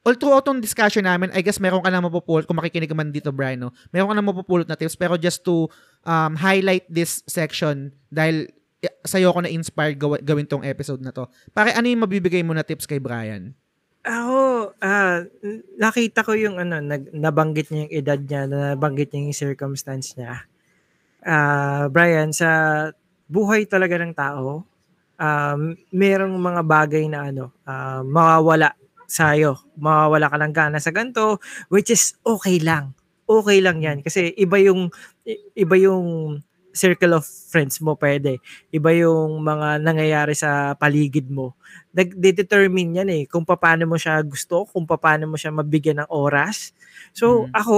All 0.00 0.16
throughout 0.16 0.48
tong 0.48 0.64
discussion 0.64 1.04
namin, 1.04 1.28
I 1.36 1.44
guess 1.44 1.60
meron 1.60 1.84
ka 1.84 1.92
na 1.92 2.00
mapupulot, 2.00 2.48
kung 2.48 2.56
makikinig 2.56 2.88
man 2.96 3.12
dito, 3.12 3.28
Brian, 3.28 3.68
no? 3.68 3.74
meron 3.92 4.08
ka 4.08 4.16
na 4.16 4.24
mapupulot 4.24 4.64
na 4.64 4.78
tips, 4.78 4.96
pero 4.96 5.20
just 5.20 5.44
to 5.44 5.68
um, 6.08 6.32
highlight 6.40 6.88
this 6.88 7.20
section, 7.28 7.92
dahil 8.08 8.48
eh, 8.80 8.94
sa'yo 9.04 9.28
ako 9.28 9.44
na-inspired 9.44 10.00
gawa, 10.00 10.16
gawin 10.24 10.48
tong 10.48 10.64
episode 10.64 11.04
na 11.04 11.12
to. 11.12 11.28
Pare, 11.52 11.76
ano 11.76 11.84
yung 11.84 12.00
mabibigay 12.00 12.40
mo 12.40 12.56
na 12.56 12.64
tips 12.64 12.88
kay 12.88 12.96
Brian? 12.96 13.52
Ako, 14.00 14.72
ah, 14.80 15.28
nakita 15.76 16.24
ko 16.24 16.32
yung 16.32 16.56
ano, 16.56 16.80
nag, 16.80 17.12
nabanggit 17.12 17.68
niya 17.68 17.80
yung 17.84 17.92
edad 17.92 18.20
niya, 18.24 18.42
nabanggit 18.48 19.12
niya 19.12 19.20
yung 19.28 19.36
circumstance 19.36 20.16
niya. 20.16 20.48
Ah, 21.20 21.92
Brian, 21.92 22.32
sa 22.32 22.48
buhay 23.28 23.68
talaga 23.68 24.00
ng 24.00 24.16
tao, 24.16 24.64
um, 25.20 25.76
merong 25.92 26.34
mga 26.34 26.62
bagay 26.64 27.04
na 27.12 27.28
ano, 27.30 27.52
ah, 27.68 28.00
mawawala 28.02 28.72
sa'yo. 29.04 29.58
Mawawala 29.76 30.32
ka 30.32 30.36
ng 30.40 30.54
gana 30.54 30.78
sa 30.80 30.90
ganito, 30.94 31.38
which 31.68 31.92
is 31.92 32.16
okay 32.24 32.58
lang. 32.62 32.96
Okay 33.28 33.60
lang 33.62 33.78
yan. 33.84 34.02
Kasi 34.02 34.32
iba 34.34 34.58
yung, 34.58 34.90
iba 35.54 35.76
yung 35.78 36.38
circle 36.70 37.18
of 37.18 37.26
friends 37.26 37.82
mo 37.82 37.98
pwede. 37.98 38.38
Iba 38.70 38.94
yung 38.94 39.42
mga 39.42 39.82
nangyayari 39.82 40.34
sa 40.38 40.74
paligid 40.78 41.26
mo 41.30 41.58
nagde-determine 41.90 43.02
yan 43.02 43.08
eh 43.10 43.22
kung 43.26 43.42
paano 43.42 43.86
mo 43.86 43.98
siya 43.98 44.22
gusto, 44.22 44.66
kung 44.70 44.86
paano 44.86 45.26
mo 45.26 45.36
siya 45.38 45.50
mabigyan 45.50 46.02
ng 46.06 46.10
oras. 46.10 46.70
So, 47.10 47.50
Mhm. 47.50 47.54
ako, 47.54 47.76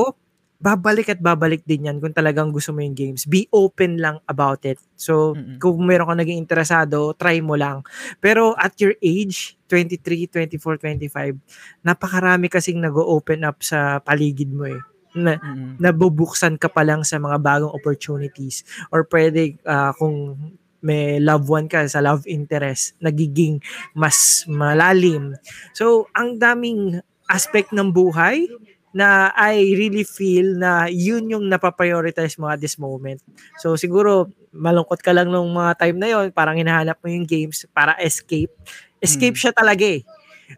babalik 0.63 1.11
at 1.11 1.19
babalik 1.19 1.67
din 1.67 1.91
yan 1.91 1.99
kung 1.99 2.15
talagang 2.15 2.55
gusto 2.55 2.71
mo 2.71 2.79
yung 2.79 2.95
games. 2.95 3.27
Be 3.27 3.51
open 3.51 3.99
lang 3.99 4.23
about 4.31 4.63
it. 4.63 4.79
So, 4.95 5.35
Mm-mm. 5.35 5.59
kung 5.59 5.83
meron 5.83 6.07
ka 6.07 6.15
naging 6.23 6.39
interesado, 6.39 7.19
try 7.19 7.43
mo 7.43 7.59
lang. 7.59 7.83
Pero 8.23 8.55
at 8.55 8.79
your 8.79 8.95
age, 9.03 9.59
23, 9.67 10.31
24, 10.31 11.11
25, 11.11 11.83
napakarami 11.83 12.47
kasing 12.47 12.79
nag-open 12.79 13.43
up 13.43 13.59
sa 13.59 13.99
paligid 13.99 14.55
mo 14.55 14.71
eh. 14.71 14.79
Na, 15.13 15.37
Mm-mm. 15.37 15.83
nabubuksan 15.83 16.57
ka 16.57 16.71
pa 16.71 16.87
lang 16.87 17.03
sa 17.03 17.19
mga 17.19 17.37
bagong 17.43 17.75
opportunities 17.75 18.65
or 18.89 19.05
pwede 19.11 19.61
ah, 19.69 19.93
kung 19.93 20.39
may 20.83 21.21
loved 21.23 21.47
one 21.47 21.69
ka 21.71 21.87
sa 21.87 22.03
love 22.03 22.27
interest 22.27 22.99
nagiging 22.99 23.63
mas 23.95 24.43
malalim 24.51 25.37
so 25.77 26.11
ang 26.11 26.41
daming 26.41 26.99
aspect 27.31 27.71
ng 27.71 27.95
buhay 27.95 28.51
na 28.93 29.33
I 29.33 29.73
really 29.77 30.05
feel 30.05 30.57
na 30.57 30.87
yun 30.89 31.29
yung 31.33 31.49
napaprioritize 31.49 32.37
mo 32.37 32.49
at 32.49 32.61
this 32.61 32.77
moment. 32.77 33.21
So 33.59 33.75
siguro 33.77 34.29
malungkot 34.53 35.01
ka 35.01 35.17
lang 35.17 35.33
nung 35.33 35.49
mga 35.53 35.81
time 35.81 35.97
na 35.97 36.09
yon 36.13 36.27
parang 36.33 36.57
hinahanap 36.61 37.01
mo 37.01 37.09
yung 37.09 37.25
games 37.25 37.65
para 37.73 37.97
escape. 38.01 38.53
Escape 39.01 39.37
Mm. 39.37 39.43
siya 39.49 39.53
talaga 39.57 39.85
eh. 39.85 40.05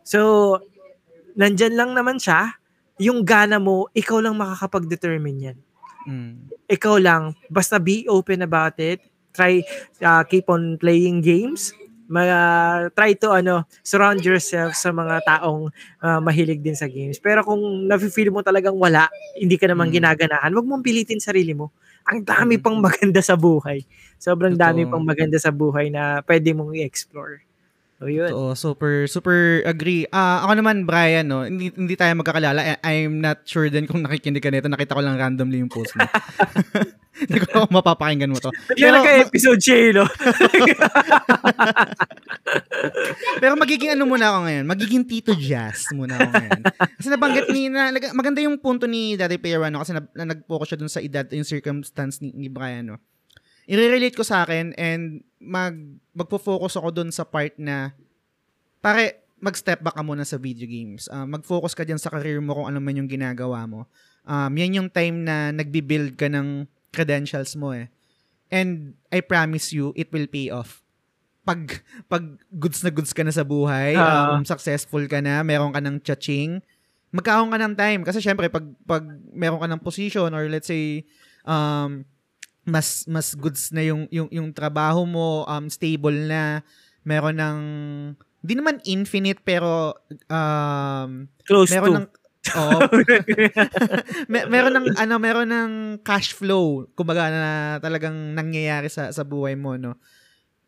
So 0.02 0.58
nandyan 1.34 1.74
lang 1.78 1.90
naman 1.94 2.18
siya. 2.18 2.58
Yung 3.02 3.26
gana 3.26 3.58
mo, 3.58 3.90
ikaw 3.90 4.22
lang 4.22 4.38
makakapag-determine 4.38 5.38
yan 5.50 5.58
Mm. 6.04 6.52
ikaw 6.68 7.00
lang, 7.00 7.32
basta 7.48 7.80
be 7.80 8.04
open 8.12 8.44
about 8.44 8.76
it. 8.76 9.00
Try, 9.32 9.64
uh, 10.04 10.20
keep 10.28 10.46
on 10.52 10.76
playing 10.76 11.24
games. 11.24 11.72
Mga, 12.04 12.38
try 12.92 13.16
to 13.16 13.32
ano, 13.32 13.64
surround 13.80 14.20
yourself 14.20 14.76
sa 14.76 14.92
mga 14.92 15.24
taong 15.24 15.72
uh, 16.04 16.20
mahilig 16.20 16.60
din 16.60 16.76
sa 16.76 16.84
games. 16.84 17.16
Pero 17.16 17.40
kung 17.40 17.88
nafe-feel 17.88 18.28
mo 18.28 18.44
talagang 18.44 18.76
wala, 18.76 19.08
hindi 19.40 19.56
ka 19.56 19.64
naman 19.72 19.88
Mm. 19.88 19.94
ginaganahan, 20.02 20.52
wag 20.52 20.68
mong 20.68 20.84
pilitin 20.84 21.16
sarili 21.22 21.56
mo. 21.56 21.72
Ang 22.04 22.20
dami 22.28 22.60
Mm. 22.60 22.62
pang 22.64 22.76
maganda 22.76 23.24
sa 23.24 23.40
buhay. 23.40 23.88
Sobrang 24.20 24.52
dami 24.52 24.84
Totoo. 24.84 24.92
pang 24.92 25.04
maganda 25.04 25.40
sa 25.40 25.48
buhay 25.48 25.88
na 25.88 26.20
pwede 26.28 26.52
mong 26.52 26.76
i-explore. 26.76 27.40
So, 27.98 28.10
yun. 28.10 28.30
Super, 28.58 29.06
super 29.06 29.62
agree. 29.64 30.04
Ah, 30.10 30.44
ako 30.44 30.60
naman, 30.60 30.84
Brian, 30.84 31.30
no, 31.30 31.46
hindi, 31.46 31.70
hindi 31.72 31.94
tayo 31.94 32.12
magkakalala. 32.18 32.60
I- 32.60 32.82
I'm 32.82 33.22
not 33.22 33.46
sure 33.46 33.70
din 33.70 33.86
kung 33.86 34.02
nakikinig 34.02 34.42
ka 34.42 34.50
nito. 34.50 34.66
Nakita 34.66 34.98
ko 34.98 35.02
lang 35.02 35.16
randomly 35.16 35.62
yung 35.62 35.72
post 35.72 35.94
mo. 35.94 36.04
Hindi 37.30 37.38
ko 37.46 37.66
kung 37.66 37.70
mapapakinggan 37.70 38.30
mo 38.30 38.38
to. 38.42 38.50
Pero, 38.74 38.98
episode 39.06 39.60
siya, 39.62 39.76
eh, 39.78 39.90
no? 39.94 40.04
Pero 43.42 43.54
magiging 43.54 43.94
ano 43.94 44.10
muna 44.10 44.34
ako 44.34 44.38
ngayon? 44.50 44.64
Magiging 44.66 45.04
Tito 45.06 45.32
Jazz 45.38 45.94
muna 45.94 46.18
ako 46.18 46.30
ngayon. 46.34 46.60
Kasi 46.98 47.08
nabanggit 47.14 47.46
ni, 47.54 47.70
na, 47.70 47.94
maganda 48.12 48.42
yung 48.42 48.58
punto 48.58 48.90
ni 48.90 49.14
Daddy 49.14 49.38
Pierano 49.38 49.78
kasi 49.78 49.94
na, 49.94 50.02
na 50.10 50.34
nag-focus 50.34 50.74
siya 50.74 50.80
dun 50.80 50.90
sa 50.90 51.02
edad, 51.02 51.26
yung 51.30 51.46
circumstance 51.46 52.18
ni, 52.18 52.34
ni 52.34 52.50
Brian, 52.50 52.82
no? 52.82 52.98
I-relate 53.64 54.16
ko 54.16 54.24
sa 54.24 54.44
akin 54.44 54.76
and 54.76 55.24
mag, 55.40 55.76
magpo-focus 56.12 56.76
ako 56.76 56.88
dun 56.92 57.10
sa 57.10 57.24
part 57.24 57.56
na 57.56 57.96
pare, 58.84 59.24
mag-step 59.40 59.84
back 59.84 59.96
ka 59.96 60.04
muna 60.04 60.24
sa 60.24 60.40
video 60.40 60.68
games. 60.68 61.08
Uh, 61.08 61.28
mag-focus 61.28 61.76
ka 61.76 61.84
dyan 61.84 62.00
sa 62.00 62.12
career 62.12 62.40
mo 62.40 62.56
kung 62.56 62.68
ano 62.68 62.80
man 62.80 62.96
yung 62.96 63.08
ginagawa 63.08 63.64
mo. 63.68 63.88
Um, 64.24 64.52
yan 64.56 64.80
yung 64.80 64.88
time 64.88 65.24
na 65.24 65.52
nagbi-build 65.52 66.16
ka 66.16 66.28
ng 66.32 66.64
credentials 66.92 67.52
mo 67.56 67.76
eh. 67.76 67.92
And 68.48 68.96
I 69.12 69.20
promise 69.20 69.72
you, 69.72 69.92
it 69.96 70.12
will 70.12 70.28
pay 70.28 70.48
off 70.48 70.84
pag 71.44 71.84
pag 72.08 72.24
goods 72.48 72.80
na 72.80 72.88
goods 72.88 73.12
ka 73.12 73.20
na 73.20 73.28
sa 73.28 73.44
buhay, 73.44 73.92
uh, 74.00 74.40
um, 74.40 74.48
successful 74.48 75.04
ka 75.04 75.20
na, 75.20 75.44
meron 75.44 75.76
ka 75.76 75.80
ng 75.84 76.00
chaching, 76.00 76.64
magkaroon 77.14 77.52
ka 77.52 77.58
ng 77.60 77.74
time 77.78 78.00
kasi 78.02 78.18
syempre 78.18 78.50
pag 78.50 78.66
pag 78.82 79.06
meron 79.30 79.62
ka 79.62 79.68
ng 79.70 79.84
position 79.84 80.34
or 80.34 80.50
let's 80.50 80.66
say 80.66 81.06
um 81.46 82.02
mas 82.64 83.04
mas 83.08 83.32
goods 83.36 83.70
na 83.72 83.84
yung 83.84 84.08
yung 84.08 84.28
yung 84.32 84.48
trabaho 84.52 85.04
mo, 85.04 85.44
um 85.48 85.68
stable 85.68 86.16
na, 86.28 86.64
meron 87.04 87.36
ng 87.36 87.58
hindi 88.44 88.54
naman 88.56 88.80
infinite 88.84 89.40
pero 89.44 89.96
um 90.28 91.28
close 91.44 91.72
meron 91.72 91.88
to. 91.92 91.96
ng 92.00 92.06
Oo. 92.44 92.78
Mer- 94.32 94.52
meron 94.52 94.76
ng 94.76 94.86
ano, 95.00 95.14
meron 95.16 95.48
ng 95.48 95.72
cash 96.04 96.36
flow 96.36 96.84
kumbaga 96.92 97.32
na 97.32 97.52
talagang 97.80 98.36
nangyayari 98.36 98.92
sa 98.92 99.08
sa 99.08 99.24
buhay 99.24 99.56
mo, 99.56 99.80
no 99.80 99.96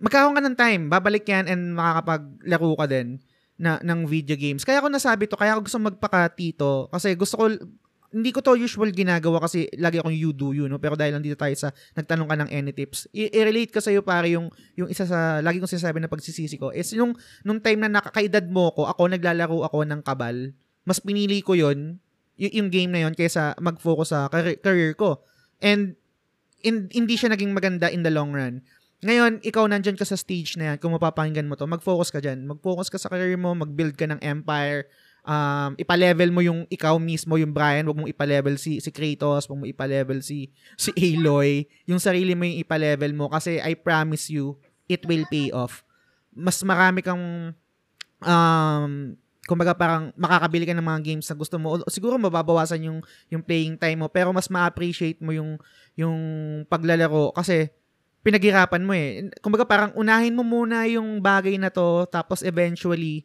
magkakaroon 0.00 0.36
ka 0.36 0.44
ng 0.44 0.58
time, 0.58 0.82
babalik 0.92 1.24
yan 1.24 1.48
and 1.48 1.72
makakapaglaro 1.72 2.72
ka 2.76 2.86
din 2.88 3.16
na, 3.56 3.80
ng 3.80 4.04
video 4.04 4.36
games. 4.36 4.60
Kaya 4.64 4.84
ako 4.84 4.92
nasabi 4.92 5.24
to, 5.24 5.40
kaya 5.40 5.56
ako 5.56 5.68
gusto 5.68 5.80
magpaka-tito 5.80 6.92
kasi 6.92 7.16
gusto 7.16 7.34
ko, 7.40 7.44
hindi 8.14 8.30
ko 8.30 8.42
to 8.42 8.54
usual 8.54 8.90
ginagawa 8.90 9.42
kasi 9.42 9.66
lagi 9.78 9.98
akong 9.98 10.14
you 10.14 10.30
do 10.30 10.54
you, 10.54 10.66
no? 10.70 10.78
Pero 10.78 10.94
dahil 10.94 11.16
nandito 11.16 11.34
tayo 11.34 11.54
sa, 11.58 11.74
nagtanong 11.94 12.28
ka 12.28 12.36
ng 12.44 12.50
any 12.50 12.70
tips, 12.70 13.10
i- 13.10 13.30
relate 13.32 13.70
ko 13.74 13.82
sa'yo 13.82 14.02
pare 14.06 14.30
yung, 14.34 14.50
yung 14.78 14.86
isa 14.86 15.06
sa, 15.06 15.42
lagi 15.42 15.58
kong 15.58 15.70
sinasabi 15.70 15.98
na 15.98 16.10
pagsisisi 16.10 16.56
ko, 16.56 16.70
is 16.70 16.90
yung, 16.94 17.14
nung 17.42 17.58
time 17.58 17.86
na 17.86 17.98
nakakaedad 17.98 18.46
mo 18.46 18.70
ko, 18.74 18.86
ako 18.86 19.10
naglalaro 19.10 19.66
ako 19.66 19.82
ng 19.86 20.00
kabal, 20.06 20.54
mas 20.86 21.02
pinili 21.02 21.42
ko 21.42 21.58
yon 21.58 21.98
y- 22.38 22.54
yung 22.54 22.70
game 22.70 22.92
na 22.92 23.02
yon 23.08 23.14
kaysa 23.16 23.56
mag-focus 23.58 24.14
sa 24.14 24.30
career, 24.30 24.60
career 24.60 24.92
ko. 24.94 25.24
And, 25.58 25.96
in, 26.62 26.88
hindi 26.92 27.16
siya 27.16 27.32
naging 27.32 27.52
maganda 27.56 27.90
in 27.90 28.04
the 28.06 28.12
long 28.12 28.30
run. 28.30 28.62
Ngayon, 29.04 29.44
ikaw 29.44 29.68
nandyan 29.68 29.94
ka 29.94 30.08
sa 30.08 30.16
stage 30.16 30.56
na 30.56 30.72
yan, 30.72 30.76
kung 30.80 30.96
mapapakinggan 30.96 31.44
mo 31.44 31.54
to, 31.54 31.68
mag-focus 31.68 32.08
ka 32.08 32.20
dyan. 32.20 32.48
Mag-focus 32.48 32.88
ka 32.88 32.96
sa 32.96 33.12
career 33.12 33.36
mo, 33.36 33.52
mag-build 33.52 33.92
ka 33.92 34.08
ng 34.08 34.20
empire, 34.24 34.88
um, 35.26 35.74
ipa-level 35.74 36.30
mo 36.30 36.40
yung 36.40 36.64
ikaw 36.70 36.94
mismo, 36.96 37.34
yung 37.36 37.50
Brian, 37.50 37.84
wag 37.90 37.98
mong 37.98 38.10
ipa-level 38.14 38.54
si, 38.56 38.78
si 38.78 38.88
Kratos, 38.94 39.50
wag 39.50 39.58
mong 39.58 39.70
ipa-level 39.74 40.22
si, 40.22 40.54
si 40.78 40.94
Aloy, 40.94 41.66
yung 41.84 41.98
sarili 41.98 42.32
mo 42.38 42.46
yung 42.46 42.62
ipa-level 42.62 43.12
mo, 43.12 43.26
kasi 43.26 43.58
I 43.58 43.74
promise 43.74 44.30
you, 44.30 44.56
it 44.86 45.02
will 45.04 45.26
pay 45.26 45.50
off. 45.50 45.82
Mas 46.30 46.62
marami 46.62 47.02
kang, 47.02 47.52
um, 48.22 48.92
kumbaga 49.46 49.74
parang 49.74 50.14
makakabili 50.14 50.64
ka 50.66 50.74
ng 50.74 50.86
mga 50.86 51.00
games 51.02 51.26
na 51.26 51.36
gusto 51.36 51.58
mo. 51.58 51.82
Siguro 51.90 52.14
mababawasan 52.16 52.86
yung, 52.86 52.98
yung 53.28 53.42
playing 53.42 53.74
time 53.76 54.06
mo, 54.06 54.08
pero 54.08 54.30
mas 54.30 54.46
ma-appreciate 54.46 55.18
mo 55.18 55.34
yung, 55.34 55.58
yung 55.98 56.18
paglalaro, 56.70 57.34
kasi 57.34 57.70
pinaghirapan 58.26 58.82
mo 58.82 58.90
eh. 58.90 59.30
Kumbaga 59.38 59.62
parang 59.62 59.94
unahin 59.94 60.34
mo 60.34 60.42
muna 60.42 60.82
yung 60.90 61.22
bagay 61.22 61.62
na 61.62 61.70
to 61.70 62.10
tapos 62.10 62.42
eventually 62.42 63.22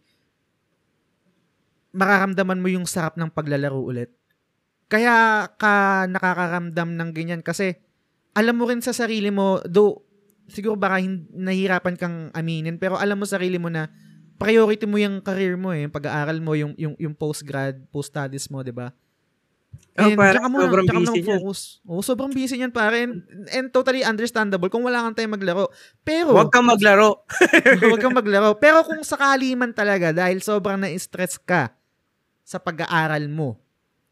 mararamdaman 1.92 2.60
mo 2.60 2.68
yung 2.72 2.88
sarap 2.88 3.16
ng 3.20 3.32
paglalaro 3.32 3.80
ulit. 3.80 4.12
Kaya 4.92 5.48
ka 5.56 6.08
nakakaramdam 6.08 7.00
ng 7.00 7.10
ganyan 7.16 7.42
kasi 7.44 7.80
alam 8.36 8.56
mo 8.56 8.68
rin 8.68 8.84
sa 8.84 8.96
sarili 8.96 9.32
mo, 9.32 9.60
do 9.68 10.04
siguro 10.52 10.76
baka 10.76 11.00
hin- 11.00 11.28
nahihirapan 11.32 11.96
kang 11.96 12.18
aminin, 12.36 12.76
pero 12.76 13.00
alam 13.00 13.16
mo 13.16 13.24
sa 13.24 13.40
sarili 13.40 13.56
mo 13.56 13.72
na 13.72 13.88
priority 14.36 14.84
mo 14.84 15.00
yung 15.00 15.24
career 15.24 15.56
mo 15.56 15.72
eh, 15.72 15.88
yung 15.88 15.94
pag-aaral 15.94 16.40
mo, 16.44 16.58
yung, 16.58 16.76
yung, 16.76 16.96
yung 17.00 17.16
post-grad, 17.16 17.78
post-studies 17.94 18.52
mo, 18.52 18.60
di 18.66 18.74
ba? 18.74 18.92
Oh, 19.96 20.08
And 20.08 20.16
oh, 20.16 20.20
parang 20.20 20.52
mo, 20.52 20.60
sobrang 20.64 20.88
busy 20.88 21.20
niyan. 21.24 21.40
Focus. 21.44 21.60
Oh, 21.84 22.04
sobrang 22.04 22.32
busy 22.32 22.56
niyan 22.60 22.72
pare. 22.72 23.08
And, 23.08 23.24
and 23.52 23.68
totally 23.72 24.08
understandable 24.08 24.72
kung 24.72 24.88
wala 24.88 25.04
kang 25.04 25.16
time 25.20 25.36
maglaro. 25.36 25.68
Pero 26.04 26.32
Huwag 26.32 26.52
kang 26.52 26.68
maglaro. 26.68 27.28
Huwag 27.92 28.00
kang 28.00 28.16
maglaro. 28.16 28.56
Pero 28.56 28.88
kung 28.88 29.04
sakali 29.04 29.52
man 29.56 29.76
talaga 29.76 30.16
dahil 30.16 30.40
sobrang 30.40 30.80
na-stress 30.80 31.36
ka 31.40 31.76
sa 32.52 32.60
pag-aaral 32.60 33.32
mo 33.32 33.56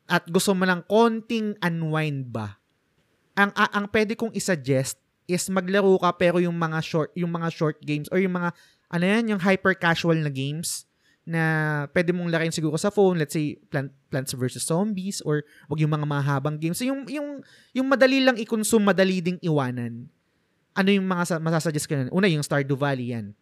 at 0.07 0.23
gusto 0.31 0.55
mo 0.55 0.63
ng 0.63 0.87
konting 0.87 1.59
unwind 1.59 2.31
ba, 2.31 2.55
ang 3.35 3.51
ang, 3.51 3.71
ang 3.75 3.85
pwede 3.91 4.15
kong 4.15 4.31
i-suggest 4.31 4.95
is 5.29 5.45
maglaro 5.51 5.93
ka 6.01 6.09
pero 6.17 6.41
yung 6.41 6.55
mga 6.55 6.79
short 6.81 7.11
yung 7.13 7.29
mga 7.29 7.51
short 7.53 7.77
games 7.83 8.07
or 8.09 8.17
yung 8.17 8.33
mga 8.33 8.55
ano 8.89 9.03
yan, 9.05 9.23
yung 9.35 9.41
hyper 9.43 9.77
casual 9.77 10.17
na 10.17 10.33
games 10.33 10.89
na 11.29 11.85
pwede 11.93 12.09
mong 12.09 12.33
laruin 12.33 12.49
siguro 12.49 12.73
sa 12.73 12.89
phone, 12.89 13.21
let's 13.21 13.37
say 13.37 13.53
Plant, 13.69 13.93
Plants 14.09 14.33
vs 14.33 14.65
Zombies 14.65 15.21
or 15.21 15.45
wag 15.69 15.77
yung 15.77 15.93
mga 15.93 16.09
mahabang 16.09 16.57
games. 16.57 16.81
So 16.81 16.89
yung 16.89 17.05
yung 17.05 17.45
yung 17.77 17.85
madali 17.85 18.25
lang 18.25 18.41
i-consume, 18.41 18.89
madali 18.89 19.21
ding 19.21 19.37
iwanan. 19.45 20.09
Ano 20.73 20.89
yung 20.89 21.05
mga 21.05 21.37
masasuggest 21.37 21.85
ko 21.85 22.01
nun? 22.01 22.09
Una, 22.09 22.25
yung 22.25 22.41
Stardew 22.41 22.73
Valley 22.73 23.13
yan. 23.13 23.37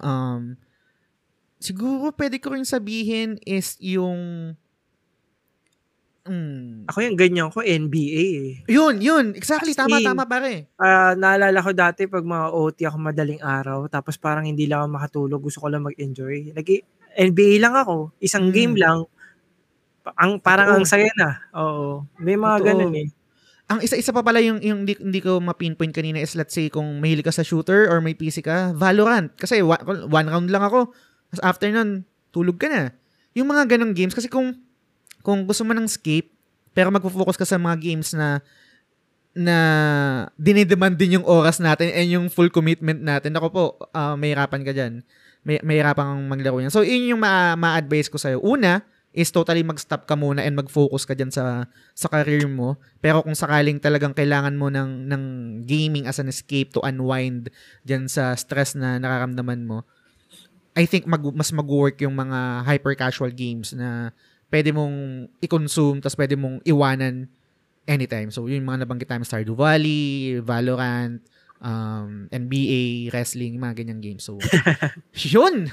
Um, 0.00 0.56
siguro 1.60 2.10
pwede 2.16 2.40
ko 2.40 2.56
rin 2.56 2.64
sabihin 2.64 3.36
is 3.44 3.76
yung 3.78 4.52
Mm. 6.30 6.84
Ako 6.86 7.00
yung 7.00 7.16
ganyan 7.16 7.48
ko, 7.48 7.64
NBA 7.64 8.24
eh. 8.28 8.52
Yun, 8.68 9.00
yun. 9.00 9.32
Exactly. 9.32 9.72
Tama, 9.72 9.98
in, 9.98 10.06
tama 10.06 10.28
pare. 10.28 10.68
Uh, 10.76 11.16
naalala 11.16 11.58
ko 11.64 11.72
dati 11.72 12.04
pag 12.04 12.22
mga 12.22 12.46
OT 12.52 12.78
ako 12.84 12.96
madaling 13.00 13.40
araw, 13.40 13.88
tapos 13.88 14.20
parang 14.20 14.44
hindi 14.44 14.68
lang 14.68 14.84
ako 14.84 14.88
makatulog, 14.94 15.40
gusto 15.40 15.64
ko 15.64 15.72
lang 15.72 15.82
mag-enjoy. 15.82 16.52
Nag 16.52 16.66
NBA 17.16 17.58
lang 17.58 17.74
ako. 17.74 18.14
Isang 18.22 18.52
mm. 18.52 18.54
game 18.54 18.74
lang. 18.78 19.08
Ang 20.20 20.38
parang 20.38 20.70
Totoo. 20.70 20.78
ang 20.78 20.86
saya 20.86 21.10
na. 21.16 21.40
Oo. 21.56 22.06
May 22.20 22.36
mga 22.36 22.56
Totoo. 22.62 22.68
ganun 22.68 22.94
eh. 23.00 23.08
Ang 23.70 23.78
isa-isa 23.86 24.10
pa 24.10 24.22
pala 24.26 24.42
yung, 24.42 24.58
yung 24.62 24.82
hindi, 24.82 24.98
hindi 24.98 25.22
ko 25.22 25.38
ma-pinpoint 25.38 25.94
kanina 25.94 26.18
is 26.18 26.34
let's 26.34 26.54
say 26.54 26.66
kung 26.66 26.98
mahilig 26.98 27.22
ka 27.22 27.30
sa 27.30 27.46
shooter 27.46 27.86
or 27.86 28.02
may 28.02 28.18
PC 28.18 28.42
ka, 28.42 28.74
Valorant. 28.74 29.30
Kasi 29.38 29.62
one, 29.62 30.10
one 30.10 30.28
round 30.30 30.50
lang 30.50 30.62
ako. 30.66 30.90
Tapos 31.30 31.42
after 31.46 31.70
nun, 31.70 32.04
tulog 32.34 32.58
ka 32.58 32.66
na. 32.66 32.82
Yung 33.32 33.48
mga 33.48 33.76
ganong 33.76 33.94
games. 33.94 34.12
Kasi 34.12 34.26
kung, 34.26 34.58
kung 35.22 35.46
gusto 35.46 35.62
mo 35.62 35.72
ng 35.72 35.86
escape, 35.86 36.30
pero 36.74 36.90
magfo-focus 36.90 37.38
ka 37.38 37.46
sa 37.46 37.58
mga 37.58 37.76
games 37.78 38.14
na 38.14 38.42
na 39.30 39.56
dinidemand 40.34 40.98
din 40.98 41.22
yung 41.22 41.26
oras 41.26 41.62
natin 41.62 41.94
and 41.94 42.10
yung 42.10 42.26
full 42.26 42.50
commitment 42.50 42.98
natin. 42.98 43.30
Ako 43.38 43.46
po, 43.54 43.64
uh, 43.94 44.18
may 44.18 44.34
hirapan 44.34 44.66
ka 44.66 44.74
dyan 44.74 45.06
may, 45.44 45.56
may 45.64 45.80
hirapan 45.80 46.16
kang 46.16 46.24
maglaro 46.28 46.60
niyan. 46.60 46.72
So, 46.72 46.84
yun 46.84 47.16
yung 47.16 47.22
ma- 47.22 47.56
ma-advise 47.56 48.12
ko 48.12 48.20
sa'yo. 48.20 48.44
Una, 48.44 48.84
is 49.10 49.34
totally 49.34 49.66
mag-stop 49.66 50.06
ka 50.06 50.14
muna 50.14 50.46
and 50.46 50.54
mag-focus 50.54 51.02
ka 51.02 51.18
dyan 51.18 51.34
sa, 51.34 51.66
sa 51.98 52.06
career 52.06 52.46
mo. 52.46 52.78
Pero 53.02 53.26
kung 53.26 53.34
sakaling 53.34 53.82
talagang 53.82 54.14
kailangan 54.14 54.54
mo 54.54 54.70
ng, 54.70 55.10
ng 55.10 55.22
gaming 55.66 56.06
as 56.06 56.22
an 56.22 56.30
escape 56.30 56.70
to 56.70 56.78
unwind 56.86 57.50
dyan 57.82 58.06
sa 58.06 58.38
stress 58.38 58.78
na 58.78 59.02
nakaramdaman 59.02 59.66
mo, 59.66 59.82
I 60.80 60.88
think 60.88 61.04
mag, 61.04 61.20
mas 61.36 61.52
mag-work 61.52 62.00
yung 62.00 62.16
mga 62.16 62.64
hyper-casual 62.64 63.28
games 63.36 63.76
na 63.76 64.16
pwede 64.48 64.72
mong 64.72 65.28
i-consume 65.44 66.00
tapos 66.00 66.16
pwede 66.16 66.40
mong 66.40 66.64
iwanan 66.64 67.28
anytime. 67.84 68.32
So, 68.32 68.48
yung 68.48 68.64
mga 68.64 68.88
nabanggit 68.88 69.12
tayo, 69.12 69.20
Stardew 69.28 69.60
Valley, 69.60 70.40
Valorant, 70.40 71.20
um, 71.60 72.32
NBA, 72.32 73.12
wrestling, 73.12 73.60
mga 73.60 73.84
ganyang 73.84 74.00
games. 74.00 74.24
So, 74.24 74.40
yun! 75.28 75.68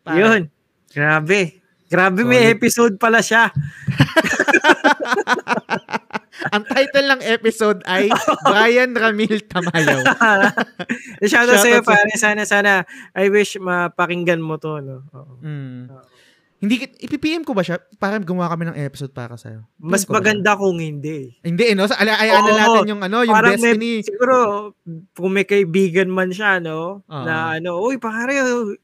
Para, 0.00 0.16
yun. 0.16 0.48
Grabe. 0.88 1.60
Grabe, 1.86 2.24
solid. 2.24 2.32
may 2.32 2.50
episode 2.50 2.96
pala 2.96 3.20
siya. 3.20 3.52
Ang 6.52 6.64
title 6.68 7.06
ng 7.16 7.22
episode 7.24 7.80
ay 7.88 8.12
Brian 8.48 8.92
Ramil 8.92 9.40
Tamayaw. 9.48 10.02
Shout 11.30 11.48
out 11.48 11.62
sa'yo, 11.64 11.80
pare. 11.80 12.12
Sana, 12.20 12.44
sana, 12.44 12.84
I 13.16 13.32
wish 13.32 13.56
mapakinggan 13.56 14.40
mo 14.40 14.60
to. 14.60 14.80
No? 14.80 14.96
Oo. 15.16 15.40
Mm. 15.40 15.88
Hindi, 16.66 16.82
ipipm 16.98 17.46
ko 17.46 17.54
ba 17.54 17.62
siya? 17.62 17.78
Para 18.02 18.18
gumawa 18.18 18.50
kami 18.50 18.66
ng 18.66 18.76
episode 18.82 19.14
para 19.14 19.38
sa'yo. 19.38 19.62
Mas 19.78 20.02
PM 20.02 20.10
ba 20.10 20.14
maganda 20.18 20.58
kung 20.58 20.82
hindi. 20.82 21.38
Hindi, 21.46 21.62
eh, 21.70 21.74
no? 21.78 21.86
Sa, 21.86 21.94
ala, 21.94 22.18
ayaan 22.18 22.42
na 22.42 22.54
natin 22.58 22.90
yung, 22.90 23.02
ano, 23.06 23.22
yung 23.22 23.38
Parang 23.38 23.54
destiny. 23.54 24.02
may, 24.02 24.02
siguro, 24.02 24.36
kung 25.14 25.30
may 25.30 25.46
kaibigan 25.46 26.10
man 26.10 26.34
siya, 26.34 26.58
no? 26.58 27.06
Oo. 27.06 27.22
Na 27.22 27.54
ano, 27.54 27.78
uy, 27.78 28.02
pare, 28.02 28.34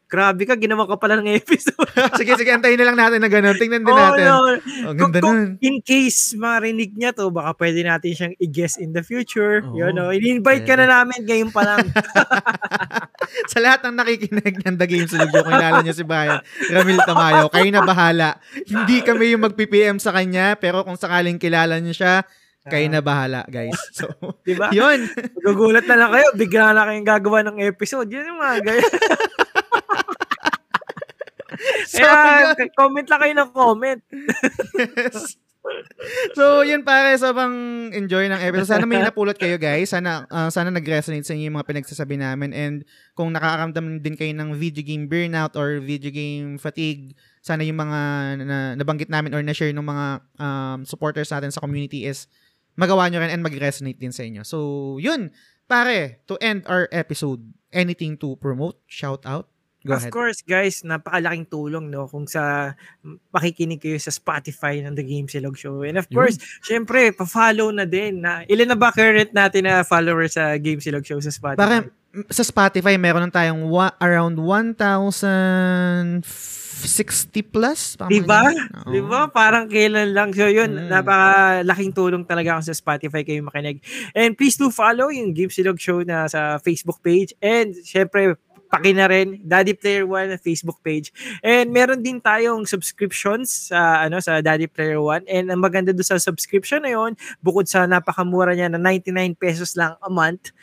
grabe 0.07 0.47
ka, 0.47 0.55
ginawa 0.55 0.87
ka 0.87 0.95
pala 0.95 1.19
ng 1.19 1.35
episode. 1.35 1.75
sige, 2.23 2.39
sige, 2.39 2.55
antayin 2.55 2.79
na 2.79 2.87
lang 2.87 2.99
natin 3.03 3.19
na 3.19 3.27
gano'n. 3.27 3.59
Tingnan 3.59 3.83
din 3.83 3.91
Oo, 3.91 3.99
natin. 3.99 4.25
no. 4.31 4.39
Ang 4.87 4.97
ganda 5.03 5.19
Kung- 5.19 5.35
nun. 5.35 5.43
In 5.59 5.83
case 5.83 6.39
marinig 6.39 6.95
niya 6.95 7.11
to, 7.11 7.35
baka 7.35 7.59
pwede 7.59 7.83
natin 7.83 8.15
siyang 8.15 8.35
i-guess 8.39 8.79
in 8.79 8.95
the 8.95 9.03
future. 9.03 9.67
Oo. 9.67 9.75
Yun, 9.75 9.99
no? 9.99 10.15
I-invite 10.15 10.63
ka 10.63 10.79
na 10.79 10.87
namin 10.87 11.27
ngayon 11.27 11.51
pa 11.51 11.67
lang. 11.67 11.83
Sa 13.53 13.59
lahat 13.59 13.81
ng 13.85 13.97
nakikinig 13.97 14.57
ng 14.63 14.77
The 14.77 14.87
Game 14.87 15.09
Studio, 15.09 15.41
kung 15.43 15.53
kilala 15.53 15.81
niyo 15.81 15.95
si 15.97 16.05
Bayan, 16.05 16.41
Ramil 16.69 17.01
Tamayo, 17.03 17.49
kayo 17.49 17.69
na 17.73 17.83
bahala. 17.83 18.29
Hindi 18.65 19.01
kami 19.01 19.33
yung 19.33 19.45
mag-PPM 19.45 19.97
sa 19.97 20.13
kanya, 20.13 20.55
pero 20.57 20.85
kung 20.85 20.97
sakaling 20.97 21.41
kilala 21.41 21.81
niyo 21.81 21.97
siya, 21.97 22.15
kayo 22.63 22.87
na 22.87 23.03
bahala, 23.03 23.43
guys. 23.51 23.75
So, 23.91 24.07
Di 24.47 24.55
ba? 24.55 24.71
yun. 24.71 25.11
Gugulat 25.43 25.83
na 25.91 25.99
lang 25.99 26.11
kayo, 26.15 26.27
bigla 26.39 26.71
na 26.71 26.87
kayong 26.87 27.09
gagawa 27.09 27.39
ng 27.43 27.59
episode. 27.67 28.07
Yun 28.07 28.29
yung 28.31 28.39
mga 28.39 28.57
ganyan. 28.63 28.93
So, 31.87 32.01
Kaya, 32.03 32.55
yun. 32.59 32.71
comment 32.75 33.07
lang 33.07 33.21
kayo 33.21 33.35
ng 33.39 33.51
comment. 33.53 34.01
so, 36.39 36.67
yun 36.67 36.83
pare, 36.83 37.15
sobrang 37.15 37.89
enjoy 37.95 38.27
ng 38.27 38.41
episode. 38.43 38.75
Sana 38.79 38.87
may 38.87 38.99
napulot 38.99 39.39
kayo, 39.39 39.55
guys. 39.59 39.95
Sana 39.95 40.27
ah, 40.27 40.51
sana 40.51 40.75
nag-resonate 40.75 41.23
sa 41.23 41.35
inyo 41.39 41.51
yung 41.51 41.59
mga 41.59 41.69
pinagsasabi 41.71 42.19
namin. 42.19 42.51
And 42.51 42.77
kung 43.15 43.31
nakakaramdam 43.31 44.03
din 44.03 44.19
kayo 44.19 44.33
ng 44.35 44.59
video 44.59 44.83
game 44.83 45.07
burnout 45.07 45.55
or 45.55 45.79
video 45.79 46.11
game 46.11 46.59
fatigue, 46.59 47.15
sana 47.41 47.63
yung 47.63 47.79
mga 47.79 48.01
na, 48.43 48.59
nabanggit 48.75 49.11
namin 49.11 49.35
or 49.35 49.43
na-share 49.43 49.75
ng 49.75 49.87
mga 49.87 50.07
um, 50.43 50.79
supporters 50.83 51.31
natin 51.31 51.55
sa 51.55 51.63
community 51.63 52.07
is 52.07 52.27
magawa 52.75 53.07
nyo 53.07 53.23
rin 53.23 53.31
and 53.31 53.45
mag-resonate 53.45 54.01
din 54.01 54.11
sa 54.15 54.27
inyo. 54.27 54.43
So, 54.43 54.59
yun. 54.99 55.31
Pare, 55.71 56.21
to 56.27 56.37
end 56.43 56.67
our 56.67 56.91
episode, 56.91 57.41
anything 57.71 58.19
to 58.19 58.37
promote, 58.43 58.83
shout 58.91 59.25
out? 59.25 59.52
Go 59.83 59.93
of 59.93 60.01
ahead. 60.01 60.11
course, 60.11 60.41
guys, 60.41 60.81
napakalaking 60.81 61.47
tulong 61.47 61.87
no 61.87 62.07
kung 62.07 62.25
sa 62.25 62.73
makikinig 63.29 63.79
kayo 63.79 63.97
sa 63.97 64.09
Spotify 64.09 64.79
ng 64.79 64.93
The 64.93 65.03
Game 65.03 65.27
Silog 65.27 65.55
Show. 65.55 65.83
And 65.83 65.97
of 65.97 66.07
course, 66.09 66.35
syempre, 66.61 67.11
pa-follow 67.11 67.69
na 67.69 67.83
din. 67.83 68.21
Na, 68.21 68.43
ilan 68.45 68.69
na 68.69 68.77
ba 68.77 68.91
current 68.91 69.31
natin 69.31 69.65
na 69.65 69.83
followers 69.83 70.35
sa 70.35 70.55
Game 70.57 70.79
Silog 70.79 71.03
Show 71.03 71.19
sa 71.19 71.29
Spotify? 71.29 71.59
Pare, 71.59 71.77
m- 72.13 72.27
sa 72.29 72.43
Spotify, 72.43 72.95
meron 72.95 73.25
na 73.25 73.33
tayong 73.33 73.67
wa- 73.67 73.97
around 73.99 74.37
1,060 74.37 76.23
plus. 77.45 77.97
Parang 77.97 78.11
Di 78.11 78.19
mga 78.19 78.27
ba? 78.27 78.41
ganun. 78.45 78.69
Oo. 78.77 78.91
Di 78.91 79.01
ba? 79.01 79.21
Parang 79.29 79.65
kailan 79.67 80.11
lang. 80.11 80.31
So 80.31 80.47
yun, 80.47 80.71
Mm. 80.77 80.89
napakalaking 80.89 81.93
tulong 81.93 82.25
talaga 82.25 82.57
ako 82.57 82.63
sa 82.65 82.75
Spotify 82.75 83.23
kayo 83.23 83.43
makinig. 83.43 83.81
And 84.13 84.35
please 84.35 84.55
do 84.55 84.69
follow 84.69 85.09
yung 85.09 85.33
Game 85.33 85.49
Silog 85.49 85.79
Show 85.79 86.03
na 86.03 86.27
sa 86.27 86.59
Facebook 86.59 87.01
page. 87.01 87.33
And 87.39 87.75
syempre, 87.79 88.37
paki 88.73 88.97
na 88.97 89.05
rin 89.05 89.37
Daddy 89.45 89.77
Player 89.77 90.09
One 90.09 90.33
Facebook 90.41 90.81
page. 90.81 91.13
And 91.45 91.69
meron 91.69 92.01
din 92.01 92.25
tayong 92.25 92.65
subscriptions 92.65 93.69
sa 93.69 94.09
ano 94.09 94.17
sa 94.25 94.41
Daddy 94.41 94.65
Player 94.65 94.97
One. 94.97 95.29
And 95.29 95.53
ang 95.53 95.61
maganda 95.61 95.93
doon 95.93 96.09
sa 96.09 96.17
subscription 96.17 96.81
na 96.81 96.97
yon, 96.97 97.13
bukod 97.45 97.69
sa 97.69 97.85
napakamura 97.85 98.57
niya 98.57 98.73
na 98.73 98.81
99 98.81 99.37
pesos 99.37 99.77
lang 99.77 100.01
a 100.01 100.09
month, 100.09 100.57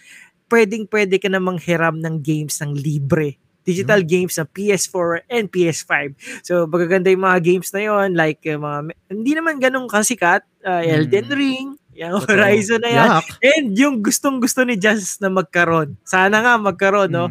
pwedeng 0.49 0.89
pwede 0.89 1.21
ka 1.21 1.29
namang 1.29 1.61
hiram 1.61 2.01
ng 2.01 2.17
games 2.25 2.57
ng 2.65 2.73
libre. 2.73 3.37
Digital 3.61 4.01
games 4.01 4.33
na 4.41 4.49
PS4 4.49 5.29
and 5.29 5.45
PS5. 5.53 6.17
So, 6.41 6.65
magaganda 6.65 7.13
yung 7.13 7.21
mga 7.21 7.39
games 7.45 7.69
na 7.69 7.85
yon 7.85 8.17
like 8.17 8.41
uh, 8.49 8.57
mga, 8.57 8.79
hindi 9.13 9.31
naman 9.37 9.61
ganun 9.61 9.85
kasikat, 9.85 10.41
uh, 10.65 10.81
Elden 10.81 11.29
Mm. 11.29 11.37
Ring, 11.37 11.67
yung 11.93 12.17
Totoo. 12.17 12.33
Horizon 12.33 12.81
na 12.81 12.89
yan. 12.89 13.09
Yuck. 13.13 13.27
And 13.45 13.65
yung 13.77 13.95
gustong 14.01 14.41
gusto 14.41 14.65
ni 14.65 14.73
Jazz 14.79 15.21
na 15.21 15.29
magkaroon. 15.29 16.01
Sana 16.01 16.41
nga 16.41 16.57
magkaroon, 16.57 17.13
no? 17.13 17.29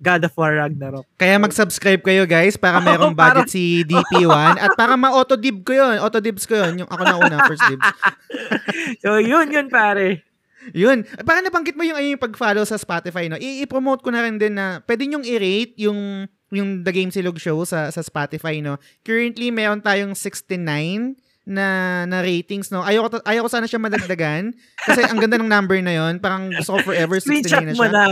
God 0.00 0.24
of 0.24 0.32
War 0.32 0.56
Ragnarok. 0.56 1.04
Kaya 1.20 1.36
mag-subscribe 1.36 2.00
kayo 2.00 2.24
guys 2.24 2.56
para 2.56 2.80
merong 2.88 3.12
para- 3.12 3.44
budget 3.44 3.52
si 3.52 3.84
DP1 3.84 4.56
at 4.56 4.72
para 4.74 4.96
ma-auto-dib 4.96 5.60
ko 5.60 5.76
yun. 5.76 6.00
Auto-dibs 6.00 6.48
ko 6.48 6.56
yun. 6.56 6.84
Yung 6.84 6.90
ako 6.90 7.02
na 7.04 7.16
una, 7.20 7.36
first 7.44 7.62
dibs. 7.68 7.84
So, 9.04 9.20
yun, 9.20 9.52
yun, 9.52 9.68
pare. 9.68 10.24
Yun. 10.72 11.04
Para 11.24 11.44
nabanggit 11.44 11.76
mo 11.76 11.84
yung, 11.84 12.00
yung 12.00 12.20
pag-follow 12.20 12.64
sa 12.64 12.80
Spotify, 12.80 13.28
no? 13.28 13.36
I-promote 13.36 14.00
ko 14.00 14.08
na 14.12 14.24
rin 14.24 14.40
din 14.40 14.56
na 14.56 14.80
pwede 14.88 15.04
nyong 15.08 15.24
i-rate 15.24 15.76
yung 15.80 16.28
yung 16.50 16.82
The 16.82 16.90
Game 16.90 17.14
Silog 17.14 17.38
Show 17.38 17.62
sa 17.62 17.88
sa 17.94 18.02
Spotify, 18.02 18.58
no? 18.58 18.76
Currently, 19.06 19.54
meron 19.54 19.80
tayong 19.80 20.12
69 20.12 21.16
na 21.50 22.06
na 22.06 22.22
ratings, 22.22 22.70
no? 22.70 22.86
Ayoko, 22.86 23.18
to- 23.18 23.26
ayoko 23.26 23.50
sana 23.50 23.66
siya 23.66 23.82
madagdagan 23.82 24.54
kasi 24.86 25.02
ang 25.02 25.18
ganda 25.18 25.34
ng 25.36 25.50
number 25.50 25.82
na 25.82 25.98
yon 25.98 26.22
Parang 26.22 26.48
gusto 26.54 26.78
ko 26.78 26.94
forever 26.94 27.18
69 27.18 27.26
Screenshot 27.42 27.64
na 27.66 27.74
mo 27.74 27.82
siya. 27.82 27.90
na. 27.90 28.04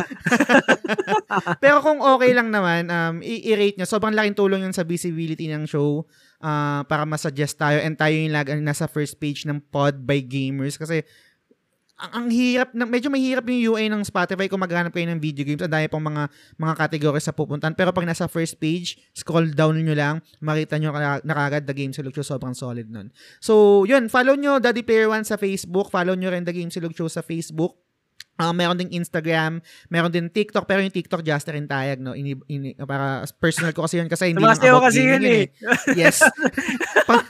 Pero 1.63 1.79
kung 1.79 2.03
okay 2.03 2.35
lang 2.35 2.51
naman, 2.51 2.91
um, 2.91 3.23
i-rate 3.23 3.79
nyo. 3.79 3.87
Sobrang 3.87 4.13
laking 4.13 4.37
tulong 4.37 4.67
yun 4.67 4.75
sa 4.75 4.83
visibility 4.83 5.47
ng 5.47 5.65
show 5.71 6.03
uh, 6.43 6.83
para 6.85 7.07
masuggest 7.07 7.55
tayo 7.57 7.79
and 7.79 7.95
tayo 7.95 8.15
yung 8.15 8.35
lag 8.35 8.51
nasa 8.59 8.91
first 8.91 9.17
page 9.23 9.47
ng 9.47 9.63
pod 9.71 10.03
by 10.03 10.19
gamers 10.19 10.75
kasi 10.75 11.07
ang, 11.99 12.11
ang 12.15 12.27
hirap, 12.31 12.71
na, 12.79 12.87
medyo 12.87 13.11
mahirap 13.11 13.43
yung 13.51 13.75
UI 13.75 13.91
ng 13.91 14.07
Spotify 14.07 14.47
kung 14.47 14.63
maghanap 14.63 14.95
kayo 14.95 15.11
ng 15.11 15.19
video 15.19 15.43
games. 15.43 15.59
Ang 15.67 15.75
dami 15.75 15.91
pang 15.91 16.03
mga, 16.03 16.31
mga 16.55 16.75
categories 16.79 17.27
sa 17.27 17.35
pupuntan. 17.35 17.75
Pero 17.75 17.91
pag 17.91 18.07
nasa 18.07 18.31
first 18.31 18.55
page, 18.63 19.03
scroll 19.11 19.51
down 19.51 19.75
nyo 19.83 19.99
lang, 19.99 20.23
makita 20.39 20.79
nyo 20.79 20.95
na, 20.95 21.19
na 21.27 21.35
kagad 21.35 21.67
The 21.67 21.75
Game 21.75 21.91
Silog 21.91 22.15
Show. 22.15 22.39
Sobrang 22.39 22.55
solid 22.55 22.87
nun. 22.87 23.11
So, 23.43 23.83
yun. 23.83 24.07
Follow 24.07 24.39
nyo 24.39 24.63
Daddy 24.63 24.87
Player 24.87 25.11
One 25.11 25.27
sa 25.27 25.35
Facebook. 25.35 25.91
Follow 25.91 26.15
nyo 26.15 26.31
rin 26.31 26.47
The 26.47 26.55
Game 26.55 26.71
Silog 26.71 26.95
Show 26.95 27.11
sa 27.11 27.27
Facebook. 27.27 27.75
Ah, 28.39 28.55
meron 28.55 28.79
ding 28.79 28.95
Instagram, 28.95 29.59
meron 29.91 30.15
din 30.15 30.31
TikTok, 30.31 30.63
pero 30.63 30.79
yung 30.79 30.95
TikTok 30.95 31.27
just 31.27 31.51
rin 31.51 31.67
tayag, 31.67 31.99
no? 31.99 32.15
Ini, 32.15 32.39
ini, 32.47 32.79
para 32.79 33.27
personal 33.43 33.75
ko 33.75 33.83
kasi 33.83 33.99
yun 33.99 34.07
kasi 34.07 34.31
hindi 34.31 34.39
lang 34.39 34.55
Sumasayaw 34.55 34.79
about 34.79 34.87
kasi 34.95 35.01
yun 35.03 35.23
eh. 35.27 35.45
Yes. 35.99 36.23
pang, 37.11 37.27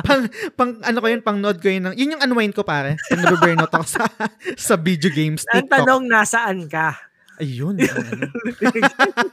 pang, 0.00 0.22
pang, 0.56 0.70
ano 0.80 0.98
ko 1.04 1.06
yun, 1.12 1.20
pang 1.20 1.36
nod 1.36 1.60
ko 1.60 1.68
yun. 1.68 1.84
ng- 1.84 1.96
Yun 2.00 2.16
yung 2.16 2.24
unwind 2.24 2.56
ko, 2.56 2.64
pare. 2.64 2.96
Yung 3.12 3.20
nabiburnout 3.20 3.68
ako 3.68 3.84
sa, 3.84 4.08
sa 4.56 4.80
video 4.80 5.12
games, 5.12 5.44
Ang 5.52 5.68
TikTok. 5.68 5.84
tanong, 5.84 6.02
nasaan 6.08 6.64
ka? 6.64 6.96
Ayun. 7.36 7.76
ano. 7.76 8.24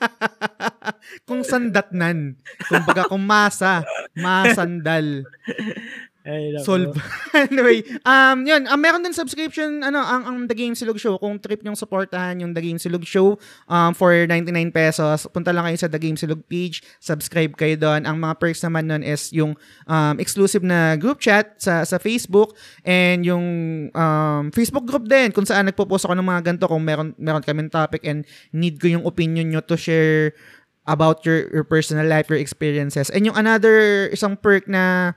kung 1.27 1.47
sandatnan. 1.47 2.35
Kung 2.67 2.83
baga, 2.83 3.07
kung 3.07 3.23
masa, 3.23 3.87
masandal. 4.15 5.23
Ay. 6.27 6.51
Solve. 6.59 6.99
anyway, 7.47 7.79
um, 8.03 8.43
yun, 8.43 8.67
um, 8.67 8.75
meron 8.75 8.99
din 8.99 9.15
subscription, 9.15 9.79
ano, 9.79 10.03
ang, 10.03 10.27
ang 10.27 10.37
The 10.51 10.57
Game 10.57 10.75
Silog 10.75 10.99
Show. 10.99 11.15
Kung 11.15 11.39
trip 11.39 11.63
nyong 11.63 11.79
supportahan 11.79 12.43
yung 12.43 12.51
The 12.51 12.59
Game 12.59 12.75
Silog 12.75 13.07
Show 13.07 13.39
um, 13.71 13.95
for 13.95 14.11
99 14.27 14.51
pesos, 14.75 15.31
punta 15.31 15.55
lang 15.55 15.63
kayo 15.71 15.79
sa 15.79 15.87
The 15.87 15.95
Game 15.95 16.19
Silog 16.19 16.43
page, 16.51 16.83
subscribe 16.99 17.55
kayo 17.55 17.79
doon. 17.79 18.03
Ang 18.03 18.19
mga 18.19 18.35
perks 18.35 18.59
naman 18.67 18.91
nun 18.91 18.99
is 18.99 19.31
yung 19.31 19.55
um, 19.87 20.15
exclusive 20.19 20.59
na 20.59 20.99
group 20.99 21.23
chat 21.23 21.55
sa 21.55 21.87
sa 21.87 21.95
Facebook 21.95 22.51
and 22.83 23.23
yung 23.23 23.45
um, 23.95 24.51
Facebook 24.51 24.83
group 24.83 25.07
din 25.07 25.31
kung 25.31 25.47
saan 25.47 25.71
nagpo-post 25.71 26.03
ako 26.03 26.19
ng 26.19 26.27
mga 26.27 26.41
ganito 26.51 26.67
kung 26.67 26.83
meron, 26.83 27.15
meron 27.15 27.43
kaming 27.43 27.71
topic 27.71 28.03
and 28.03 28.27
need 28.51 28.75
ko 28.75 28.91
yung 28.91 29.07
opinion 29.07 29.47
nyo 29.55 29.63
to 29.63 29.79
share 29.79 30.35
about 30.89 31.23
your, 31.23 31.47
your 31.53 31.63
personal 31.63 32.03
life, 32.03 32.27
your 32.27 32.41
experiences. 32.41 33.13
And 33.13 33.23
yung 33.23 33.37
another 33.37 34.09
isang 34.09 34.35
perk 34.35 34.65
na 34.65 35.13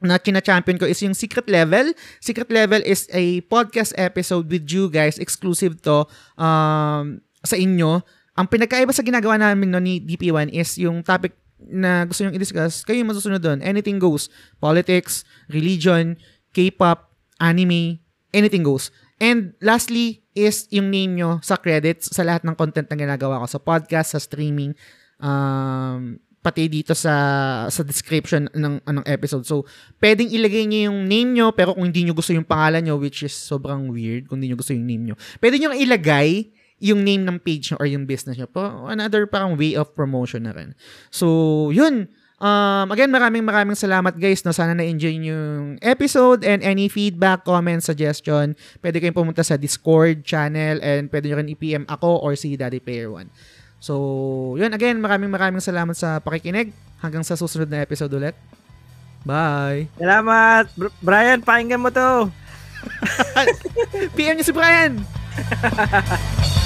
na 0.00 0.20
kina-champion 0.20 0.76
ko 0.76 0.84
is 0.84 1.00
yung 1.00 1.16
Secret 1.16 1.48
Level. 1.48 1.92
Secret 2.20 2.52
Level 2.52 2.84
is 2.84 3.08
a 3.16 3.40
podcast 3.48 3.96
episode 3.96 4.48
with 4.52 4.68
you 4.68 4.92
guys, 4.92 5.16
exclusive 5.16 5.80
to 5.80 6.04
um, 6.36 7.20
sa 7.40 7.56
inyo. 7.56 8.04
Ang 8.36 8.46
pinagkaiba 8.52 8.92
sa 8.92 9.00
ginagawa 9.00 9.40
namin 9.40 9.72
no, 9.72 9.80
ni 9.80 9.96
DP1 10.04 10.52
is 10.52 10.76
yung 10.76 11.00
topic 11.00 11.32
na 11.56 12.04
gusto 12.04 12.20
nyo 12.24 12.36
i-discuss, 12.36 12.84
kayo 12.84 13.00
yung 13.00 13.08
masusunod 13.08 13.40
doon. 13.40 13.64
Anything 13.64 13.96
goes. 13.96 14.28
Politics, 14.60 15.24
religion, 15.48 16.20
K-pop, 16.52 17.16
anime, 17.40 18.04
anything 18.36 18.60
goes. 18.60 18.92
And 19.16 19.56
lastly 19.64 20.20
is 20.36 20.68
yung 20.68 20.92
name 20.92 21.16
nyo 21.16 21.40
sa 21.40 21.56
credits 21.56 22.12
sa 22.12 22.20
lahat 22.20 22.44
ng 22.44 22.52
content 22.52 22.84
na 22.92 23.00
ginagawa 23.00 23.40
ko 23.40 23.46
sa 23.48 23.60
podcast, 23.60 24.12
sa 24.12 24.20
streaming, 24.20 24.76
um, 25.16 26.20
pati 26.46 26.70
dito 26.70 26.94
sa 26.94 27.66
sa 27.66 27.82
description 27.82 28.46
ng 28.54 28.78
anong 28.86 29.06
episode. 29.10 29.42
So, 29.42 29.66
pwedeng 29.98 30.30
ilagay 30.30 30.62
niyo 30.70 30.94
yung 30.94 31.10
name 31.10 31.34
nyo, 31.34 31.50
pero 31.50 31.74
kung 31.74 31.90
hindi 31.90 32.06
nyo 32.06 32.14
gusto 32.14 32.30
yung 32.30 32.46
pangalan 32.46 32.86
nyo, 32.86 32.94
which 33.02 33.26
is 33.26 33.34
sobrang 33.34 33.90
weird 33.90 34.30
kung 34.30 34.38
hindi 34.38 34.54
nyo 34.54 34.62
gusto 34.62 34.70
yung 34.70 34.86
name 34.86 35.10
nyo, 35.10 35.14
pwede 35.42 35.58
nyo 35.58 35.74
ilagay 35.74 36.54
yung 36.78 37.02
name 37.02 37.26
ng 37.26 37.42
page 37.42 37.74
nyo 37.74 37.82
or 37.82 37.90
yung 37.90 38.06
business 38.06 38.38
nyo. 38.38 38.46
Po, 38.46 38.86
another 38.86 39.26
parang 39.26 39.58
way 39.58 39.74
of 39.74 39.90
promotion 39.90 40.46
na 40.46 40.54
rin. 40.54 40.78
So, 41.10 41.26
yun. 41.74 42.06
Um, 42.36 42.92
again, 42.92 43.08
maraming 43.08 43.48
maraming 43.48 43.80
salamat 43.80 44.20
guys. 44.20 44.44
No? 44.44 44.52
Sana 44.52 44.76
na-enjoy 44.76 45.16
nyo 45.16 45.32
yung 45.32 45.70
episode 45.80 46.44
and 46.44 46.60
any 46.60 46.84
feedback, 46.92 47.48
comment, 47.48 47.80
suggestion, 47.80 48.52
pwede 48.84 49.00
kayong 49.00 49.16
pumunta 49.16 49.40
sa 49.40 49.56
Discord 49.56 50.20
channel 50.20 50.76
and 50.84 51.08
pwede 51.08 51.32
nyo 51.32 51.40
rin 51.40 51.48
i-PM 51.48 51.84
ako 51.88 52.20
or 52.20 52.36
si 52.36 52.52
Daddy 52.60 52.76
Player 52.76 53.08
One. 53.08 53.32
So, 53.86 54.58
yun, 54.58 54.74
again, 54.74 54.98
maraming 54.98 55.30
maraming 55.30 55.62
salamat 55.62 55.94
sa 55.94 56.18
pakikinig. 56.18 56.74
Hanggang 56.98 57.22
sa 57.22 57.38
susunod 57.38 57.70
na 57.70 57.86
episode 57.86 58.10
ulit. 58.18 58.34
Bye! 59.22 59.86
Salamat! 59.94 60.66
Br- 60.74 60.98
Brian, 60.98 61.38
pakinggan 61.38 61.78
mo 61.78 61.94
to! 61.94 62.26
PM 64.18 64.34
niyo 64.34 64.50
si 64.50 64.50
Brian! 64.50 65.06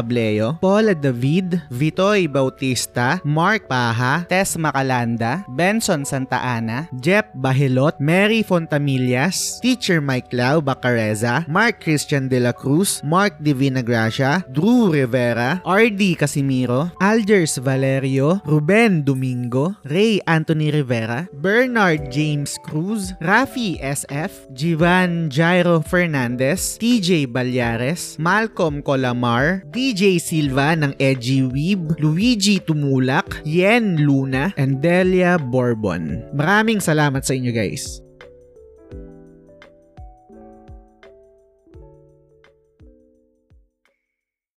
Pableo, 0.00 0.56
Paula 0.56 0.96
David, 0.96 1.60
Vitoy 1.68 2.24
Bautista, 2.24 3.20
Mark 3.20 3.68
Paha, 3.68 4.24
Tess 4.24 4.56
Macalanda, 4.56 5.44
Benson 5.52 6.08
Santa 6.08 6.40
Ana, 6.40 6.88
Jep 7.04 7.36
Bahilot, 7.36 8.00
Mary 8.00 8.40
Fontamillas, 8.40 9.60
Teacher 9.60 10.00
Mike 10.00 10.32
Lau 10.32 10.64
Bacareza, 10.64 11.44
Mark 11.44 11.84
Christian 11.84 12.32
De 12.32 12.40
La 12.40 12.56
Cruz, 12.56 13.04
Mark 13.04 13.36
Divina 13.44 13.84
Gracia, 13.84 14.40
Drew 14.48 14.88
Rivera, 14.88 15.60
RD 15.68 16.16
Casimiro, 16.16 16.88
Algers 16.96 17.60
Valerio, 17.60 18.40
Ruben 18.48 19.04
Domingo, 19.04 19.76
Ray 19.84 20.24
Anthony 20.24 20.72
Rivera, 20.72 21.28
Bernard 21.36 22.08
James 22.08 22.56
Cruz, 22.64 23.12
Rafi 23.20 23.76
SF, 23.84 24.48
Jivan 24.56 25.28
Jairo 25.28 25.84
Fernandez, 25.84 26.80
TJ 26.80 27.28
Balyares, 27.28 28.16
Malcolm 28.16 28.80
Colamar, 28.80 29.60
DJ 29.90 30.22
Silva 30.22 30.78
ng 30.78 30.94
Edgy 31.02 31.42
Weeb, 31.42 31.98
Luigi 31.98 32.62
Tumulak, 32.62 33.42
Yen 33.42 33.98
Luna, 33.98 34.54
and 34.54 34.78
Delia 34.78 35.34
Bourbon. 35.34 36.22
Maraming 36.30 36.78
salamat 36.78 37.26
sa 37.26 37.34
inyo 37.34 37.50
guys. 37.50 37.98